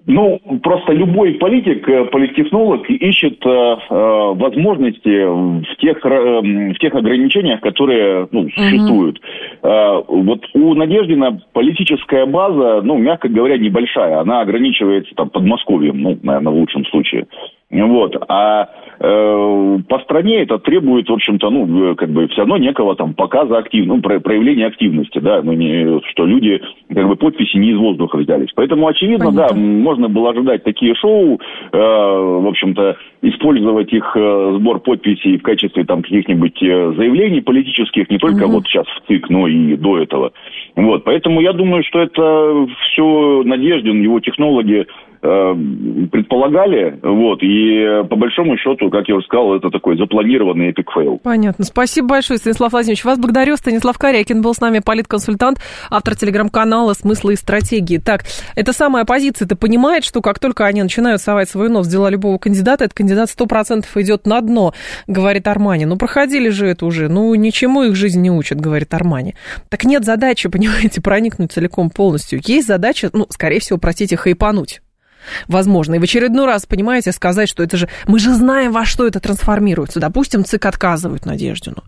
ну, 0.08 0.40
просто 0.62 0.92
любой 0.94 1.34
политик, 1.36 1.88
э, 1.88 2.06
политтехнолог 2.06 2.90
ищет 2.90 3.40
э, 3.46 3.76
возможности 3.90 5.16
в 5.26 5.76
тех, 5.78 6.04
в 6.04 6.78
тех 6.80 6.94
ограничениях, 6.96 7.62
которые 7.62 8.28
ну, 8.32 8.50
существуют. 8.50 9.22
Uh-huh. 9.62 10.06
Вот 10.08 10.42
у 10.54 10.74
Надеждина 10.74 11.40
политическая 11.54 12.26
база, 12.26 12.82
ну, 12.84 12.98
мягко 12.98 13.30
говоря, 13.30 13.58
небольшая. 13.58 14.20
Она 14.20 14.42
ограничивается 14.42 15.14
там 15.16 15.30
Подмосковьем, 15.30 16.02
ну, 16.02 16.18
наверное, 16.24 16.52
в 16.52 16.58
лучшем 16.58 16.86
случае. 16.86 17.28
Вот. 17.72 18.16
А 18.28 18.68
э, 19.00 19.78
по 19.88 20.00
стране 20.00 20.42
это 20.42 20.58
требует, 20.58 21.08
в 21.08 21.14
общем-то, 21.14 21.52
ну, 21.52 21.96
как 21.96 22.10
бы 22.10 22.28
все 22.28 22.40
равно 22.40 22.58
некого 22.58 22.96
там 22.96 23.14
показа 23.14 23.58
активности, 23.60 24.08
ну, 24.08 24.20
проявления 24.20 24.66
активности, 24.66 25.20
да, 25.20 25.42
ну, 25.44 25.54
не, 25.54 26.02
что 26.10 26.26
люди, 26.26 26.60
как 26.92 27.08
бы, 27.08 27.16
подписи 27.16 27.58
не 27.58 27.72
из 27.72 27.78
воздуха 27.78 28.18
взялись. 28.18 28.50
Поэтому, 28.56 28.88
очевидно, 28.88 29.28
Понятно. 29.28 29.56
да, 29.56 29.62
можно 29.62 30.10
было 30.10 30.32
ожидать 30.32 30.64
такие 30.64 30.96
шоу, 30.96 31.40
э, 31.72 31.78
в 31.78 32.48
общем-то, 32.48 32.98
использовать 33.22 33.94
их 33.94 34.14
э, 34.16 34.56
сбор 34.58 34.80
подписей 34.80 35.38
в 35.38 35.44
качестве 35.44 35.84
там 35.84 36.02
каких-нибудь 36.02 36.64
э, 36.64 36.94
заявлений 36.98 37.42
политических, 37.42 38.10
не 38.10 38.18
только 38.18 38.46
угу. 38.46 38.54
вот 38.54 38.66
сейчас 38.66 38.88
в 38.88 39.08
ЦИК, 39.08 39.30
но 39.30 39.48
и 39.48 39.76
до 39.76 40.00
этого. 40.00 40.32
Вот, 40.76 41.04
поэтому 41.04 41.42
я 41.42 41.54
думаю, 41.54 41.84
что 41.84 42.00
это 42.00 42.68
все 42.82 43.44
Надеждин, 43.46 44.02
его 44.02 44.20
технологии 44.20 44.88
Э, 44.90 45.09
предполагали, 45.22 46.98
вот, 47.04 47.40
и 47.42 48.08
по 48.10 48.16
большому 48.16 48.58
счету, 48.58 48.90
как 48.90 49.08
я 49.08 49.16
уже 49.16 49.26
сказал, 49.26 49.56
это 49.56 49.70
такой 49.70 49.98
запланированный 49.98 50.70
epic 50.70 50.92
fail. 50.92 51.20
Понятно. 51.22 51.66
Спасибо 51.66 52.08
большое, 52.08 52.38
Станислав 52.38 52.72
Владимирович. 52.72 53.04
Вас 53.04 53.20
благодарю. 53.20 53.58
Станислав 53.58 53.98
Корякин 53.98 54.42
был 54.42 54.54
с 54.54 54.62
нами, 54.62 54.80
политконсультант, 54.80 55.60
автор 55.90 56.16
телеграм-канала 56.16 56.94
«Смыслы 56.94 57.34
и 57.34 57.36
стратегии». 57.36 57.98
Так, 57.98 58.24
это 58.56 58.72
самая 58.72 59.04
оппозиция-то 59.04 59.56
понимает, 59.56 60.06
что 60.06 60.22
как 60.22 60.40
только 60.40 60.66
они 60.66 60.82
начинают 60.84 61.22
совать 61.22 61.50
свой 61.50 61.70
нос 61.70 61.88
в 61.88 61.92
дела 61.92 62.10
любого 62.10 62.38
кандидата, 62.38 62.86
этот 62.86 62.98
кандидат 62.98 63.30
сто 63.30 63.46
процентов 63.46 63.96
идет 63.98 64.26
на 64.26 64.40
дно, 64.42 64.74
говорит 65.08 65.48
Армани. 65.48 65.86
Ну, 65.86 65.98
проходили 65.98 66.50
же 66.50 66.68
это 66.68 66.86
уже, 66.86 67.10
ну, 67.10 67.34
ничему 67.36 67.84
их 67.84 67.96
жизнь 67.96 68.22
не 68.22 68.32
учат, 68.32 68.62
говорит 68.62 68.94
Армани. 68.94 69.36
Так 69.70 69.84
нет 69.84 70.06
задачи, 70.06 70.48
понимаете, 70.52 71.02
проникнуть 71.02 71.52
целиком 71.52 71.90
полностью. 71.90 72.40
Есть 72.46 72.68
задача, 72.68 73.10
ну, 73.12 73.26
скорее 73.30 73.60
всего, 73.60 73.78
простите, 73.78 74.16
хайпануть 74.16 74.82
возможно. 75.48 75.96
И 75.96 76.00
в 76.00 76.04
очередной 76.04 76.46
раз, 76.46 76.66
понимаете, 76.66 77.12
сказать, 77.12 77.50
что 77.50 77.64
это 77.64 77.78
же... 77.78 77.90
Мы 78.08 78.20
же 78.20 78.34
знаем, 78.34 78.72
во 78.72 78.86
что 78.86 79.08
это 79.08 79.20
трансформируется. 79.20 80.00
Допустим, 80.00 80.44
ЦИК 80.44 80.66
отказывает 80.66 81.26
Надеждину. 81.26 81.84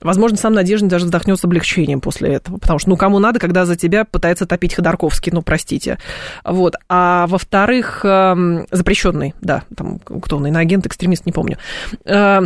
Возможно, 0.00 0.36
сам 0.36 0.54
Надеждин 0.54 0.88
даже 0.88 1.06
вздохнет 1.06 1.38
с 1.38 1.44
облегчением 1.44 2.00
после 2.00 2.34
этого. 2.34 2.58
Потому 2.58 2.78
что, 2.78 2.90
ну, 2.90 2.96
кому 2.96 3.18
надо, 3.18 3.38
когда 3.38 3.64
за 3.66 3.76
тебя 3.76 4.04
пытается 4.04 4.46
топить 4.46 4.74
Ходорковский, 4.74 5.32
ну, 5.32 5.42
простите. 5.42 5.98
Вот. 6.44 6.74
А 6.88 7.26
во-вторых, 7.26 8.04
эм, 8.04 8.66
запрещенный, 8.70 9.34
да, 9.40 9.64
там, 9.76 9.98
кто 9.98 10.36
он, 10.36 10.46
иноагент, 10.46 10.86
экстремист, 10.86 11.26
не 11.26 11.32
помню. 11.32 11.58
Э, 12.04 12.42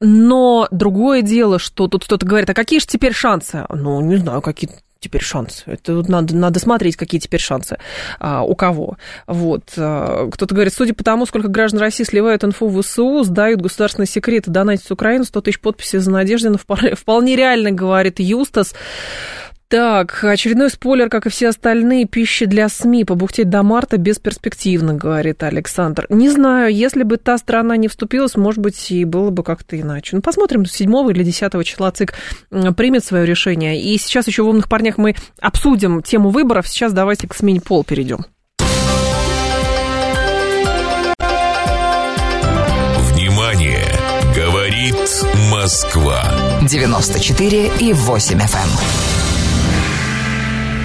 но 0.00 0.68
другое 0.70 1.22
дело, 1.22 1.58
что 1.58 1.88
тут 1.88 2.04
кто-то 2.04 2.24
говорит, 2.24 2.48
а 2.48 2.54
какие 2.54 2.78
же 2.78 2.86
теперь 2.86 3.12
шансы? 3.12 3.66
Ну, 3.68 4.00
не 4.00 4.16
знаю, 4.16 4.42
какие 4.42 4.70
теперь 5.00 5.22
шансы. 5.22 5.62
Это 5.66 6.02
надо, 6.10 6.34
надо 6.34 6.58
смотреть, 6.58 6.96
какие 6.96 7.20
теперь 7.20 7.40
шансы 7.40 7.78
а, 8.18 8.42
у 8.42 8.54
кого. 8.54 8.96
Вот. 9.26 9.62
А, 9.76 10.28
кто-то 10.30 10.54
говорит, 10.54 10.74
судя 10.74 10.94
по 10.94 11.04
тому, 11.04 11.26
сколько 11.26 11.48
граждан 11.48 11.80
России 11.80 12.04
сливают 12.04 12.44
инфу 12.44 12.66
в 12.68 12.82
ВСУ, 12.82 13.22
сдают 13.22 13.60
государственные 13.60 14.08
секреты, 14.08 14.50
донатить 14.50 14.90
Украину, 14.90 15.24
100 15.24 15.40
тысяч 15.40 15.60
подписей 15.60 15.98
за 16.00 16.10
Надеждина, 16.10 16.58
вполне 16.58 17.36
реально, 17.36 17.70
говорит 17.70 18.18
Юстас. 18.18 18.74
Так, 19.70 20.24
очередной 20.24 20.70
спойлер, 20.70 21.10
как 21.10 21.26
и 21.26 21.28
все 21.28 21.48
остальные, 21.48 22.06
пищи 22.06 22.46
для 22.46 22.70
СМИ. 22.70 23.04
Побухтеть 23.04 23.50
до 23.50 23.62
марта 23.62 23.98
бесперспективно, 23.98 24.94
говорит 24.94 25.42
Александр. 25.42 26.06
Не 26.08 26.30
знаю, 26.30 26.74
если 26.74 27.02
бы 27.02 27.18
та 27.18 27.36
страна 27.36 27.76
не 27.76 27.88
вступилась, 27.88 28.34
может 28.34 28.60
быть, 28.60 28.90
и 28.90 29.04
было 29.04 29.28
бы 29.28 29.42
как-то 29.42 29.78
иначе. 29.78 30.16
Ну, 30.16 30.22
посмотрим, 30.22 30.64
7 30.64 31.10
или 31.10 31.22
10 31.22 31.66
числа 31.66 31.90
ЦИК 31.90 32.14
примет 32.78 33.04
свое 33.04 33.26
решение. 33.26 33.78
И 33.78 33.98
сейчас 33.98 34.26
еще 34.26 34.42
в 34.42 34.48
«Умных 34.48 34.70
парнях» 34.70 34.96
мы 34.96 35.14
обсудим 35.38 36.02
тему 36.02 36.30
выборов. 36.30 36.66
Сейчас 36.66 36.94
давайте 36.94 37.28
к 37.28 37.34
смене 37.34 37.60
пол 37.60 37.84
перейдем. 37.84 38.24
Внимание! 43.12 43.84
Говорит 44.34 44.96
Москва. 45.50 46.22
94 46.62 47.70
и 47.80 47.92
8 47.92 48.38
FM. 48.38 49.17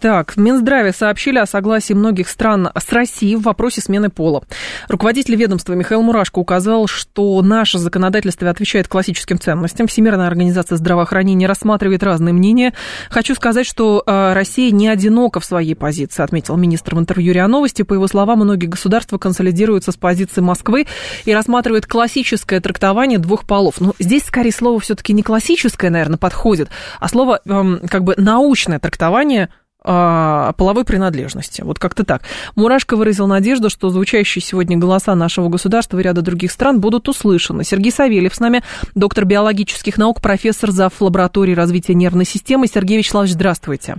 так, 0.00 0.32
в 0.32 0.36
Минздраве 0.36 0.92
сообщили 0.92 1.38
о 1.38 1.46
согласии 1.46 1.92
многих 1.92 2.28
стран 2.28 2.70
с 2.74 2.92
Россией 2.92 3.36
в 3.36 3.42
вопросе 3.42 3.80
смены 3.80 4.10
пола. 4.10 4.44
Руководитель 4.88 5.36
ведомства 5.36 5.72
Михаил 5.74 6.02
Мурашко 6.02 6.38
указал, 6.38 6.86
что 6.86 7.40
наше 7.42 7.78
законодательство 7.78 8.48
отвечает 8.50 8.88
классическим 8.88 9.38
ценностям. 9.38 9.86
Всемирная 9.86 10.26
организация 10.26 10.76
здравоохранения 10.76 11.46
рассматривает 11.46 12.02
разные 12.02 12.32
мнения. 12.32 12.74
Хочу 13.10 13.34
сказать, 13.34 13.66
что 13.66 14.02
э, 14.06 14.32
Россия 14.32 14.70
не 14.70 14.88
одинока 14.88 15.40
в 15.40 15.44
своей 15.44 15.74
позиции, 15.74 16.22
отметил 16.22 16.56
министр 16.56 16.94
в 16.94 16.98
интервью 16.98 17.32
РИА 17.32 17.48
Новости. 17.48 17.82
По 17.82 17.94
его 17.94 18.06
словам, 18.08 18.40
многие 18.40 18.66
государства 18.66 19.18
консолидируются 19.18 19.92
с 19.92 19.96
позиции 19.96 20.40
Москвы 20.40 20.86
и 21.24 21.34
рассматривают 21.34 21.86
классическое 21.86 22.60
трактование 22.60 23.18
двух 23.18 23.46
полов. 23.46 23.80
Но 23.80 23.94
здесь, 23.98 24.24
скорее, 24.24 24.52
слово 24.52 24.80
все-таки 24.80 25.12
не 25.12 25.22
классическое, 25.22 25.90
наверное, 25.90 26.18
подходит, 26.18 26.68
а 27.00 27.08
слово 27.08 27.40
эм, 27.46 27.80
как 27.88 28.04
бы 28.04 28.14
научное 28.16 28.78
трактование 28.78 29.45
а, 29.88 30.52
половой 30.58 30.84
принадлежности. 30.84 31.62
Вот 31.62 31.78
как-то 31.78 32.04
так. 32.04 32.22
Мурашко 32.56 32.96
выразил 32.96 33.28
надежду, 33.28 33.70
что 33.70 33.88
звучащие 33.88 34.42
сегодня 34.42 34.76
голоса 34.76 35.14
нашего 35.14 35.48
государства 35.48 35.98
и 35.98 36.02
ряда 36.02 36.22
других 36.22 36.50
стран 36.50 36.80
будут 36.80 37.08
услышаны. 37.08 37.62
Сергей 37.62 37.92
Савельев 37.92 38.34
с 38.34 38.40
нами, 38.40 38.62
доктор 38.96 39.24
биологических 39.24 39.96
наук, 39.96 40.20
профессор 40.20 40.70
зав. 40.70 41.00
лаборатории 41.00 41.54
развития 41.54 41.94
нервной 41.94 42.24
системы. 42.24 42.66
Сергей 42.66 42.98
Вячеславович, 42.98 43.32
здравствуйте. 43.32 43.96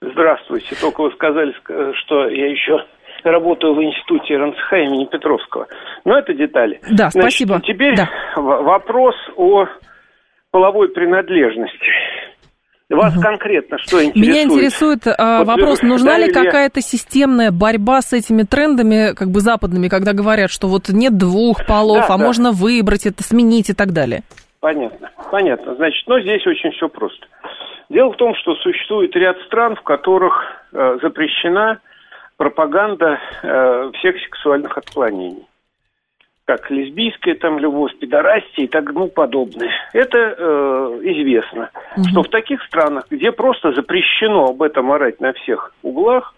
Здравствуйте. 0.00 0.74
Только 0.80 1.02
вы 1.02 1.12
сказали, 1.12 1.52
что 2.02 2.28
я 2.28 2.50
еще 2.50 2.84
работаю 3.22 3.74
в 3.74 3.82
институте 3.82 4.36
РНЦХ 4.36 4.72
имени 4.72 5.04
Петровского. 5.06 5.68
Но 6.04 6.18
это 6.18 6.34
детали. 6.34 6.80
Да, 6.90 7.10
спасибо. 7.10 7.54
Значит, 7.54 7.76
теперь 7.76 7.96
да. 7.96 8.10
вопрос 8.36 9.14
о 9.36 9.66
половой 10.50 10.88
принадлежности. 10.88 11.86
Вас 12.94 13.14
угу. 13.14 13.22
конкретно 13.22 13.78
что 13.78 14.02
интересует? 14.02 14.16
Меня 14.16 14.42
интересует 14.42 15.06
а, 15.06 15.38
вот 15.38 15.46
вопрос, 15.46 15.82
нужна 15.82 16.18
ли 16.18 16.32
какая-то 16.32 16.80
системная 16.80 17.50
борьба 17.50 18.00
с 18.02 18.12
этими 18.12 18.42
трендами, 18.42 19.14
как 19.14 19.28
бы 19.28 19.40
западными, 19.40 19.88
когда 19.88 20.12
говорят, 20.12 20.50
что 20.50 20.68
вот 20.68 20.88
нет 20.88 21.16
двух 21.16 21.66
полов, 21.66 22.06
да, 22.08 22.14
а 22.14 22.18
да. 22.18 22.24
можно 22.24 22.52
выбрать 22.52 23.06
это, 23.06 23.22
сменить 23.22 23.70
и 23.70 23.74
так 23.74 23.92
далее? 23.92 24.22
Понятно, 24.60 25.10
понятно. 25.30 25.74
Значит, 25.74 26.06
но 26.06 26.20
здесь 26.20 26.46
очень 26.46 26.70
все 26.72 26.88
просто. 26.88 27.26
Дело 27.90 28.12
в 28.12 28.16
том, 28.16 28.34
что 28.36 28.54
существует 28.56 29.14
ряд 29.14 29.36
стран, 29.46 29.76
в 29.76 29.82
которых 29.82 30.42
э, 30.72 30.98
запрещена 31.02 31.80
пропаганда 32.36 33.18
э, 33.42 33.90
всех 33.98 34.16
сексуальных 34.24 34.76
отклонений 34.76 35.46
как 36.44 36.70
лесбийская 36.70 37.34
там 37.36 37.58
любовь, 37.58 37.96
пидорастия 37.98 38.64
и 38.64 38.68
тому 38.68 39.08
подобное. 39.08 39.70
Это 39.92 40.18
э, 40.18 41.00
известно, 41.02 41.70
угу. 41.96 42.04
что 42.10 42.22
в 42.22 42.28
таких 42.28 42.62
странах, 42.64 43.06
где 43.10 43.32
просто 43.32 43.72
запрещено 43.72 44.46
об 44.48 44.62
этом 44.62 44.92
орать 44.92 45.20
на 45.20 45.32
всех 45.32 45.74
углах, 45.82 46.34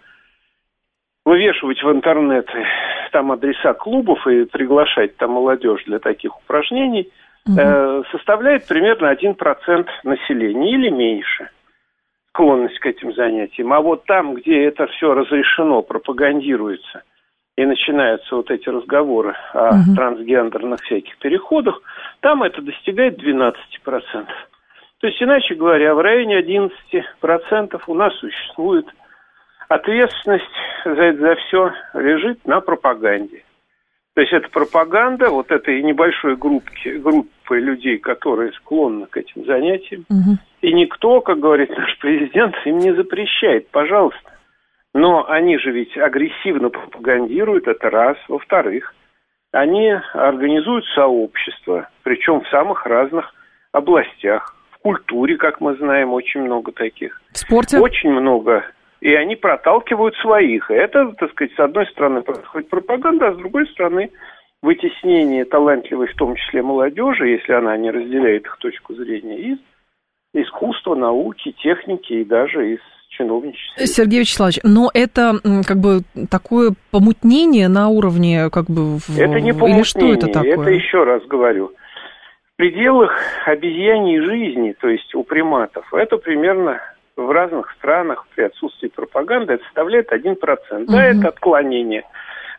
вывешивать 1.24 1.82
в 1.82 1.90
интернет 1.90 2.48
там 3.10 3.32
адреса 3.32 3.74
клубов 3.74 4.24
и 4.28 4.44
приглашать 4.44 5.16
там 5.16 5.32
молодежь 5.32 5.82
для 5.86 5.98
таких 5.98 6.38
упражнений, 6.38 7.10
угу. 7.44 7.58
э, 7.58 8.02
составляет 8.12 8.66
примерно 8.68 9.12
1% 9.12 9.88
населения 10.04 10.70
или 10.72 10.88
меньше 10.88 11.50
склонность 12.28 12.78
к 12.78 12.86
этим 12.86 13.12
занятиям. 13.12 13.72
А 13.72 13.80
вот 13.80 14.04
там, 14.04 14.34
где 14.34 14.66
это 14.66 14.86
все 14.86 15.14
разрешено, 15.14 15.82
пропагандируется– 15.82 17.02
и 17.56 17.64
начинаются 17.64 18.36
вот 18.36 18.50
эти 18.50 18.68
разговоры 18.68 19.34
о 19.52 19.70
угу. 19.70 19.94
трансгендерных 19.96 20.80
всяких 20.82 21.16
переходах, 21.18 21.80
там 22.20 22.42
это 22.42 22.60
достигает 22.60 23.18
12%. 23.18 23.54
То 25.00 25.06
есть, 25.06 25.22
иначе 25.22 25.54
говоря, 25.54 25.94
в 25.94 26.00
районе 26.00 26.40
11% 26.40 27.82
у 27.86 27.94
нас 27.94 28.14
существует 28.16 28.86
ответственность 29.68 30.44
за, 30.84 31.12
за 31.12 31.34
все 31.36 31.72
лежит 31.94 32.46
на 32.46 32.60
пропаганде. 32.60 33.42
То 34.14 34.22
есть 34.22 34.32
это 34.32 34.48
пропаганда 34.48 35.28
вот 35.28 35.50
этой 35.50 35.82
небольшой 35.82 36.36
группки, 36.36 36.88
группы 36.88 37.58
людей, 37.58 37.98
которые 37.98 38.52
склонны 38.52 39.06
к 39.06 39.16
этим 39.18 39.44
занятиям. 39.44 40.06
Угу. 40.08 40.38
И 40.62 40.72
никто, 40.72 41.20
как 41.20 41.38
говорит 41.38 41.68
наш 41.76 41.98
президент, 41.98 42.54
им 42.64 42.78
не 42.78 42.94
запрещает. 42.94 43.68
Пожалуйста. 43.70 44.35
Но 44.96 45.28
они 45.28 45.58
же 45.58 45.72
ведь 45.72 45.94
агрессивно 45.98 46.70
пропагандируют, 46.70 47.68
это 47.68 47.90
раз. 47.90 48.16
Во-вторых, 48.28 48.94
они 49.52 49.90
организуют 50.14 50.86
сообщества, 50.94 51.90
причем 52.02 52.40
в 52.40 52.48
самых 52.48 52.86
разных 52.86 53.34
областях. 53.72 54.56
В 54.70 54.78
культуре, 54.78 55.36
как 55.36 55.60
мы 55.60 55.76
знаем, 55.76 56.14
очень 56.14 56.40
много 56.40 56.72
таких. 56.72 57.20
В 57.30 57.36
спорте? 57.36 57.78
Очень 57.78 58.10
много. 58.10 58.64
И 59.02 59.14
они 59.14 59.36
проталкивают 59.36 60.16
своих. 60.16 60.70
И 60.70 60.74
это, 60.74 61.12
так 61.18 61.30
сказать, 61.32 61.52
с 61.54 61.60
одной 61.60 61.86
стороны 61.88 62.22
происходит 62.22 62.70
пропаганда, 62.70 63.28
а 63.28 63.34
с 63.34 63.36
другой 63.36 63.68
стороны 63.68 64.10
вытеснение 64.62 65.44
талантливой, 65.44 66.06
в 66.06 66.16
том 66.16 66.36
числе 66.36 66.62
молодежи, 66.62 67.28
если 67.28 67.52
она 67.52 67.76
не 67.76 67.90
разделяет 67.90 68.46
их 68.46 68.56
точку 68.56 68.94
зрения, 68.94 69.36
из 69.36 69.58
искусства, 70.32 70.94
науки, 70.94 71.52
техники 71.52 72.14
и 72.14 72.24
даже 72.24 72.72
из 72.72 72.80
чиновничестве. 73.16 73.86
Сергей 73.86 74.20
Вячеславович, 74.20 74.60
но 74.62 74.90
это 74.92 75.40
как 75.66 75.78
бы 75.78 76.00
такое 76.30 76.72
помутнение 76.90 77.68
на 77.68 77.88
уровне 77.88 78.50
как 78.50 78.66
бы... 78.66 78.98
Это 79.16 79.40
не 79.40 79.52
помутнение, 79.52 79.78
Или 79.78 79.82
что 79.82 80.12
это 80.12 80.26
такое? 80.28 80.52
Это 80.52 80.70
еще 80.70 81.04
раз 81.04 81.22
говорю. 81.26 81.72
В 82.54 82.56
пределах 82.56 83.12
обезьяньей 83.44 84.20
жизни, 84.20 84.74
то 84.80 84.88
есть 84.88 85.14
у 85.14 85.22
приматов, 85.22 85.92
это 85.92 86.16
примерно 86.16 86.80
в 87.16 87.30
разных 87.30 87.70
странах 87.78 88.26
при 88.34 88.44
отсутствии 88.44 88.88
пропаганды 88.88 89.54
это 89.54 89.64
составляет 89.64 90.12
1%. 90.12 90.36
Угу. 90.36 90.92
Да, 90.92 91.04
это 91.04 91.28
отклонение. 91.28 92.04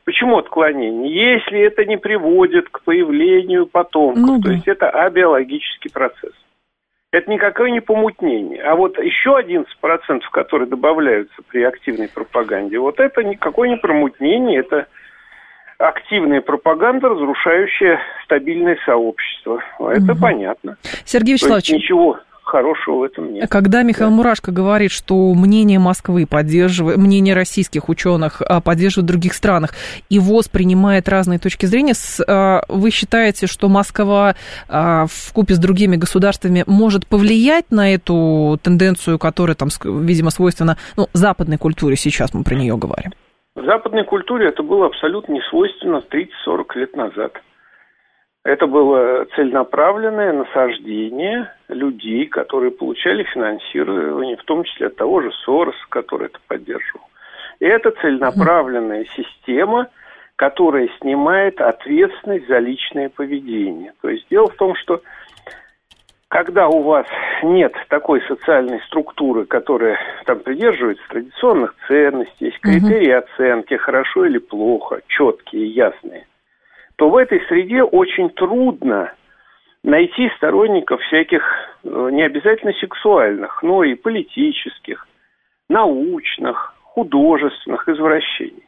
Почему 0.06 0.38
отклонение? 0.38 1.14
Если 1.14 1.60
это 1.60 1.86
не 1.86 1.98
приводит 1.98 2.70
к 2.70 2.82
появлению 2.84 3.68
потомков, 3.68 4.24
ну, 4.24 4.42
то 4.42 4.48
да. 4.48 4.54
есть 4.54 4.68
это 4.68 4.90
абиологический 4.90 5.92
процесс 5.92 6.34
это 7.12 7.32
никакое 7.32 7.72
не 7.72 7.80
помутнение. 7.80 8.62
А 8.64 8.76
вот 8.76 8.98
еще 8.98 9.40
11%, 9.40 10.22
которые 10.32 10.68
добавляются 10.68 11.42
при 11.48 11.64
активной 11.64 12.10
пропаганде, 12.10 12.80
вот 12.80 13.00
это 13.00 13.24
никакое 13.24 13.70
не 13.70 13.78
промутнение, 13.78 14.60
это 14.60 14.88
активная 15.78 16.42
пропаганда, 16.42 17.10
разрушающая 17.10 18.00
стабильное 18.26 18.78
сообщество. 18.86 19.62
Это 19.80 20.14
угу. 20.14 20.22
понятно. 20.22 20.78
Сергей 21.06 21.36
Вячеславович, 21.36 21.70
ничего 21.70 22.20
хорошего 22.48 22.96
в 22.96 23.04
этом 23.04 23.34
нет. 23.34 23.50
Когда 23.50 23.84
Михаил 23.84 24.10
да. 24.10 24.16
Мурашко 24.16 24.52
говорит, 24.52 24.92
что 24.92 25.34
мнение 25.34 25.80
Москвы 25.80 26.26
поддерживает, 26.26 26.98
мнение 26.98 27.36
российских 27.36 27.90
ученых 27.90 28.42
а, 28.42 28.62
поддерживает 28.62 29.06
в 29.06 29.12
других 29.12 29.34
странах, 29.34 29.72
и 30.10 30.20
ВОЗ 30.20 30.48
принимает 30.48 31.08
разные 31.10 31.40
точки 31.40 31.66
зрения, 31.66 31.94
а, 32.28 32.62
вы 32.68 32.90
считаете, 32.92 33.48
что 33.48 33.70
Москва 33.70 34.36
а, 34.68 35.06
в 35.08 35.34
купе 35.34 35.54
с 35.54 35.60
другими 35.60 35.96
государствами 35.96 36.64
может 36.66 37.06
повлиять 37.08 37.66
на 37.70 37.94
эту 37.94 38.60
тенденцию, 38.64 39.20
которая 39.20 39.56
там, 39.56 39.70
видимо, 39.84 40.32
свойственна 40.32 40.78
ну, 40.96 41.08
западной 41.14 41.58
культуре, 41.58 41.96
сейчас 41.96 42.34
мы 42.34 42.44
про 42.44 42.56
нее 42.56 42.78
говорим? 42.78 43.12
В 43.56 43.66
западной 43.66 44.04
культуре 44.04 44.50
это 44.50 44.64
было 44.64 44.86
абсолютно 44.86 45.34
не 45.34 45.42
свойственно 45.50 46.02
30-40 46.48 46.64
лет 46.76 46.96
назад. 46.96 47.34
Это 48.44 48.68
было 48.68 49.26
целенаправленное 49.36 50.32
насаждение 50.32 51.52
людей, 51.70 52.28
которые 52.28 52.72
получали 52.72 53.24
финансирование, 53.24 54.38
в 54.38 54.44
том 54.44 54.64
числе 54.64 54.88
от 54.88 54.96
того 54.96 55.22
же 55.22 55.32
Сороса, 55.44 55.78
который 55.90 56.28
это 56.28 56.40
поддерживал. 56.48 57.06
И 57.60 57.66
это 57.66 57.92
целенаправленная 57.92 59.06
система, 59.16 59.90
которая 60.36 60.90
снимает 61.02 61.60
ответственность 61.60 62.48
за 62.48 62.60
личное 62.60 63.10
поведение. 63.10 63.94
То 64.02 64.10
есть 64.10 64.28
дело 64.30 64.48
в 64.48 64.56
том, 64.56 64.76
что 64.76 65.02
когда 66.28 66.68
у 66.68 66.84
вас 66.84 67.08
нет 67.42 67.74
такой 67.90 68.22
социальной 68.28 68.80
структуры, 68.82 69.46
которая 69.46 69.98
там 70.26 70.40
придерживается 70.40 71.04
традиционных 71.10 71.76
ценностей, 71.88 72.46
есть 72.46 72.60
критерии 72.60 73.12
оценки, 73.12 73.76
хорошо 73.76 74.26
или 74.26 74.38
плохо, 74.38 75.02
четкие, 75.08 75.68
ясные– 75.68 76.28
то 76.98 77.10
в 77.10 77.16
этой 77.16 77.40
среде 77.48 77.84
очень 77.84 78.30
трудно 78.32 79.14
найти 79.84 80.30
сторонников 80.38 81.02
всяких 81.02 81.44
э, 81.84 82.10
не 82.12 82.24
обязательно 82.24 82.74
сексуальных, 82.74 83.62
но 83.64 83.84
и 83.84 83.96
политических, 83.96 85.08
научных, 85.70 86.74
художественных 86.84 87.88
извращений. 87.88 88.64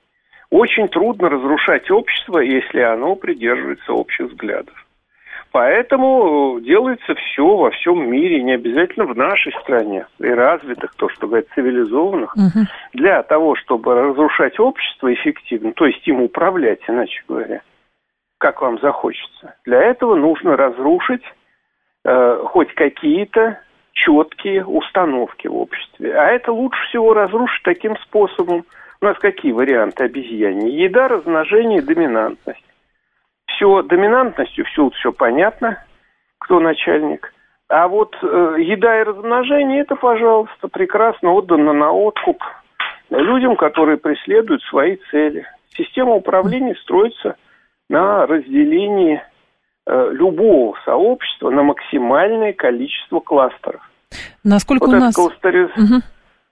Очень 0.52 0.88
трудно 0.88 1.30
разрушать 1.30 1.90
общество, 1.92 2.40
если 2.40 2.80
оно 2.80 3.16
придерживается 3.16 3.94
общих 3.94 4.28
взглядов. 4.28 4.86
Поэтому 5.52 6.60
делается 6.62 7.16
все 7.16 7.56
во 7.56 7.72
всем 7.72 8.10
мире, 8.10 8.44
не 8.44 8.54
обязательно 8.54 9.06
в 9.06 9.18
нашей 9.18 9.52
стране, 9.62 10.06
и 10.20 10.28
развитых, 10.28 10.94
то, 10.96 11.10
что 11.10 11.28
говорят, 11.28 11.48
цивилизованных, 11.56 12.36
угу. 12.36 12.66
для 12.94 13.24
того, 13.24 13.56
чтобы 13.56 13.96
разрушать 13.96 14.60
общество 14.60 15.12
эффективно, 15.12 15.74
то 15.74 15.88
есть 15.88 16.08
им 16.08 16.22
управлять, 16.22 16.82
иначе 16.88 17.24
говоря, 17.28 17.62
как 18.40 18.62
вам 18.62 18.80
захочется. 18.80 19.56
Для 19.66 19.84
этого 19.84 20.16
нужно 20.16 20.58
разрушить 20.58 21.24
э, 22.06 22.44
хоть 22.46 22.74
какие-то 22.74 23.60
четкие 23.94 24.66
установки 24.66 25.48
в 25.48 25.56
обществе. 25.56 26.18
А 26.18 26.28
это 26.28 26.52
лучше 26.52 26.82
всего 26.88 27.14
разрушить 27.14 27.62
таким 27.64 27.98
способом. 27.98 28.64
У 29.02 29.06
нас 29.06 29.18
какие 29.20 29.52
варианты 29.52 30.06
обезьяне? 30.06 30.72
Еда, 30.72 31.10
размножение, 31.10 31.82
доминантность. 31.82 32.64
Все 33.48 33.82
доминантностью, 33.82 34.66
все, 34.66 34.90
все 34.92 35.12
понятно, 35.12 35.84
кто 36.40 36.60
начальник. 36.62 37.34
А 37.68 37.88
вот 37.90 38.16
э, 38.22 38.56
еда 38.60 39.02
и 39.02 39.04
размножение, 39.04 39.82
это, 39.82 39.96
пожалуйста, 39.96 40.70
прекрасно 40.70 41.34
отдано 41.34 41.74
на 41.74 41.92
откуп 41.92 42.42
людям, 43.10 43.58
которые 43.58 43.98
преследуют 43.98 44.64
свои 44.64 44.96
цели. 45.12 45.46
Система 45.76 46.14
управления 46.14 46.76
строится 46.76 47.36
на 47.90 48.26
разделении 48.26 49.22
э, 49.88 50.10
любого 50.14 50.76
сообщества 50.86 51.50
на 51.50 51.64
максимальное 51.64 52.54
количество 52.54 53.20
кластеров. 53.20 53.82
Насколько 54.44 54.86
вот 54.86 54.96
у 54.96 55.00
нас... 55.00 55.16
Кластериз... 55.16 55.70
Угу. 55.76 56.02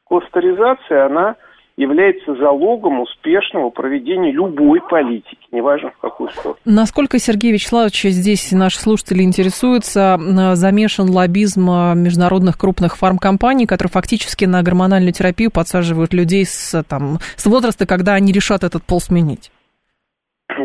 Кластеризация, 0.06 1.06
она 1.06 1.36
является 1.78 2.34
залогом 2.36 3.02
успешного 3.02 3.70
проведения 3.70 4.32
любой 4.32 4.82
политики, 4.82 5.38
неважно 5.52 5.92
в 5.92 5.98
какую 6.00 6.32
сторону. 6.32 6.58
Насколько, 6.66 7.20
Сергей 7.20 7.52
Вячеславович, 7.52 8.04
здесь 8.06 8.52
наши 8.52 8.80
слушатели 8.80 9.22
интересуются, 9.22 10.18
замешан 10.56 11.10
лоббизм 11.12 11.70
а, 11.70 11.94
международных 11.94 12.58
крупных 12.58 12.98
фармкомпаний, 12.98 13.68
которые 13.68 13.92
фактически 13.92 14.46
на 14.46 14.64
гормональную 14.64 15.14
терапию 15.14 15.52
подсаживают 15.52 16.14
людей 16.14 16.46
с, 16.46 16.84
там, 16.84 17.20
с 17.36 17.46
возраста, 17.46 17.86
когда 17.86 18.14
они 18.14 18.32
решат 18.32 18.64
этот 18.64 18.84
пол 18.84 19.00
сменить? 19.00 19.52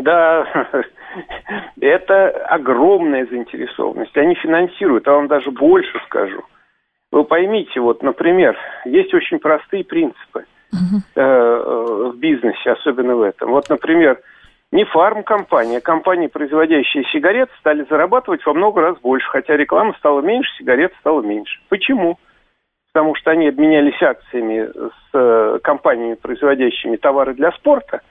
Да, 0.01 0.47
это 1.81 2.29
огромная 2.47 3.25
заинтересованность. 3.25 4.15
Они 4.17 4.35
финансируют, 4.35 5.07
а 5.07 5.13
вам 5.13 5.27
даже 5.27 5.51
больше 5.51 5.99
скажу. 6.05 6.43
Вы 7.11 7.23
поймите, 7.25 7.79
вот, 7.79 8.01
например, 8.01 8.57
есть 8.85 9.13
очень 9.13 9.37
простые 9.37 9.83
принципы 9.83 10.45
uh-huh. 10.73 12.11
в 12.11 12.17
бизнесе, 12.17 12.71
особенно 12.71 13.15
в 13.15 13.21
этом. 13.21 13.51
Вот, 13.51 13.69
например, 13.69 14.19
не 14.71 14.85
фармкомпания, 14.85 15.77
а 15.77 15.81
компании, 15.81 16.25
производящие 16.25 17.03
сигареты, 17.13 17.51
стали 17.59 17.85
зарабатывать 17.87 18.43
во 18.43 18.55
много 18.55 18.81
раз 18.81 18.97
больше, 18.99 19.29
хотя 19.29 19.55
реклама 19.55 19.93
стала 19.99 20.21
меньше, 20.21 20.49
сигарет 20.57 20.91
стало 20.99 21.21
меньше. 21.21 21.59
Почему? 21.69 22.17
Потому 22.91 23.13
что 23.13 23.29
они 23.29 23.47
обменялись 23.47 24.01
акциями 24.01 24.67
с 24.73 25.09
э, 25.13 25.59
компаниями, 25.63 26.15
производящими 26.15 26.95
товары 26.95 27.35
для 27.35 27.51
спорта, 27.51 28.01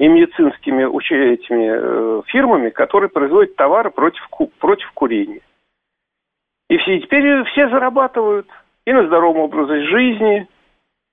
и 0.00 0.08
медицинскими 0.08 0.84
этими 1.34 1.68
э, 1.70 2.22
фирмами, 2.28 2.70
которые 2.70 3.10
производят 3.10 3.54
товары 3.56 3.90
против, 3.90 4.26
против 4.58 4.90
курения. 4.92 5.42
И 6.70 6.78
все, 6.78 7.00
теперь 7.00 7.44
все 7.44 7.68
зарабатывают 7.68 8.48
и 8.86 8.94
на 8.94 9.06
здоровом 9.06 9.42
образе 9.42 9.82
жизни, 9.88 10.48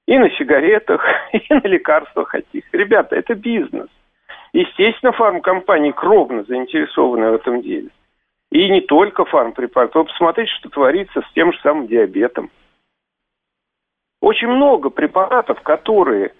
и 0.07 0.17
на 0.17 0.29
сигаретах, 0.38 1.03
и 1.33 1.53
на 1.53 1.67
лекарствах 1.67 2.33
от 2.33 2.45
них. 2.53 2.63
Ребята, 2.71 3.17
это 3.17 3.35
бизнес. 3.35 3.89
Естественно, 4.53 5.11
фармкомпании 5.11 5.91
кровно 5.91 6.45
заинтересованы 6.45 7.31
в 7.31 7.35
этом 7.35 7.61
деле. 7.61 7.89
И 8.51 8.69
не 8.69 8.79
только 8.79 9.25
фармпрепараты. 9.25 9.99
Вы 9.99 10.05
посмотрите, 10.05 10.51
что 10.53 10.69
творится 10.69 11.21
с 11.21 11.33
тем 11.33 11.51
же 11.51 11.59
самым 11.59 11.88
диабетом. 11.88 12.49
Очень 14.21 14.47
много 14.47 14.89
препаратов, 14.89 15.59
которые 15.61 16.31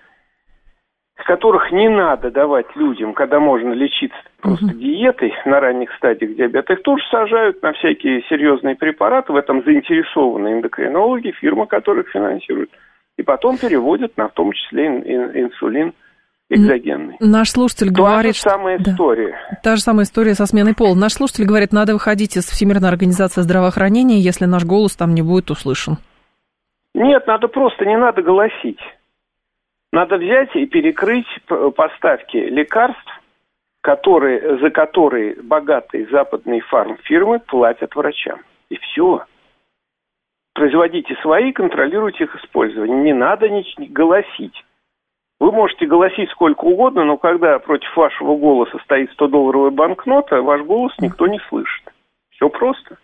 которых 1.26 1.72
не 1.72 1.90
надо 1.90 2.32
давать 2.32 2.68
людям, 2.76 3.14
когда 3.14 3.40
можно 3.40 3.74
лечиться 3.74 4.18
просто 4.40 4.66
угу. 4.66 4.74
диетой 4.76 5.34
на 5.46 5.60
ранних 5.60 5.92
стадиях 5.96 6.36
диабета, 6.36 6.74
их 6.74 6.84
тоже 6.84 7.04
сажают 7.10 7.62
на 7.64 7.74
всякие 7.74 8.22
серьезные 8.30 8.76
препараты, 8.76 9.34
в 9.34 9.36
этом 9.36 9.64
заинтересованы 9.64 10.54
эндокринологи, 10.54 11.32
фирмы, 11.32 11.66
которых 11.66 12.10
финансируют, 12.10 12.70
и 13.18 13.24
потом 13.24 13.58
переводят 13.58 14.16
на 14.18 14.28
в 14.28 14.34
том 14.34 14.52
числе 14.52 14.86
инсулин 14.88 15.94
экзогенный. 16.50 17.18
Наш 17.20 17.50
слушатель 17.50 17.90
Та 17.90 17.96
говорит... 17.96 18.34
Та 18.34 18.50
же 18.50 18.56
самая 18.56 18.80
да. 18.80 18.92
история. 18.92 19.38
Та 19.64 19.76
же 19.76 19.82
самая 19.82 20.06
история 20.06 20.34
со 20.34 20.46
сменой 20.46 20.76
пола. 20.76 20.96
Наш 20.96 21.14
слушатель 21.14 21.46
говорит, 21.46 21.74
надо 21.74 21.94
выходить 21.94 22.38
из 22.38 22.46
Всемирной 22.46 22.90
организации 22.90 23.42
здравоохранения, 23.42 24.20
если 24.20 24.46
наш 24.46 24.64
голос 24.64 24.96
там 24.96 25.14
не 25.14 25.22
будет 25.22 25.50
услышан. 25.50 25.98
Нет, 26.94 27.28
надо 27.28 27.48
просто, 27.48 27.86
не 27.86 27.98
надо 27.98 28.22
голосить. 28.22 28.80
Надо 29.92 30.18
взять 30.18 30.56
и 30.56 30.66
перекрыть 30.66 31.28
поставки 31.76 32.38
лекарств, 32.38 33.22
которые, 33.82 34.58
за 34.58 34.70
которые 34.70 35.42
богатые 35.42 36.08
западные 36.08 36.62
фармфирмы 36.62 37.40
платят 37.40 37.96
врачам. 37.96 38.42
И 38.70 38.78
все. 38.78 39.24
Производите 40.54 41.16
свои, 41.22 41.54
контролируйте 41.54 42.26
их 42.26 42.36
использование. 42.36 42.98
Не 42.98 43.14
надо 43.14 43.48
ни, 43.48 43.64
ни 43.80 43.86
голосить. 43.86 44.66
Вы 45.40 45.52
можете 45.52 45.86
голосить 45.86 46.30
сколько 46.32 46.66
угодно, 46.66 47.06
но 47.06 47.18
когда 47.18 47.60
против 47.60 47.96
вашего 47.96 48.36
голоса 48.36 48.78
стоит 48.80 49.12
100-долларовая 49.18 49.70
банкнота, 49.70 50.42
ваш 50.42 50.64
голос 50.64 50.94
никто 51.00 51.28
не 51.28 51.40
слышит. 51.48 51.94
Все 52.32 52.50
просто. 52.50 52.98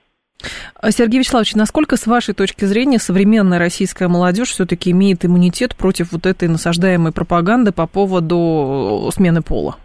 Сергей 0.90 1.20
Вячеславович, 1.20 1.56
насколько, 1.56 1.96
с 1.96 2.08
вашей 2.08 2.34
точки 2.34 2.66
зрения, 2.66 3.00
современная 3.00 3.60
российская 3.60 4.08
молодежь 4.08 4.50
все-таки 4.50 4.92
имеет 4.92 5.24
иммунитет 5.24 5.76
против 5.76 6.12
вот 6.12 6.26
этой 6.26 6.50
насаждаемой 6.50 7.14
пропаганды 7.14 7.72
по 7.72 7.88
поводу 7.88 9.10
смены 9.12 9.42
пола? 9.42 9.76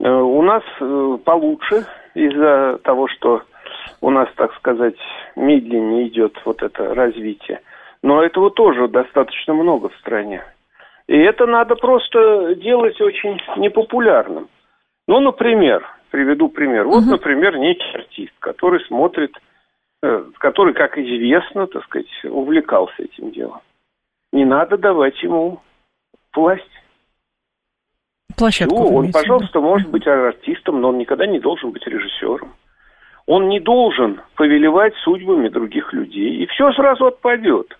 Э, 0.00 0.08
у 0.08 0.42
нас 0.42 0.62
э, 0.80 1.18
получше 1.24 1.86
из-за 2.14 2.78
того, 2.84 3.08
что 3.08 3.42
у 4.00 4.10
нас, 4.10 4.28
так 4.36 4.54
сказать, 4.54 4.96
медленнее 5.34 6.08
идет 6.08 6.40
вот 6.44 6.62
это 6.62 6.94
развитие. 6.94 7.60
Но 8.02 8.22
этого 8.22 8.50
тоже 8.50 8.88
достаточно 8.88 9.54
много 9.54 9.88
в 9.88 9.96
стране. 9.96 10.44
И 11.08 11.16
это 11.16 11.46
надо 11.46 11.76
просто 11.76 12.54
делать 12.56 13.00
очень 13.00 13.40
непопулярным. 13.56 14.48
Ну, 15.08 15.20
например, 15.20 15.84
приведу 16.10 16.48
пример. 16.48 16.86
Вот, 16.86 17.04
например, 17.04 17.58
некий 17.58 17.90
артист, 17.94 18.32
который 18.38 18.80
смотрит, 18.86 19.36
э, 20.02 20.24
который, 20.38 20.74
как 20.74 20.98
известно, 20.98 21.66
так 21.66 21.84
сказать, 21.84 22.06
увлекался 22.24 23.02
этим 23.02 23.30
делом. 23.32 23.60
Не 24.32 24.44
надо 24.44 24.76
давать 24.76 25.22
ему 25.22 25.60
власть. 26.34 26.62
Площадку 28.36 28.76
Все, 28.76 28.94
он, 28.94 29.12
пожалуйста, 29.12 29.60
может 29.60 29.88
быть 29.88 30.06
артистом, 30.06 30.80
но 30.80 30.90
он 30.90 30.98
никогда 30.98 31.26
не 31.26 31.40
должен 31.40 31.70
быть 31.70 31.86
режиссером. 31.86 32.54
Он 33.26 33.48
не 33.48 33.60
должен 33.60 34.20
повелевать 34.34 34.94
судьбами 34.96 35.48
других 35.48 35.92
людей. 35.92 36.42
И 36.42 36.46
все 36.46 36.72
сразу 36.72 37.06
отпадет. 37.06 37.76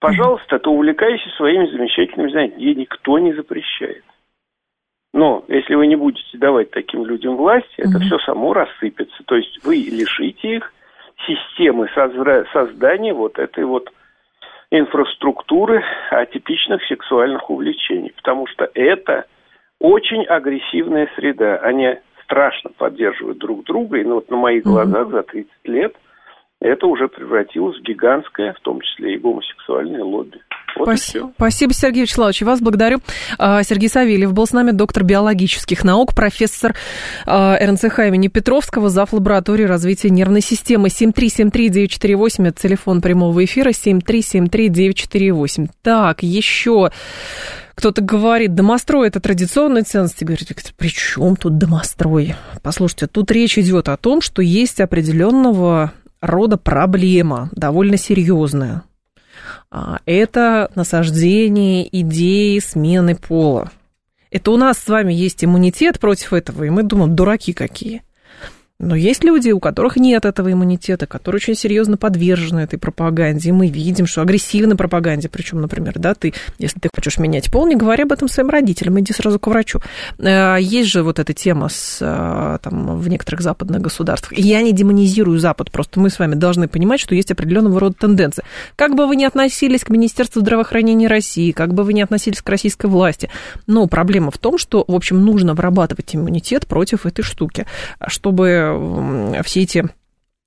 Пожалуйста, 0.00 0.58
ты 0.58 0.70
увлекайся 0.70 1.28
своими 1.30 1.66
замечательными 1.66 2.30
занятиями. 2.30 2.62
Ей 2.62 2.74
никто 2.76 3.18
не 3.18 3.32
запрещает. 3.32 4.04
Но 5.16 5.44
если 5.48 5.74
вы 5.74 5.86
не 5.86 5.96
будете 5.96 6.36
давать 6.36 6.70
таким 6.72 7.06
людям 7.06 7.36
власть, 7.36 7.72
это 7.78 7.98
все 8.00 8.18
само 8.18 8.52
рассыпется. 8.52 9.16
То 9.24 9.36
есть 9.36 9.64
вы 9.64 9.76
лишите 9.76 10.56
их 10.56 10.72
системы 11.26 11.88
создания 12.52 13.14
вот 13.14 13.38
этой 13.38 13.64
вот 13.64 13.90
инфраструктуры 14.70 15.82
атипичных 16.10 16.84
сексуальных 16.84 17.48
увлечений. 17.48 18.12
Потому 18.14 18.46
что 18.46 18.68
это 18.74 19.24
очень 19.80 20.22
агрессивная 20.24 21.08
среда. 21.16 21.56
Они 21.62 21.96
страшно 22.24 22.68
поддерживают 22.76 23.38
друг 23.38 23.64
друга. 23.64 23.96
И 23.96 24.04
ну, 24.04 24.16
вот 24.16 24.30
на 24.30 24.36
моих 24.36 24.64
глазах 24.64 25.08
за 25.08 25.22
30 25.22 25.50
лет 25.64 25.96
это 26.60 26.86
уже 26.86 27.08
превратилось 27.08 27.78
в 27.78 27.82
гигантское, 27.82 28.52
в 28.52 28.60
том 28.60 28.82
числе 28.82 29.14
и 29.14 29.18
гомосексуальное 29.18 30.04
лобби. 30.04 30.42
Вот 30.76 30.88
Спасибо. 30.88 31.32
Спасибо, 31.36 31.72
Сергей 31.72 32.02
Вячеславович. 32.02 32.42
Вас 32.42 32.60
благодарю. 32.60 33.00
А, 33.38 33.62
Сергей 33.62 33.88
Савельев 33.88 34.32
был 34.32 34.46
с 34.46 34.52
нами, 34.52 34.72
доктор 34.72 35.04
биологических 35.04 35.84
наук, 35.84 36.14
профессор 36.14 36.74
а, 37.24 37.56
РНЦХ 37.58 38.00
имени 38.00 38.28
Петровского, 38.28 38.90
зав. 38.90 39.12
лаборатории 39.12 39.64
развития 39.64 40.10
нервной 40.10 40.42
системы. 40.42 40.88
7373948, 40.88 42.48
это 42.48 42.60
телефон 42.60 43.00
прямого 43.00 43.44
эфира, 43.44 43.70
7373948. 43.70 45.68
Так, 45.82 46.22
еще 46.22 46.90
кто-то 47.74 48.00
говорит, 48.00 48.54
домострой 48.54 49.08
это 49.08 49.20
традиционная 49.20 49.84
ценность. 49.84 50.20
И 50.22 50.24
говорит, 50.24 50.50
при 50.76 50.88
чем 50.88 51.36
тут 51.36 51.58
домострой? 51.58 52.34
Послушайте, 52.62 53.06
тут 53.06 53.30
речь 53.30 53.58
идет 53.58 53.88
о 53.88 53.96
том, 53.96 54.22
что 54.22 54.40
есть 54.42 54.80
определенного 54.80 55.92
рода 56.22 56.56
проблема, 56.56 57.50
довольно 57.52 57.96
серьезная. 57.98 58.82
А, 59.70 60.00
это 60.06 60.70
насаждение 60.74 61.88
идеи 62.00 62.58
смены 62.58 63.16
пола. 63.16 63.70
Это 64.30 64.50
у 64.50 64.56
нас 64.56 64.78
с 64.78 64.88
вами 64.88 65.12
есть 65.12 65.44
иммунитет 65.44 65.98
против 66.00 66.32
этого, 66.32 66.64
и 66.64 66.70
мы 66.70 66.82
думаем, 66.82 67.14
дураки 67.16 67.52
какие. 67.52 68.02
Но 68.78 68.94
есть 68.94 69.24
люди, 69.24 69.50
у 69.50 69.60
которых 69.60 69.96
нет 69.96 70.26
этого 70.26 70.52
иммунитета, 70.52 71.06
которые 71.06 71.38
очень 71.38 71.54
серьезно 71.54 71.96
подвержены 71.96 72.60
этой 72.60 72.78
пропаганде. 72.78 73.48
И 73.48 73.52
мы 73.52 73.68
видим, 73.68 74.06
что 74.06 74.20
агрессивной 74.20 74.76
пропаганде, 74.76 75.30
причем, 75.30 75.62
например, 75.62 75.94
да, 75.96 76.14
ты, 76.14 76.34
если 76.58 76.78
ты 76.78 76.90
хочешь 76.94 77.18
менять 77.18 77.50
пол, 77.50 77.66
не 77.66 77.74
говори 77.74 78.02
об 78.02 78.12
этом 78.12 78.28
своим 78.28 78.50
родителям, 78.50 79.00
иди 79.00 79.14
сразу 79.14 79.38
к 79.38 79.46
врачу. 79.46 79.80
Э, 80.18 80.58
есть 80.60 80.90
же 80.90 81.02
вот 81.02 81.18
эта 81.18 81.32
тема 81.32 81.70
с, 81.70 81.98
э, 82.02 82.58
там, 82.62 82.98
в 82.98 83.08
некоторых 83.08 83.40
западных 83.40 83.80
государствах. 83.80 84.38
Я 84.38 84.60
не 84.60 84.72
демонизирую 84.72 85.38
Запад, 85.38 85.70
просто 85.70 85.98
мы 85.98 86.10
с 86.10 86.18
вами 86.18 86.34
должны 86.34 86.68
понимать, 86.68 87.00
что 87.00 87.14
есть 87.14 87.30
определенного 87.30 87.80
рода 87.80 87.96
тенденции. 87.98 88.44
Как 88.76 88.94
бы 88.94 89.06
вы 89.06 89.16
ни 89.16 89.24
относились 89.24 89.84
к 89.84 89.88
Министерству 89.88 90.40
здравоохранения 90.40 91.08
России, 91.08 91.52
как 91.52 91.72
бы 91.72 91.82
вы 91.82 91.94
ни 91.94 92.02
относились 92.02 92.42
к 92.42 92.48
российской 92.50 92.86
власти, 92.86 93.30
но 93.66 93.86
проблема 93.86 94.30
в 94.30 94.36
том, 94.36 94.58
что, 94.58 94.84
в 94.86 94.94
общем, 94.94 95.24
нужно 95.24 95.54
вырабатывать 95.54 96.14
иммунитет 96.14 96.66
против 96.66 97.06
этой 97.06 97.22
штуки, 97.22 97.66
чтобы 98.06 98.65
все 99.44 99.62
эти 99.62 99.84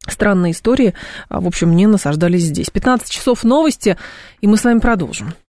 странные 0.08 0.54
истории, 0.54 0.94
в 1.30 1.46
общем, 1.46 1.76
не 1.76 1.88
насаждались 1.88 2.44
здесь. 2.44 2.70
15 2.70 3.10
часов 3.10 3.44
новости, 3.44 3.98
и 4.42 4.48
мы 4.48 4.58
с 4.58 4.64
вами 4.64 4.80
продолжим. 4.80 5.34